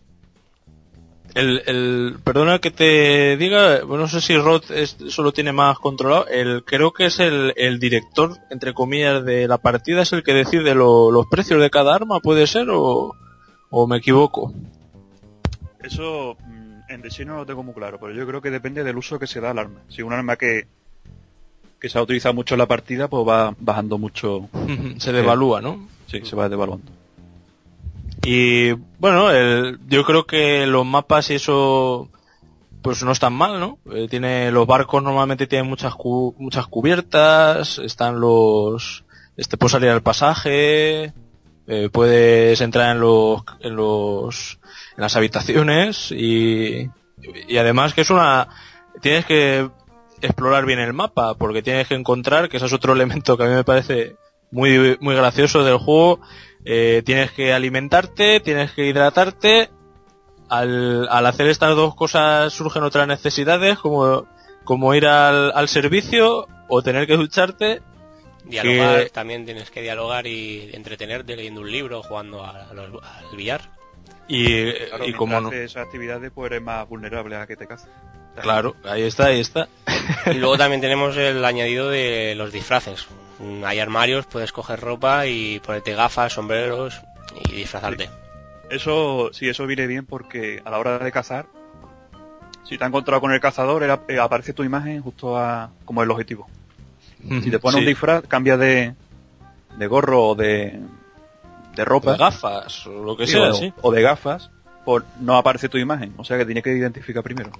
El, 1.35 1.61
el, 1.67 2.17
perdona 2.23 2.57
que 2.57 2.71
te 2.71 3.37
diga, 3.37 3.81
no 3.81 4.07
sé 4.07 4.19
si 4.19 4.35
Rod 4.35 4.63
eso 4.71 5.21
lo 5.21 5.31
tiene 5.31 5.51
más 5.51 5.77
controlado, 5.77 6.27
el, 6.27 6.63
creo 6.65 6.91
que 6.91 7.05
es 7.05 7.19
el, 7.19 7.53
el 7.55 7.79
director, 7.79 8.37
entre 8.49 8.73
comillas, 8.73 9.23
de 9.23 9.47
la 9.47 9.59
partida, 9.59 10.01
es 10.01 10.13
el 10.13 10.23
que 10.23 10.33
decide 10.33 10.73
los 10.73 11.25
precios 11.29 11.61
de 11.61 11.69
cada 11.69 11.93
arma, 11.93 12.19
¿puede 12.19 12.47
ser? 12.47 12.69
¿O, 12.71 13.15
o 13.69 13.87
me 13.87 13.97
equivoco? 13.97 14.53
Eso 15.83 16.35
en 16.89 17.09
sí 17.11 17.23
no 17.23 17.37
lo 17.37 17.45
tengo 17.45 17.63
muy 17.63 17.73
claro, 17.73 17.99
pero 17.99 18.13
yo 18.13 18.25
creo 18.27 18.41
que 18.41 18.49
depende 18.49 18.83
del 18.83 18.97
uso 18.97 19.19
que 19.19 19.27
se 19.27 19.39
da 19.39 19.51
al 19.51 19.59
arma. 19.59 19.81
Si 19.89 20.01
un 20.01 20.11
arma 20.11 20.35
que, 20.35 20.67
que 21.79 21.89
se 21.89 21.97
ha 21.97 22.01
utilizado 22.01 22.33
mucho 22.33 22.55
en 22.55 22.59
la 22.59 22.67
partida, 22.67 23.07
pues 23.07 23.27
va 23.27 23.55
bajando 23.59 23.97
mucho. 23.97 24.49
se 24.97 25.11
devalúa, 25.11 25.61
¿no? 25.61 25.87
Sí, 26.07 26.21
se 26.23 26.35
va 26.35 26.49
devaluando. 26.49 26.91
Y 28.23 28.71
bueno, 28.99 29.31
el, 29.31 29.79
yo 29.87 30.03
creo 30.03 30.25
que 30.25 30.65
los 30.65 30.85
mapas 30.85 31.29
y 31.29 31.35
eso 31.35 32.09
pues 32.81 33.03
no 33.03 33.11
están 33.11 33.33
mal, 33.33 33.59
¿no? 33.59 33.77
Eh, 33.93 34.07
tiene 34.09 34.51
los 34.51 34.65
barcos 34.65 35.03
normalmente 35.03 35.47
tienen 35.47 35.69
muchas 35.69 35.93
muchas 36.37 36.67
cubiertas, 36.67 37.77
están 37.79 38.19
los 38.19 39.03
este 39.37 39.57
puedes 39.57 39.73
salir 39.73 39.89
al 39.89 40.01
pasaje, 40.01 41.13
eh, 41.67 41.89
puedes 41.91 42.59
entrar 42.61 42.95
en 42.95 43.01
los 43.01 43.43
en 43.59 43.75
los 43.75 44.59
en 44.99 45.03
las 45.03 45.15
habitaciones 45.15 46.11
y 46.11 46.89
y 47.47 47.57
además 47.57 47.93
que 47.93 48.01
es 48.01 48.09
una 48.09 48.49
tienes 49.01 49.25
que 49.25 49.69
explorar 50.21 50.65
bien 50.65 50.79
el 50.79 50.91
mapa 50.91 51.35
porque 51.35 51.61
tienes 51.61 51.87
que 51.87 51.95
encontrar 51.95 52.49
que 52.49 52.57
ese 52.57 52.65
es 52.65 52.73
otro 52.73 52.91
elemento 52.97 53.37
que 53.37 53.43
a 53.43 53.47
mí 53.47 53.53
me 53.53 53.63
parece 53.63 54.17
muy 54.51 54.97
muy 54.99 55.15
gracioso 55.15 55.63
del 55.63 55.77
juego 55.77 56.19
eh, 56.65 57.01
tienes 57.05 57.31
que 57.31 57.53
alimentarte 57.53 58.41
tienes 58.41 58.73
que 58.73 58.85
hidratarte. 58.85 59.69
Al, 60.49 61.07
al 61.09 61.25
hacer 61.27 61.47
estas 61.47 61.75
dos 61.75 61.93
cosas 61.93 62.51
surgen 62.51 62.81
otras 62.81 63.07
necesidades 63.07 63.77
como 63.77 64.25
como 64.63 64.95
ir 64.95 65.05
al, 65.05 65.51
al 65.53 65.69
servicio 65.69 66.47
o 66.67 66.81
tener 66.81 67.05
que 67.05 67.15
ducharte. 67.15 67.83
Dialogar 68.45 69.11
también 69.11 69.45
tienes 69.45 69.69
que 69.69 69.83
dialogar 69.83 70.25
y 70.25 70.71
entretenerte 70.73 71.35
leyendo 71.35 71.61
un 71.61 71.71
libro 71.71 72.01
jugando 72.01 72.43
al 72.43 73.37
billar 73.37 73.78
y, 74.29 74.69
y 75.07 75.13
como 75.13 75.41
no... 75.41 75.51
esas 75.51 75.85
actividades 75.85 76.31
pues 76.33 76.51
eres 76.51 76.61
más 76.61 76.87
vulnerable 76.87 77.35
a 77.35 77.47
que 77.47 77.57
te. 77.57 77.67
Claro, 78.41 78.75
ahí 78.85 79.01
está, 79.01 79.25
ahí 79.25 79.39
está. 79.39 79.67
Y 80.27 80.35
luego 80.35 80.57
también 80.57 80.81
tenemos 80.81 81.17
el 81.17 81.43
añadido 81.43 81.89
de 81.89 82.35
los 82.35 82.53
disfraces. 82.53 83.07
Hay 83.65 83.79
armarios, 83.79 84.27
puedes 84.27 84.51
coger 84.51 84.79
ropa 84.79 85.25
y 85.25 85.59
ponerte 85.59 85.95
gafas, 85.95 86.33
sombreros 86.33 87.01
y 87.49 87.55
disfrazarte. 87.55 88.09
Eso, 88.69 89.31
sí, 89.33 89.49
eso 89.49 89.65
viene 89.65 89.87
bien 89.87 90.05
porque 90.05 90.61
a 90.63 90.69
la 90.69 90.77
hora 90.77 90.99
de 90.99 91.11
cazar, 91.11 91.47
si 92.65 92.77
te 92.77 92.83
has 92.83 92.89
encontrado 92.89 93.19
con 93.19 93.31
el 93.33 93.41
cazador, 93.41 93.83
eh, 94.07 94.19
aparece 94.19 94.53
tu 94.53 94.63
imagen 94.63 95.01
justo 95.01 95.37
a, 95.37 95.71
como 95.85 96.03
el 96.03 96.11
objetivo. 96.11 96.47
Si 97.17 97.49
te 97.49 97.59
pones 97.59 97.79
un 97.79 97.85
disfraz, 97.85 98.23
cambia 98.27 98.57
de, 98.57 98.93
de 99.77 99.87
gorro 99.87 100.27
o 100.27 100.35
de, 100.35 100.79
de 101.75 101.85
ropa. 101.85 102.13
De 102.13 102.17
gafas, 102.17 102.87
o 102.87 103.03
lo 103.03 103.17
que 103.17 103.27
sea, 103.27 103.51
o, 103.81 103.91
de 103.91 104.01
gafas, 104.01 104.51
por, 104.85 105.05
no 105.19 105.37
aparece 105.37 105.69
tu 105.69 105.77
imagen. 105.77 106.13
O 106.17 106.23
sea 106.23 106.37
que 106.37 106.45
tiene 106.45 106.61
que 106.61 106.75
identificar 106.75 107.23
primero. 107.23 107.51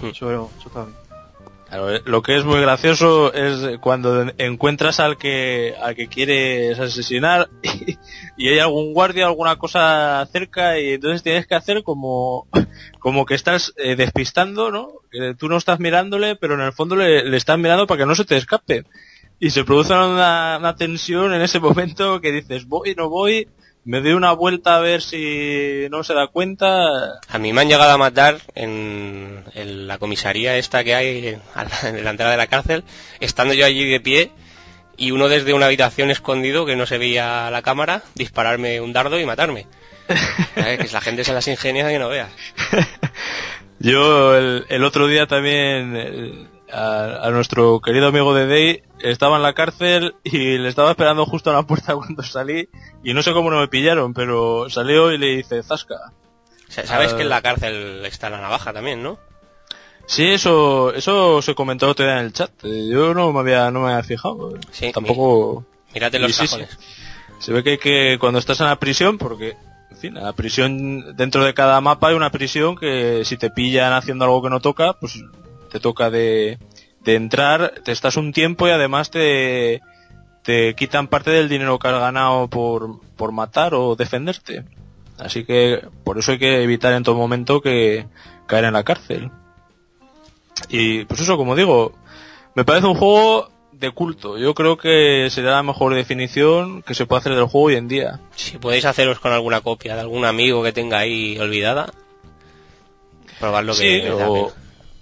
Hmm. 0.00 0.08
Eso, 0.08 0.50
está 0.64 0.84
bien. 0.84 1.08
Eh, 1.70 2.00
lo 2.06 2.22
que 2.22 2.36
es 2.36 2.46
muy 2.46 2.60
gracioso 2.62 3.32
es 3.34 3.78
cuando 3.80 4.32
encuentras 4.38 5.00
al 5.00 5.18
que 5.18 5.74
al 5.78 5.94
que 5.94 6.08
quieres 6.08 6.78
asesinar 6.78 7.50
y, 8.38 8.48
hay 8.48 8.58
algún 8.58 8.94
guardia 8.94 9.26
alguna 9.26 9.56
cosa 9.56 10.26
cerca 10.32 10.78
y 10.78 10.94
entonces 10.94 11.22
tienes 11.22 11.46
que 11.46 11.54
hacer 11.54 11.82
como 11.82 12.46
como 13.00 13.26
que 13.26 13.34
estás 13.34 13.74
eh, 13.76 13.96
despistando, 13.96 14.70
¿no? 14.70 14.92
Que 15.10 15.34
tú 15.34 15.50
no 15.50 15.58
estás 15.58 15.78
mirándole, 15.78 16.36
pero 16.36 16.54
en 16.54 16.62
el 16.62 16.72
fondo 16.72 16.96
le, 16.96 17.24
le 17.24 17.36
estás 17.36 17.58
mirando 17.58 17.86
para 17.86 17.98
que 17.98 18.06
no 18.06 18.14
se 18.14 18.24
te 18.24 18.38
escape 18.38 18.84
y 19.40 19.50
se 19.50 19.64
produce 19.64 19.92
una, 19.92 20.74
tensión 20.76 21.32
en 21.32 21.42
ese 21.42 21.60
momento 21.60 22.20
que 22.20 22.32
dices, 22.32 22.66
voy, 22.66 22.94
no 22.96 23.08
voy, 23.08 23.48
me 23.84 24.00
doy 24.00 24.12
una 24.12 24.32
vuelta 24.32 24.76
a 24.76 24.80
ver 24.80 25.00
si 25.00 25.86
no 25.90 26.02
se 26.02 26.14
da 26.14 26.26
cuenta. 26.26 27.20
A 27.28 27.38
mí 27.38 27.52
me 27.52 27.60
han 27.60 27.68
llegado 27.68 27.92
a 27.92 27.98
matar 27.98 28.40
en, 28.54 29.44
la 29.54 29.98
comisaría 29.98 30.56
esta 30.56 30.82
que 30.82 30.94
hay 30.94 31.38
en 31.84 32.04
la 32.04 32.10
entrada 32.10 32.32
de 32.32 32.36
la 32.36 32.48
cárcel, 32.48 32.84
estando 33.20 33.54
yo 33.54 33.64
allí 33.64 33.88
de 33.88 34.00
pie 34.00 34.32
y 34.96 35.12
uno 35.12 35.28
desde 35.28 35.54
una 35.54 35.66
habitación 35.66 36.10
escondido 36.10 36.66
que 36.66 36.74
no 36.74 36.84
se 36.84 36.98
veía 36.98 37.50
la 37.50 37.62
cámara, 37.62 38.02
dispararme 38.14 38.80
un 38.80 38.92
dardo 38.92 39.20
y 39.20 39.26
matarme. 39.26 39.66
que 40.54 40.88
la 40.92 41.00
gente 41.00 41.22
se 41.22 41.34
las 41.34 41.46
ingenia 41.46 41.86
que 41.88 41.98
no 41.98 42.08
veas. 42.08 42.30
Yo 43.78 44.34
el, 44.34 44.64
el 44.68 44.82
otro 44.82 45.06
día 45.06 45.26
también 45.26 46.48
a, 46.72 47.28
nuestro 47.30 47.80
querido 47.80 48.08
amigo 48.08 48.34
de 48.34 48.46
Day 48.46 48.82
estaba 49.00 49.36
en 49.36 49.42
la 49.42 49.54
cárcel 49.54 50.14
y 50.24 50.58
le 50.58 50.68
estaba 50.68 50.90
esperando 50.90 51.26
justo 51.26 51.50
a 51.50 51.54
la 51.54 51.62
puerta 51.62 51.94
cuando 51.96 52.22
salí 52.22 52.68
y 53.02 53.14
no 53.14 53.22
sé 53.22 53.32
cómo 53.32 53.50
no 53.50 53.60
me 53.60 53.68
pillaron, 53.68 54.14
pero 54.14 54.68
salió 54.70 55.12
y 55.12 55.18
le 55.18 55.36
dice 55.36 55.62
Zasca. 55.62 56.12
Sabes 56.68 57.14
que 57.14 57.22
en 57.22 57.30
la 57.30 57.40
cárcel 57.40 58.04
está 58.04 58.28
la 58.28 58.40
navaja 58.40 58.72
también, 58.72 59.02
¿no? 59.02 59.18
Sí, 60.06 60.26
eso 60.26 60.92
eso 60.94 61.42
se 61.42 61.54
comentó 61.54 61.94
todavía 61.94 62.20
en 62.20 62.26
el 62.26 62.32
chat. 62.32 62.50
Yo 62.62 63.14
no 63.14 63.32
me 63.32 63.40
había 63.40 63.70
no 63.70 63.80
me 63.80 63.92
había 63.92 64.02
fijado. 64.02 64.54
Sí, 64.70 64.92
Tampoco. 64.92 65.64
Mírate 65.94 66.18
los 66.18 66.36
cajones. 66.36 66.78
Se 67.38 67.52
ve 67.52 67.62
que, 67.62 67.78
que 67.78 68.18
cuando 68.18 68.38
estás 68.38 68.60
en 68.60 68.66
la 68.66 68.76
prisión, 68.76 69.16
porque 69.16 69.56
en 69.90 69.96
fin, 69.96 70.14
la 70.14 70.32
prisión 70.32 71.16
dentro 71.16 71.44
de 71.44 71.54
cada 71.54 71.80
mapa 71.80 72.08
hay 72.08 72.14
una 72.14 72.30
prisión 72.30 72.76
que 72.76 73.22
si 73.24 73.36
te 73.36 73.50
pillan 73.50 73.92
haciendo 73.92 74.24
algo 74.24 74.42
que 74.42 74.50
no 74.50 74.60
toca, 74.60 74.94
pues 74.94 75.22
te 75.70 75.80
toca 75.80 76.10
de, 76.10 76.58
de 77.04 77.14
entrar, 77.14 77.74
te 77.84 77.92
estás 77.92 78.16
un 78.16 78.32
tiempo 78.32 78.66
y 78.68 78.70
además 78.70 79.10
te, 79.10 79.80
te 80.42 80.74
quitan 80.74 81.08
parte 81.08 81.30
del 81.30 81.48
dinero 81.48 81.78
que 81.78 81.88
has 81.88 82.00
ganado 82.00 82.48
por, 82.48 83.00
por 83.16 83.32
matar 83.32 83.74
o 83.74 83.96
defenderte. 83.96 84.64
Así 85.18 85.44
que 85.44 85.86
por 86.04 86.18
eso 86.18 86.32
hay 86.32 86.38
que 86.38 86.62
evitar 86.62 86.92
en 86.92 87.02
todo 87.02 87.16
momento 87.16 87.60
que 87.60 88.06
caer 88.46 88.64
en 88.64 88.74
la 88.74 88.84
cárcel. 88.84 89.30
Y 90.68 91.04
pues 91.04 91.20
eso, 91.20 91.36
como 91.36 91.56
digo, 91.56 91.92
me 92.54 92.64
parece 92.64 92.86
un 92.86 92.94
juego 92.94 93.50
de 93.72 93.90
culto. 93.90 94.38
Yo 94.38 94.54
creo 94.54 94.76
que 94.76 95.28
será 95.30 95.52
la 95.52 95.62
mejor 95.62 95.94
definición 95.94 96.82
que 96.82 96.94
se 96.94 97.06
puede 97.06 97.20
hacer 97.20 97.34
del 97.34 97.46
juego 97.46 97.68
hoy 97.68 97.76
en 97.76 97.88
día. 97.88 98.20
Si 98.34 98.58
podéis 98.58 98.84
haceros 98.84 99.20
con 99.20 99.32
alguna 99.32 99.60
copia 99.60 99.94
de 99.94 100.00
algún 100.00 100.24
amigo 100.24 100.62
que 100.62 100.72
tenga 100.72 100.98
ahí 100.98 101.38
olvidada, 101.38 101.92
probarlo 103.38 103.74
que 103.76 104.10
o, 104.10 104.52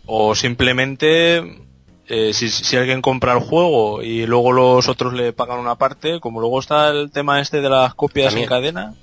o 0.06 0.34
simplemente 0.34 1.38
eh, 2.08 2.32
si, 2.32 2.48
si, 2.48 2.76
alguien 2.76 3.02
compra 3.02 3.32
el 3.32 3.40
juego 3.40 4.02
y 4.02 4.26
luego 4.26 4.52
los 4.52 4.88
otros 4.88 5.12
le 5.12 5.32
pagan 5.32 5.58
una 5.58 5.74
parte, 5.74 6.20
como 6.20 6.40
luego 6.40 6.60
está 6.60 6.88
el 6.90 7.10
tema 7.10 7.40
este 7.40 7.60
de 7.60 7.68
las 7.68 7.94
copias 7.94 8.34
en 8.34 8.46
cadena, 8.46 8.94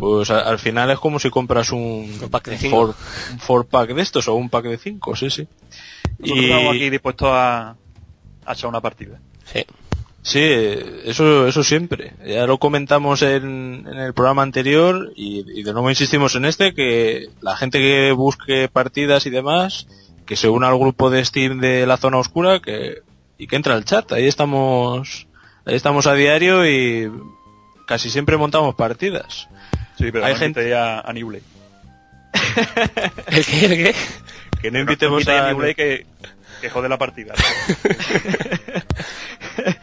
pues 0.00 0.30
al 0.30 0.58
final 0.58 0.90
es 0.90 0.98
como 0.98 1.18
si 1.18 1.28
compras 1.28 1.70
un, 1.70 2.10
pack 2.30 2.48
de 2.48 2.58
cinco. 2.58 2.94
Four, 3.38 3.66
pack 3.66 3.92
de 3.92 4.00
estos 4.00 4.26
o 4.28 4.34
un 4.34 4.48
pack 4.48 4.64
de 4.64 4.78
5, 4.78 5.14
sí, 5.14 5.28
sí. 5.28 5.46
Y 6.18 6.46
estamos 6.46 6.74
aquí 6.74 6.88
dispuestos 6.88 7.28
a, 7.30 7.76
a 8.46 8.52
echar 8.52 8.70
una 8.70 8.80
partida. 8.80 9.20
Sí. 9.44 9.64
Sí, 10.22 10.40
eso, 11.04 11.46
eso 11.46 11.64
siempre. 11.64 12.14
Ya 12.26 12.46
lo 12.46 12.58
comentamos 12.58 13.22
en, 13.22 13.86
en 13.90 13.98
el 13.98 14.12
programa 14.12 14.42
anterior 14.42 15.12
y, 15.16 15.44
y 15.58 15.62
de 15.62 15.72
nuevo 15.72 15.88
insistimos 15.88 16.34
en 16.34 16.44
este, 16.46 16.74
que 16.74 17.28
la 17.40 17.56
gente 17.56 17.78
que 17.78 18.12
busque 18.12 18.68
partidas 18.68 19.26
y 19.26 19.30
demás, 19.30 19.86
que 20.30 20.36
se 20.36 20.48
una 20.48 20.68
al 20.68 20.78
grupo 20.78 21.10
de 21.10 21.24
Steam 21.24 21.58
de 21.58 21.88
la 21.88 21.96
zona 21.96 22.18
oscura 22.18 22.60
que, 22.60 23.02
y 23.36 23.48
que 23.48 23.56
entra 23.56 23.74
al 23.74 23.84
chat. 23.84 24.12
Ahí 24.12 24.28
estamos, 24.28 25.26
ahí 25.64 25.74
estamos 25.74 26.06
a 26.06 26.14
diario 26.14 26.64
y 26.64 27.10
casi 27.84 28.10
siempre 28.10 28.36
montamos 28.36 28.76
partidas. 28.76 29.48
Sí, 29.98 30.12
pero 30.12 30.24
hay 30.24 30.36
gente 30.36 30.70
ya 30.70 31.00
a 31.00 31.12
New 31.12 31.32
¿El 31.32 31.42
qué? 33.44 33.64
¿El 33.64 33.76
qué? 33.76 33.92
Que 34.62 34.70
no 34.70 34.78
invitemos 34.78 35.26
a, 35.26 35.52
New 35.52 35.74
que, 35.74 36.06
que 36.60 36.70
jode 36.70 36.88
la 36.88 36.96
partida. 36.96 37.34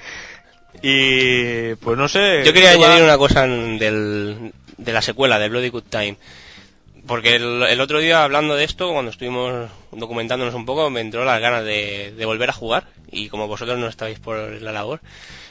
y 0.81 1.75
pues 1.75 1.97
no 1.97 2.07
sé. 2.07 2.45
Yo 2.45 2.53
quería 2.53 2.71
añadir 2.71 3.03
una 3.03 3.17
cosa 3.17 3.45
del, 3.45 4.53
de 4.77 4.93
la 4.93 5.01
secuela 5.01 5.39
de 5.39 5.49
Bloody 5.49 5.67
Good 5.67 5.89
Time 5.89 6.15
porque 7.07 7.35
el, 7.35 7.81
otro 7.81 7.99
día 7.99 8.23
hablando 8.23 8.55
de 8.55 8.63
esto, 8.63 8.91
cuando 8.91 9.11
estuvimos 9.11 9.69
documentándonos 9.91 10.53
un 10.53 10.65
poco, 10.65 10.89
me 10.89 11.01
entró 11.01 11.25
las 11.25 11.39
ganas 11.41 11.63
de, 11.63 12.13
volver 12.25 12.49
a 12.49 12.53
jugar 12.53 12.87
y 13.09 13.29
como 13.29 13.47
vosotros 13.47 13.79
no 13.79 13.87
estáis 13.87 14.19
por 14.19 14.61
la 14.61 14.71
labor, 14.71 15.01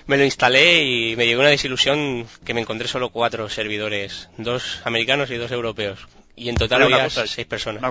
me 0.06 0.18
lo 0.18 0.24
instalé 0.24 0.84
y 0.84 1.16
me 1.16 1.26
llegó 1.26 1.40
una 1.40 1.50
desilusión 1.50 2.26
que 2.44 2.54
me 2.54 2.60
encontré 2.60 2.86
solo 2.88 3.10
cuatro 3.10 3.48
servidores, 3.48 4.28
dos 4.36 4.82
americanos 4.84 5.30
y 5.30 5.36
dos 5.36 5.50
europeos. 5.50 6.06
Y 6.36 6.50
en 6.50 6.56
total 6.56 6.82
había 6.82 7.08
seis 7.08 7.46
personas. 7.46 7.82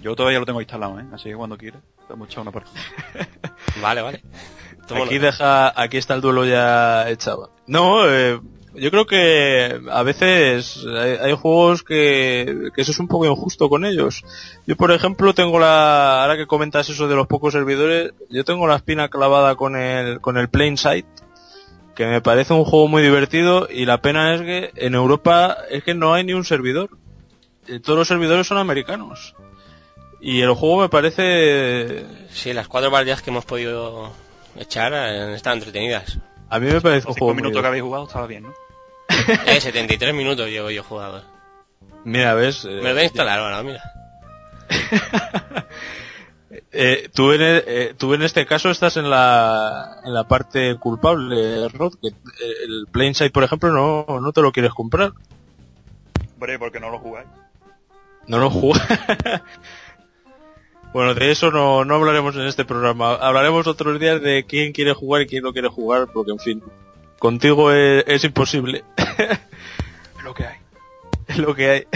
Yo 0.00 0.16
todavía 0.16 0.38
lo 0.38 0.46
tengo 0.46 0.60
instalado, 0.60 0.98
¿eh? 0.98 1.04
así 1.12 1.24
que 1.28 1.36
cuando 1.36 1.58
quieras, 1.58 1.82
hemos 2.08 2.28
echado 2.28 2.42
una 2.42 2.52
partida. 2.52 2.80
vale, 3.82 4.00
vale. 4.00 4.22
aquí 5.04 5.18
deja, 5.18 5.80
aquí 5.80 5.96
está 5.98 6.14
el 6.14 6.20
duelo 6.20 6.46
ya 6.46 7.10
echado. 7.10 7.52
No, 7.66 8.08
eh, 8.08 8.40
yo 8.74 8.90
creo 8.90 9.06
que 9.06 9.80
a 9.90 10.02
veces 10.02 10.84
hay, 10.86 11.32
juegos 11.32 11.82
que, 11.82 12.70
que, 12.74 12.82
eso 12.82 12.92
es 12.92 12.98
un 12.98 13.08
poco 13.08 13.26
injusto 13.26 13.68
con 13.68 13.84
ellos. 13.84 14.24
Yo, 14.66 14.76
por 14.76 14.92
ejemplo, 14.92 15.34
tengo 15.34 15.58
la, 15.58 16.22
ahora 16.22 16.36
que 16.36 16.46
comentas 16.46 16.88
eso 16.88 17.08
de 17.08 17.16
los 17.16 17.26
pocos 17.26 17.52
servidores, 17.52 18.12
yo 18.28 18.44
tengo 18.44 18.66
la 18.66 18.76
espina 18.76 19.08
clavada 19.08 19.56
con 19.56 19.76
el, 19.76 20.20
con 20.20 20.38
el 20.38 20.48
Plain 20.48 20.76
Sight, 20.76 21.06
que 21.94 22.06
me 22.06 22.20
parece 22.20 22.52
un 22.52 22.64
juego 22.64 22.88
muy 22.88 23.02
divertido 23.02 23.68
y 23.70 23.86
la 23.86 24.00
pena 24.00 24.34
es 24.34 24.40
que 24.42 24.70
en 24.76 24.94
Europa 24.94 25.56
es 25.70 25.82
que 25.82 25.94
no 25.94 26.14
hay 26.14 26.24
ni 26.24 26.32
un 26.32 26.44
servidor. 26.44 26.90
Eh, 27.66 27.80
todos 27.80 27.98
los 27.98 28.08
servidores 28.08 28.46
son 28.46 28.58
americanos. 28.58 29.34
Y 30.20 30.42
el 30.42 30.52
juego 30.52 30.82
me 30.82 30.88
parece... 30.88 32.04
Sí, 32.30 32.52
las 32.52 32.68
cuatro 32.68 32.90
partidas 32.90 33.22
que 33.22 33.30
hemos 33.30 33.44
podido 33.44 34.12
echar 34.56 34.94
han 34.94 35.30
estado 35.30 35.56
entretenidas. 35.56 36.18
A 36.50 36.58
mí 36.58 36.66
me 36.66 36.80
parece 36.80 37.08
un 37.08 37.14
juego. 37.14 37.34
minutos 37.34 37.60
que 37.60 37.66
habéis 37.66 37.82
jugado 37.82 38.04
estaba 38.04 38.26
bien, 38.26 38.42
¿no? 38.42 38.54
eh, 39.46 39.60
73 39.60 40.14
minutos 40.14 40.48
llevo 40.48 40.70
yo 40.70 40.82
jugado. 40.82 41.22
Mira, 42.04 42.34
ves. 42.34 42.64
Me 42.64 42.74
lo 42.74 42.92
voy 42.92 43.00
a 43.00 43.04
instalar 43.04 43.38
ahora, 43.38 43.62
mira. 43.62 43.82
Eh, 46.72 47.08
tú, 47.14 47.30
en, 47.32 47.40
eh, 47.42 47.94
tú 47.96 48.12
en 48.12 48.22
este 48.22 48.44
caso 48.44 48.70
estás 48.70 48.96
en 48.96 49.08
la, 49.08 50.00
en 50.04 50.12
la 50.12 50.24
parte 50.26 50.76
culpable, 50.78 51.68
Rod, 51.68 51.94
que 52.00 52.08
eh, 52.08 52.54
el 52.64 52.86
Plainside, 52.90 53.30
por 53.30 53.44
ejemplo, 53.44 53.70
no, 53.70 54.20
no 54.20 54.32
te 54.32 54.42
lo 54.42 54.50
quieres 54.50 54.72
comprar. 54.72 55.12
Hombre, 56.34 56.58
porque 56.58 56.80
no 56.80 56.90
lo 56.90 56.98
jugáis. 56.98 57.28
No 58.26 58.38
lo 58.38 58.50
jugáis. 58.50 58.82
bueno, 60.92 61.14
de 61.14 61.30
eso 61.30 61.50
no, 61.50 61.84
no 61.84 61.94
hablaremos 61.94 62.34
en 62.36 62.46
este 62.46 62.64
programa. 62.64 63.14
Hablaremos 63.14 63.66
otros 63.66 64.00
días 64.00 64.20
de 64.20 64.44
quién 64.44 64.72
quiere 64.72 64.92
jugar 64.92 65.22
y 65.22 65.26
quién 65.26 65.44
no 65.44 65.52
quiere 65.52 65.68
jugar, 65.68 66.08
porque 66.12 66.32
en 66.32 66.38
fin, 66.38 66.62
contigo 67.18 67.72
es, 67.72 68.04
es 68.06 68.24
imposible. 68.24 68.84
Es 68.96 70.24
lo 70.24 70.34
que 70.34 70.46
hay. 70.46 70.56
Es 71.28 71.38
lo 71.38 71.54
que 71.54 71.70
hay. 71.70 71.86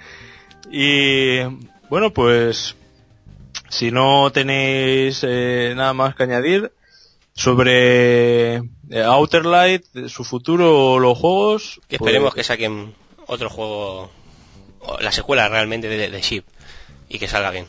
y 0.70 1.42
bueno, 1.90 2.10
pues 2.10 2.74
si 3.68 3.90
no 3.90 4.30
tenéis 4.32 5.22
eh, 5.28 5.74
nada 5.76 5.92
más 5.92 6.14
que 6.14 6.22
añadir 6.22 6.72
sobre 7.34 8.56
eh, 8.56 9.02
Outer 9.04 9.44
Light, 9.44 9.84
su 10.08 10.24
futuro, 10.24 10.98
los 10.98 11.18
juegos. 11.18 11.80
Que 11.88 11.96
esperemos 11.96 12.32
que 12.32 12.44
saquen 12.44 12.94
otro 13.26 13.50
juego, 13.50 14.10
la 15.00 15.12
secuela 15.12 15.50
realmente 15.50 15.88
de, 15.88 16.08
de 16.08 16.20
Ship 16.22 16.44
y 17.10 17.18
que 17.18 17.28
salga 17.28 17.50
bien. 17.50 17.66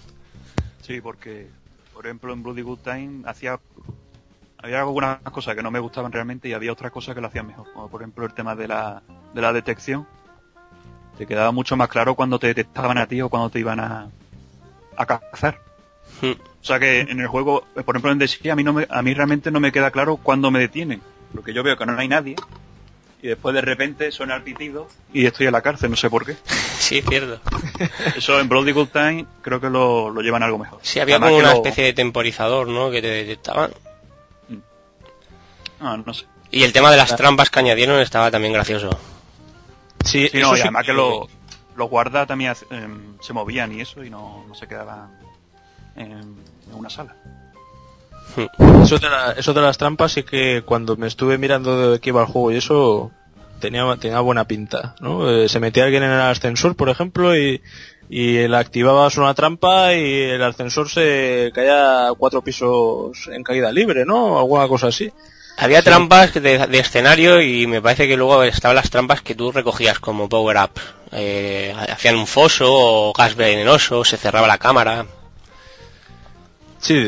Sí, 0.84 1.02
porque, 1.02 1.48
por 1.94 2.06
ejemplo, 2.06 2.34
en 2.34 2.44
Bloody 2.44 2.62
Good 2.62 2.80
Time 2.80 3.24
hacía 3.26 3.60
había 4.58 4.80
algunas 4.80 5.20
cosas 5.24 5.56
que 5.56 5.62
no 5.62 5.72
me 5.72 5.80
gustaban 5.80 6.12
realmente 6.12 6.48
y 6.48 6.54
había 6.54 6.72
otras 6.72 6.90
cosas 6.92 7.14
que 7.14 7.20
lo 7.20 7.28
hacían 7.28 7.48
mejor, 7.48 7.68
como 7.74 7.90
por 7.90 8.02
ejemplo 8.02 8.26
el 8.26 8.34
tema 8.34 8.56
de 8.56 8.70
la, 8.70 9.04
de 9.34 9.42
la 9.42 9.52
detección. 9.52 10.08
Te 11.18 11.28
quedaba 11.28 11.52
mucho 11.52 11.76
más 11.76 11.90
claro 11.90 12.16
cuando 12.16 12.40
te 12.40 12.48
detectaban 12.48 12.98
a 12.98 13.06
ti 13.06 13.22
o 13.22 13.28
cuando 13.28 13.50
te 13.50 13.60
iban 13.60 13.82
a, 13.82 14.10
a 14.96 15.06
cazar. 15.06 15.60
O 16.22 16.66
sea 16.66 16.80
que 16.80 17.02
en 17.02 17.20
el 17.20 17.28
juego, 17.28 17.66
por 17.86 17.96
ejemplo 17.96 18.12
en 18.12 18.20
The 18.20 18.52
a 18.52 18.56
mí, 18.56 18.64
no 18.64 18.72
me, 18.72 18.88
a 18.90 19.02
mí 19.02 19.14
realmente 19.14 19.52
no 19.52 19.60
me 19.60 19.74
queda 19.74 19.92
claro 19.92 20.16
cuándo 20.16 20.50
me 20.50 20.60
detienen. 20.60 21.02
Porque 21.34 21.54
yo 21.54 21.62
veo 21.62 21.78
que 21.78 21.86
no 21.86 21.98
hay 21.98 22.08
nadie 22.08 22.36
y 23.22 23.28
después 23.28 23.54
de 23.54 23.62
repente 23.62 24.12
suena 24.12 24.36
el 24.36 24.44
pitido 24.44 24.88
y 25.12 25.26
estoy 25.26 25.48
en 25.48 25.54
la 25.54 25.62
cárcel, 25.62 25.90
no 25.90 25.98
sé 25.98 26.10
por 26.10 26.26
qué. 26.26 26.38
Sí, 26.78 27.02
cierto. 27.02 27.40
Eso 28.16 28.40
en 28.40 28.50
Bloody 28.50 28.72
Good 28.72 28.90
Time 28.90 29.26
creo 29.42 29.62
que 29.62 29.70
lo, 29.70 30.10
lo 30.10 30.22
llevan 30.22 30.44
algo 30.44 30.58
mejor. 30.58 30.80
Sí, 30.82 31.00
había 31.00 31.20
como 31.20 31.38
una 31.38 31.54
especie 31.54 31.86
de 31.86 31.94
temporizador, 31.94 32.68
¿no? 32.68 32.92
Que 32.92 33.02
te 33.02 33.08
detectaban. 33.08 33.72
Ah, 35.80 35.98
no 36.04 36.14
sé. 36.14 36.26
Y 36.52 36.64
el 36.64 36.72
tema 36.72 36.92
de 36.92 36.98
las 36.98 37.16
trampas 37.16 37.50
que 37.50 37.60
añadieron 37.60 38.00
estaba 38.00 38.30
también 38.32 38.54
gracioso. 38.54 38.90
Sí, 40.06 40.30
sí 40.32 40.40
no, 40.40 40.56
y 40.56 40.62
además 40.62 40.86
que 40.86 40.94
lo, 40.94 41.28
los 41.76 41.90
guardas 41.90 42.28
también 42.28 42.54
eh, 42.70 42.88
se 43.22 43.34
movían 43.34 43.72
y 43.72 43.82
eso 43.82 44.04
y 44.04 44.10
no, 44.10 44.46
no 44.48 44.56
se 44.56 44.68
quedaban 44.68 45.18
en, 45.96 46.36
una 46.72 46.90
sala. 46.90 47.16
Eso 48.84 48.98
de, 48.98 49.08
eso 49.38 49.54
de, 49.54 49.62
las 49.62 49.78
trampas 49.78 50.14
sí 50.14 50.24
que 50.24 50.64
cuando 50.66 50.96
me 50.96 51.08
estuve 51.08 51.38
mirando 51.38 51.92
de 51.92 52.00
qué 52.00 52.10
iba 52.10 52.22
el 52.22 52.28
juego 52.28 52.52
y 52.52 52.58
eso 52.58 53.12
tenía, 53.64 53.86
tenía 53.96 54.20
buena 54.20 54.46
pinta, 54.46 54.94
¿no? 55.00 55.30
Eh, 55.30 55.48
se 55.48 55.62
metía 55.62 55.86
alguien 55.86 56.04
en 56.04 56.12
el 56.12 56.20
ascensor, 56.20 56.76
por 56.76 56.90
ejemplo, 56.90 57.36
y, 57.38 57.62
y 58.10 58.46
le 58.46 58.58
activabas 58.58 59.18
una 59.18 59.34
trampa 59.34 59.94
y 59.94 60.22
el 60.22 60.44
ascensor 60.44 60.90
se 60.90 61.50
caía 61.56 62.10
cuatro 62.18 62.42
pisos 62.42 63.30
en 63.32 63.42
caída 63.42 63.72
libre, 63.72 64.06
¿no? 64.06 64.38
Alguna 64.38 64.68
cosa 64.68 64.88
así. 64.88 65.12
Había 65.58 65.82
trampas 65.82 66.34
de, 66.34 66.68
de, 66.68 66.80
escenario 66.80 67.42
y 67.42 67.68
me 67.68 67.82
parece 67.82 68.08
que 68.08 68.18
luego 68.18 68.44
estaban 68.44 68.76
las 68.76 68.90
trampas 68.90 69.22
que 69.22 69.36
tú 69.36 69.52
recogías 69.52 70.00
como 70.00 70.28
power 70.28 70.58
up. 70.58 70.82
Eh, 71.14 71.74
hacían 71.90 72.18
un 72.18 72.28
foso 72.28 72.66
o 72.68 73.14
gas 73.14 73.36
venenoso, 73.36 74.04
se 74.04 74.18
cerraba 74.18 74.48
la 74.48 74.58
cámara. 74.58 75.06
Sí, 76.80 77.08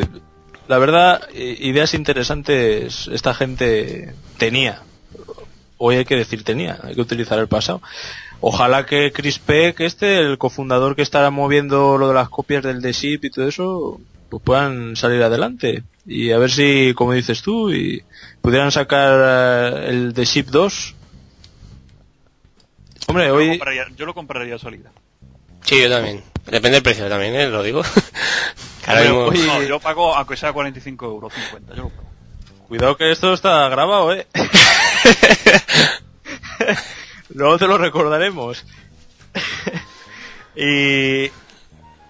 la 0.69 0.77
verdad, 0.77 1.27
ideas 1.33 1.93
interesantes 1.95 3.09
esta 3.11 3.33
gente 3.33 4.13
tenía. 4.37 4.83
Hoy 5.77 5.95
hay 5.97 6.05
que 6.05 6.15
decir 6.15 6.43
tenía, 6.43 6.79
hay 6.83 6.95
que 6.95 7.01
utilizar 7.01 7.37
el 7.39 7.47
pasado. 7.47 7.81
Ojalá 8.39 8.85
que 8.85 9.11
Chris 9.11 9.39
Peck, 9.39 9.79
este, 9.81 10.19
el 10.19 10.37
cofundador 10.37 10.95
que 10.95 11.01
estará 11.01 11.31
moviendo 11.31 11.97
lo 11.97 12.07
de 12.07 12.13
las 12.13 12.29
copias 12.29 12.63
del 12.63 12.81
The 12.81 12.91
Ship 12.91 13.19
y 13.23 13.29
todo 13.29 13.47
eso, 13.47 13.99
pues 14.29 14.43
puedan 14.43 14.95
salir 14.95 15.23
adelante. 15.23 15.83
Y 16.05 16.31
a 16.31 16.37
ver 16.37 16.51
si, 16.51 16.93
como 16.93 17.13
dices 17.13 17.41
tú, 17.41 17.71
y 17.71 18.03
pudieran 18.41 18.71
sacar 18.71 19.83
eh, 19.83 19.89
el 19.89 20.13
The 20.13 20.25
Ship 20.25 20.45
2. 20.45 20.95
Hombre, 23.07 23.27
yo 23.27 23.35
hoy... 23.35 23.45
Lo 23.45 23.51
compraría, 23.53 23.85
yo 23.95 24.05
lo 24.05 24.13
compraría 24.13 24.59
salida. 24.59 24.91
Sí, 25.61 25.81
yo 25.81 25.89
también. 25.89 26.23
Depende 26.45 26.75
del 26.75 26.83
precio 26.83 27.09
también, 27.09 27.35
¿eh? 27.35 27.47
lo 27.47 27.63
digo. 27.63 27.81
no, 28.87 29.63
yo 29.63 29.79
pago 29.79 30.15
aunque 30.15 30.37
sea 30.37 30.53
45 30.53 31.05
euros, 31.05 31.33
50, 31.33 31.75
yo 31.75 31.83
lo 31.83 31.89
pago. 31.89 32.09
Cuidado 32.67 32.97
que 32.97 33.11
esto 33.11 33.33
está 33.33 33.67
grabado, 33.69 34.13
¿eh? 34.13 34.27
Luego 37.29 37.57
te 37.57 37.67
lo 37.67 37.77
recordaremos. 37.77 38.65
y 40.55 41.31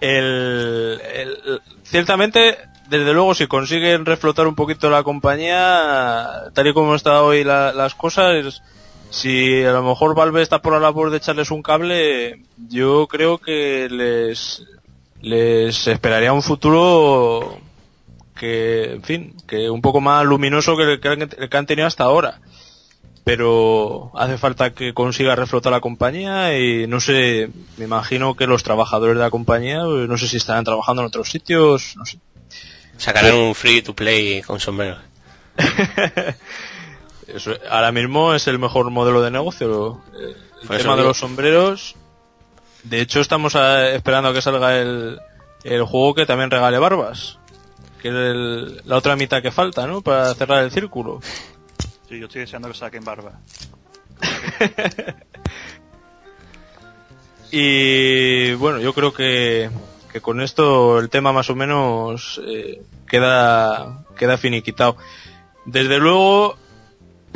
el, 0.00 1.60
ciertamente, 1.82 2.58
desde 2.88 3.12
luego, 3.12 3.34
si 3.34 3.46
consiguen 3.46 4.06
reflotar 4.06 4.46
un 4.46 4.54
poquito 4.54 4.90
la 4.90 5.02
compañía, 5.02 6.44
tal 6.54 6.66
y 6.66 6.72
como 6.72 6.94
están 6.94 7.16
hoy 7.16 7.44
la, 7.44 7.72
las 7.72 7.94
cosas, 7.94 8.62
si 9.10 9.64
a 9.64 9.72
lo 9.72 9.82
mejor 9.82 10.14
Valve 10.14 10.42
está 10.42 10.60
por 10.60 10.74
la 10.74 10.80
labor 10.80 11.10
de 11.10 11.18
echarles 11.18 11.50
un 11.50 11.62
cable, 11.62 12.42
yo 12.68 13.06
creo 13.08 13.38
que 13.38 13.88
les, 13.90 14.64
les 15.22 15.86
esperaría 15.86 16.32
un 16.32 16.42
futuro 16.42 17.58
que, 18.38 18.92
en 18.92 19.02
fin, 19.02 19.34
que 19.46 19.70
un 19.70 19.80
poco 19.80 20.00
más 20.00 20.24
luminoso 20.24 20.76
que 20.76 20.84
el 20.84 21.00
que 21.00 21.56
han 21.56 21.66
tenido 21.66 21.86
hasta 21.86 22.04
ahora. 22.04 22.40
Pero 23.26 24.12
hace 24.14 24.38
falta 24.38 24.72
que 24.72 24.94
consiga 24.94 25.34
reflotar 25.34 25.72
la 25.72 25.80
compañía 25.80 26.56
y 26.60 26.86
no 26.86 27.00
sé, 27.00 27.50
me 27.76 27.86
imagino 27.86 28.36
que 28.36 28.46
los 28.46 28.62
trabajadores 28.62 29.16
de 29.16 29.20
la 29.20 29.32
compañía, 29.32 29.82
pues, 29.84 30.08
no 30.08 30.16
sé 30.16 30.28
si 30.28 30.36
estarán 30.36 30.62
trabajando 30.62 31.02
en 31.02 31.08
otros 31.08 31.28
sitios, 31.28 31.96
no 31.96 32.06
sé. 32.06 32.20
Sacarán 32.98 33.34
un 33.34 33.56
free 33.56 33.82
to 33.82 33.96
play 33.96 34.42
con 34.42 34.60
sombrero. 34.60 34.98
Ahora 37.68 37.90
mismo 37.90 38.32
es 38.32 38.46
el 38.46 38.60
mejor 38.60 38.90
modelo 38.92 39.20
de 39.20 39.32
negocio. 39.32 40.00
El 40.62 40.78
tema 40.78 40.94
de 40.94 41.02
los 41.02 41.18
sombreros. 41.18 41.96
De 42.84 43.00
hecho, 43.00 43.18
estamos 43.18 43.56
esperando 43.56 44.28
a 44.28 44.34
que 44.34 44.40
salga 44.40 44.78
el, 44.78 45.18
el 45.64 45.82
juego 45.82 46.14
que 46.14 46.26
también 46.26 46.52
regale 46.52 46.78
barbas. 46.78 47.40
Que 48.00 48.10
es 48.10 48.86
la 48.86 48.96
otra 48.96 49.16
mitad 49.16 49.42
que 49.42 49.50
falta, 49.50 49.84
¿no? 49.88 50.00
Para 50.00 50.32
cerrar 50.36 50.62
el 50.62 50.70
círculo. 50.70 51.18
Sí, 52.08 52.18
yo 52.20 52.26
estoy 52.26 52.42
deseando 52.42 52.68
que 52.68 52.74
saquen 52.74 53.04
barba. 53.04 53.40
y 57.50 58.54
bueno, 58.54 58.78
yo 58.78 58.92
creo 58.94 59.12
que, 59.12 59.70
que 60.12 60.20
con 60.20 60.40
esto 60.40 61.00
el 61.00 61.10
tema 61.10 61.32
más 61.32 61.50
o 61.50 61.56
menos 61.56 62.40
eh, 62.46 62.82
queda, 63.08 64.04
queda 64.16 64.38
finiquitado. 64.38 64.96
Desde 65.64 65.98
luego, 65.98 66.56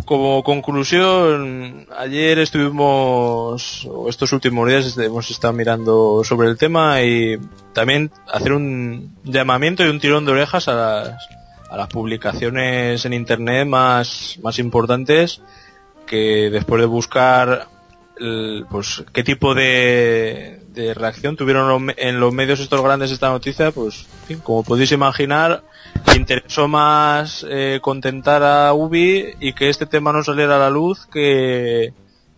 como 0.05 0.45
conclusión, 0.45 1.89
ayer 1.99 2.39
estuvimos, 2.39 3.85
o 3.91 4.09
estos 4.09 4.33
últimos 4.33 4.69
días 4.69 4.97
hemos 4.99 5.31
estado 5.31 5.53
mirando 5.53 6.23
sobre 6.23 6.49
el 6.49 6.57
tema 6.57 7.03
y 7.03 7.39
también 7.73 8.13
hacer 8.33 8.53
un 8.53 9.17
llamamiento 9.25 9.85
y 9.85 9.89
un 9.89 9.99
tirón 9.99 10.25
de 10.27 10.33
orejas 10.33 10.69
a 10.69 10.75
las, 10.75 11.40
a 11.71 11.77
las 11.77 11.89
publicaciones 11.89 13.05
en 13.05 13.13
internet 13.13 13.67
más, 13.67 14.39
más 14.43 14.59
importantes 14.59 15.41
que 16.07 16.51
después 16.51 16.81
de 16.81 16.87
buscar 16.87 17.69
pues 18.69 19.03
qué 19.15 19.25
tipo 19.25 19.55
de, 19.55 20.61
de 20.75 20.93
reacción 20.93 21.37
tuvieron 21.37 21.93
en 21.97 22.21
los 22.21 22.35
medios 22.35 22.61
estos 22.61 22.83
grandes 22.83 23.11
esta 23.11 23.31
noticia, 23.31 23.71
pues 23.71 24.07
como 24.43 24.63
podéis 24.63 24.93
imaginar, 24.93 25.63
interesó 26.15 26.69
más 26.69 27.47
eh, 27.49 27.79
contentar 27.81 28.43
a 28.43 28.75
Ubi 28.75 29.35
y 29.41 29.55
que 29.55 29.71
este 29.71 29.87
tema 29.87 30.13
no 30.13 30.23
saliera 30.23 30.57
a 30.57 30.59
la 30.59 30.71
luz 30.71 31.07
que, 31.07 31.95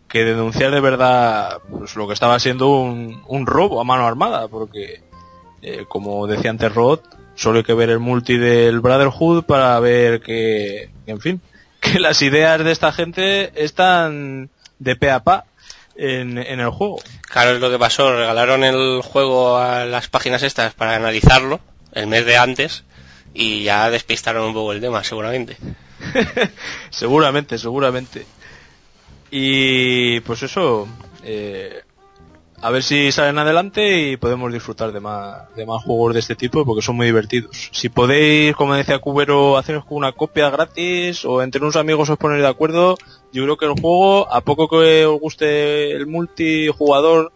que 0.08 0.24
denunciar 0.24 0.70
de 0.70 0.80
verdad 0.80 1.58
pues, 1.68 1.96
lo 1.96 2.06
que 2.06 2.14
estaba 2.14 2.38
siendo 2.38 2.68
un, 2.68 3.20
un 3.26 3.46
robo 3.46 3.80
a 3.80 3.84
mano 3.84 4.06
armada, 4.06 4.46
porque 4.46 5.02
eh, 5.62 5.84
como 5.88 6.28
decía 6.28 6.50
antes 6.50 6.72
Rod, 6.72 7.00
solo 7.34 7.58
hay 7.58 7.64
que 7.64 7.74
ver 7.74 7.90
el 7.90 7.98
multi 7.98 8.36
del 8.36 8.80
Brotherhood 8.80 9.44
para 9.44 9.78
ver 9.80 10.20
que, 10.20 10.90
en 11.06 11.20
fin, 11.20 11.40
que 11.80 11.98
las 11.98 12.22
ideas 12.22 12.62
de 12.62 12.72
esta 12.72 12.92
gente 12.92 13.52
están 13.62 14.50
de 14.78 14.96
pe 14.96 15.10
a 15.10 15.20
pa 15.20 15.44
en, 15.96 16.38
en 16.38 16.60
el 16.60 16.70
juego. 16.70 17.00
Claro, 17.22 17.52
es 17.52 17.60
lo 17.60 17.70
que 17.70 17.78
pasó. 17.78 18.14
Regalaron 18.14 18.64
el 18.64 19.02
juego 19.02 19.58
a 19.58 19.84
las 19.84 20.08
páginas 20.08 20.42
estas 20.42 20.74
para 20.74 20.96
analizarlo 20.96 21.60
el 21.92 22.06
mes 22.06 22.24
de 22.24 22.36
antes 22.36 22.84
y 23.34 23.62
ya 23.62 23.90
despistaron 23.90 24.46
un 24.46 24.54
poco 24.54 24.72
el 24.72 24.80
tema, 24.80 25.04
seguramente. 25.04 25.56
seguramente, 26.90 27.58
seguramente. 27.58 28.26
Y 29.30 30.20
pues 30.20 30.42
eso, 30.42 30.86
eh, 31.24 31.82
a 32.62 32.70
ver 32.70 32.84
si 32.84 33.10
salen 33.10 33.38
adelante 33.38 34.10
y 34.10 34.16
podemos 34.16 34.52
disfrutar 34.52 34.92
de 34.92 35.00
más, 35.00 35.52
de 35.56 35.66
más 35.66 35.82
juegos 35.82 36.14
de 36.14 36.20
este 36.20 36.36
tipo 36.36 36.64
porque 36.64 36.80
son 36.80 36.94
muy 36.94 37.06
divertidos. 37.06 37.50
Si 37.72 37.88
podéis, 37.88 38.54
como 38.54 38.74
decía 38.74 39.00
Cubero, 39.00 39.58
haceros 39.58 39.84
una 39.90 40.12
copia 40.12 40.48
gratis 40.48 41.24
o 41.24 41.42
entre 41.42 41.60
unos 41.60 41.74
amigos 41.74 42.08
os 42.08 42.18
ponéis 42.18 42.42
de 42.42 42.48
acuerdo, 42.48 42.96
yo 43.32 43.42
creo 43.42 43.56
que 43.56 43.66
el 43.66 43.72
juego, 43.72 44.32
a 44.32 44.42
poco 44.42 44.68
que 44.68 45.04
os 45.04 45.18
guste 45.18 45.90
el 45.90 46.06
multijugador 46.06 47.32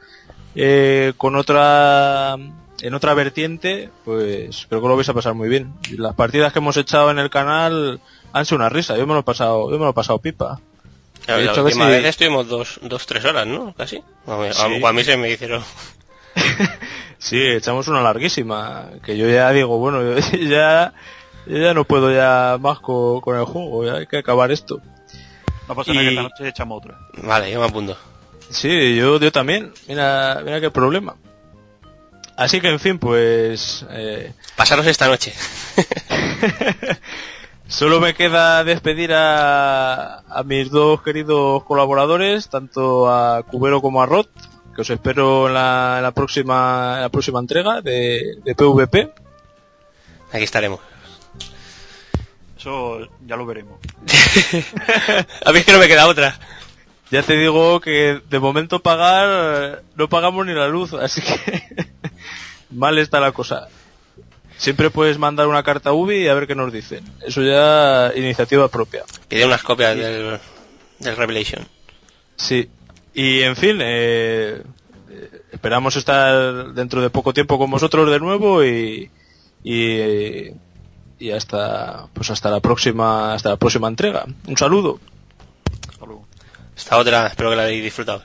eh, 0.55 1.13
con 1.17 1.35
otra 1.35 2.37
en 2.83 2.95
otra 2.95 3.15
vertiente, 3.15 3.91
pues 4.05 4.67
creo 4.69 4.81
que 4.81 4.89
lo 4.89 4.95
vais 4.95 5.09
a 5.09 5.15
pasar 5.15 5.35
muy 5.35 5.49
bien. 5.49 5.75
las 5.99 6.15
partidas 6.15 6.53
que 6.53 6.61
hemos 6.61 6.77
echado 6.77 7.11
en 7.11 7.19
el 7.19 7.31
canal 7.31 8.01
han 8.33 8.47
sido 8.47 8.59
una 8.59 8.69
risa. 8.69 8.97
Yo 8.97 9.09
me 9.09 9.15
lo 9.15 9.21
he 9.21 9.25
pasado, 9.25 9.73
yo 9.73 9.79
me 9.79 9.85
lo 9.85 9.91
he 9.91 9.95
pasado 9.95 10.21
pipa. 10.21 10.61
Claro, 11.25 11.43
la 11.43 11.63
última 11.63 11.89
vez 11.89 12.05
estuvimos 12.05 12.49
dos, 12.49 12.79
dos, 12.83 13.07
tres 13.07 13.25
horas, 13.25 13.47
¿no? 13.47 13.75
Casi. 13.75 14.03
A, 14.27 14.93
mí 14.93 15.05
se 15.05 15.17
me 15.17 15.31
hicieron. 15.31 15.65
sí, 17.19 17.41
echamos 17.41 17.89
una 17.89 18.01
larguísima. 18.01 18.91
Que 19.05 19.17
yo 19.17 19.29
ya 19.29 19.51
digo, 19.51 19.79
bueno, 19.79 20.19
ya, 20.33 20.93
ya 21.47 21.75
no 21.75 21.85
puedo 21.85 22.13
ya 22.13 22.59
más 22.61 22.81
con, 22.81 23.37
el 23.37 23.45
juego. 23.45 23.85
Ya 23.85 23.95
hay 23.95 24.07
que 24.07 24.19
acabar 24.19 24.53
esto. 24.53 24.81
No 25.69 25.75
pasa 25.75 25.93
nada 25.93 26.05
que 26.05 26.11
esta 26.11 26.23
noche 26.23 26.49
echamos 26.49 26.79
otra. 26.79 26.99
Vale, 27.15 27.51
yo 27.51 27.61
me 27.61 27.67
apunto. 27.67 27.97
Sí, 28.51 28.95
yo, 28.97 29.19
yo 29.19 29.33
también. 29.33 29.73
Mira, 29.89 30.43
mira 30.45 30.61
qué 30.61 30.71
problema. 30.71 31.17
Así 32.37 32.61
que, 32.61 32.69
en 32.69 32.79
fin, 32.79 32.99
pues... 32.99 33.85
Eh... 33.91 34.33
Pasaros 34.57 34.87
esta 34.87 35.09
noche. 35.09 35.33
Solo 37.69 38.01
me 38.01 38.15
queda 38.15 38.63
despedir 38.63 39.13
a, 39.13 40.21
a, 40.21 40.43
mis 40.45 40.71
dos 40.71 41.03
queridos 41.03 41.65
colaboradores, 41.65 42.49
tanto 42.49 43.11
a 43.11 43.43
Cubero 43.43 43.83
como 43.83 44.01
a 44.01 44.07
Rod, 44.07 44.27
que 44.75 44.83
os 44.83 44.91
espero 44.91 45.49
en 45.49 45.55
la, 45.55 46.01
la 46.01 46.13
próxima, 46.13 47.01
la 47.01 47.09
próxima 47.09 47.41
entrega 47.41 47.81
de, 47.83 48.37
de, 48.45 48.55
PvP. 48.55 49.13
Aquí 50.33 50.45
estaremos. 50.45 50.79
Eso 52.57 53.01
ya 53.27 53.37
lo 53.37 53.47
veremos. 53.47 53.81
a 55.45 55.53
mí 55.53 55.59
es 55.59 55.65
que 55.65 55.73
no 55.73 55.79
me 55.81 55.89
queda 55.89 56.07
otra. 56.07 56.39
Ya 57.11 57.23
te 57.23 57.37
digo 57.37 57.81
que 57.81 58.21
de 58.29 58.39
momento 58.39 58.81
pagar 58.81 59.83
no 59.97 60.09
pagamos 60.09 60.47
ni 60.47 60.55
la 60.55 60.69
luz, 60.69 60.93
así 60.93 61.21
que 61.21 61.63
mal 62.71 62.99
está 62.99 63.19
la 63.19 63.33
cosa. 63.33 63.69
Siempre 64.57 64.91
puedes 64.91 65.19
mandar 65.19 65.49
una 65.49 65.63
carta 65.63 65.91
a 65.91 65.93
Ubi 65.93 66.17
y 66.17 66.29
a 66.29 66.35
ver 66.35 66.47
qué 66.47 66.55
nos 66.55 66.73
dicen. 66.73 67.05
Eso 67.25 67.43
ya 67.43 68.13
iniciativa 68.17 68.69
propia. 68.69 69.05
Pide 69.29 69.45
unas 69.45 69.63
copias 69.63 69.97
del, 69.97 70.39
Revelation. 71.01 71.67
Sí. 72.37 72.69
Y 73.13 73.43
en 73.43 73.57
fin, 73.57 73.79
eh, 73.83 74.63
esperamos 75.53 75.97
estar 75.97 76.73
dentro 76.73 77.03
de 77.03 77.11
poco 77.11 77.35
tiempo 77.35 77.59
con 77.59 77.71
vosotros 77.71 78.11
de 78.11 78.19
nuevo 78.19 78.65
y, 78.65 79.11
y, 79.63 80.51
y 81.19 81.31
hasta 81.31 82.07
pues 82.13 82.31
hasta 82.31 82.51
la 82.51 82.61
próxima 82.61 83.35
hasta 83.35 83.51
la 83.51 83.57
próxima 83.57 83.89
entrega. 83.89 84.25
Un 84.47 84.57
saludo. 84.57 85.01
Hasta 86.77 86.99
otra, 86.99 87.27
espero 87.27 87.51
que 87.51 87.57
la 87.57 87.63
hayáis 87.63 87.83
disfrutado. 87.83 88.23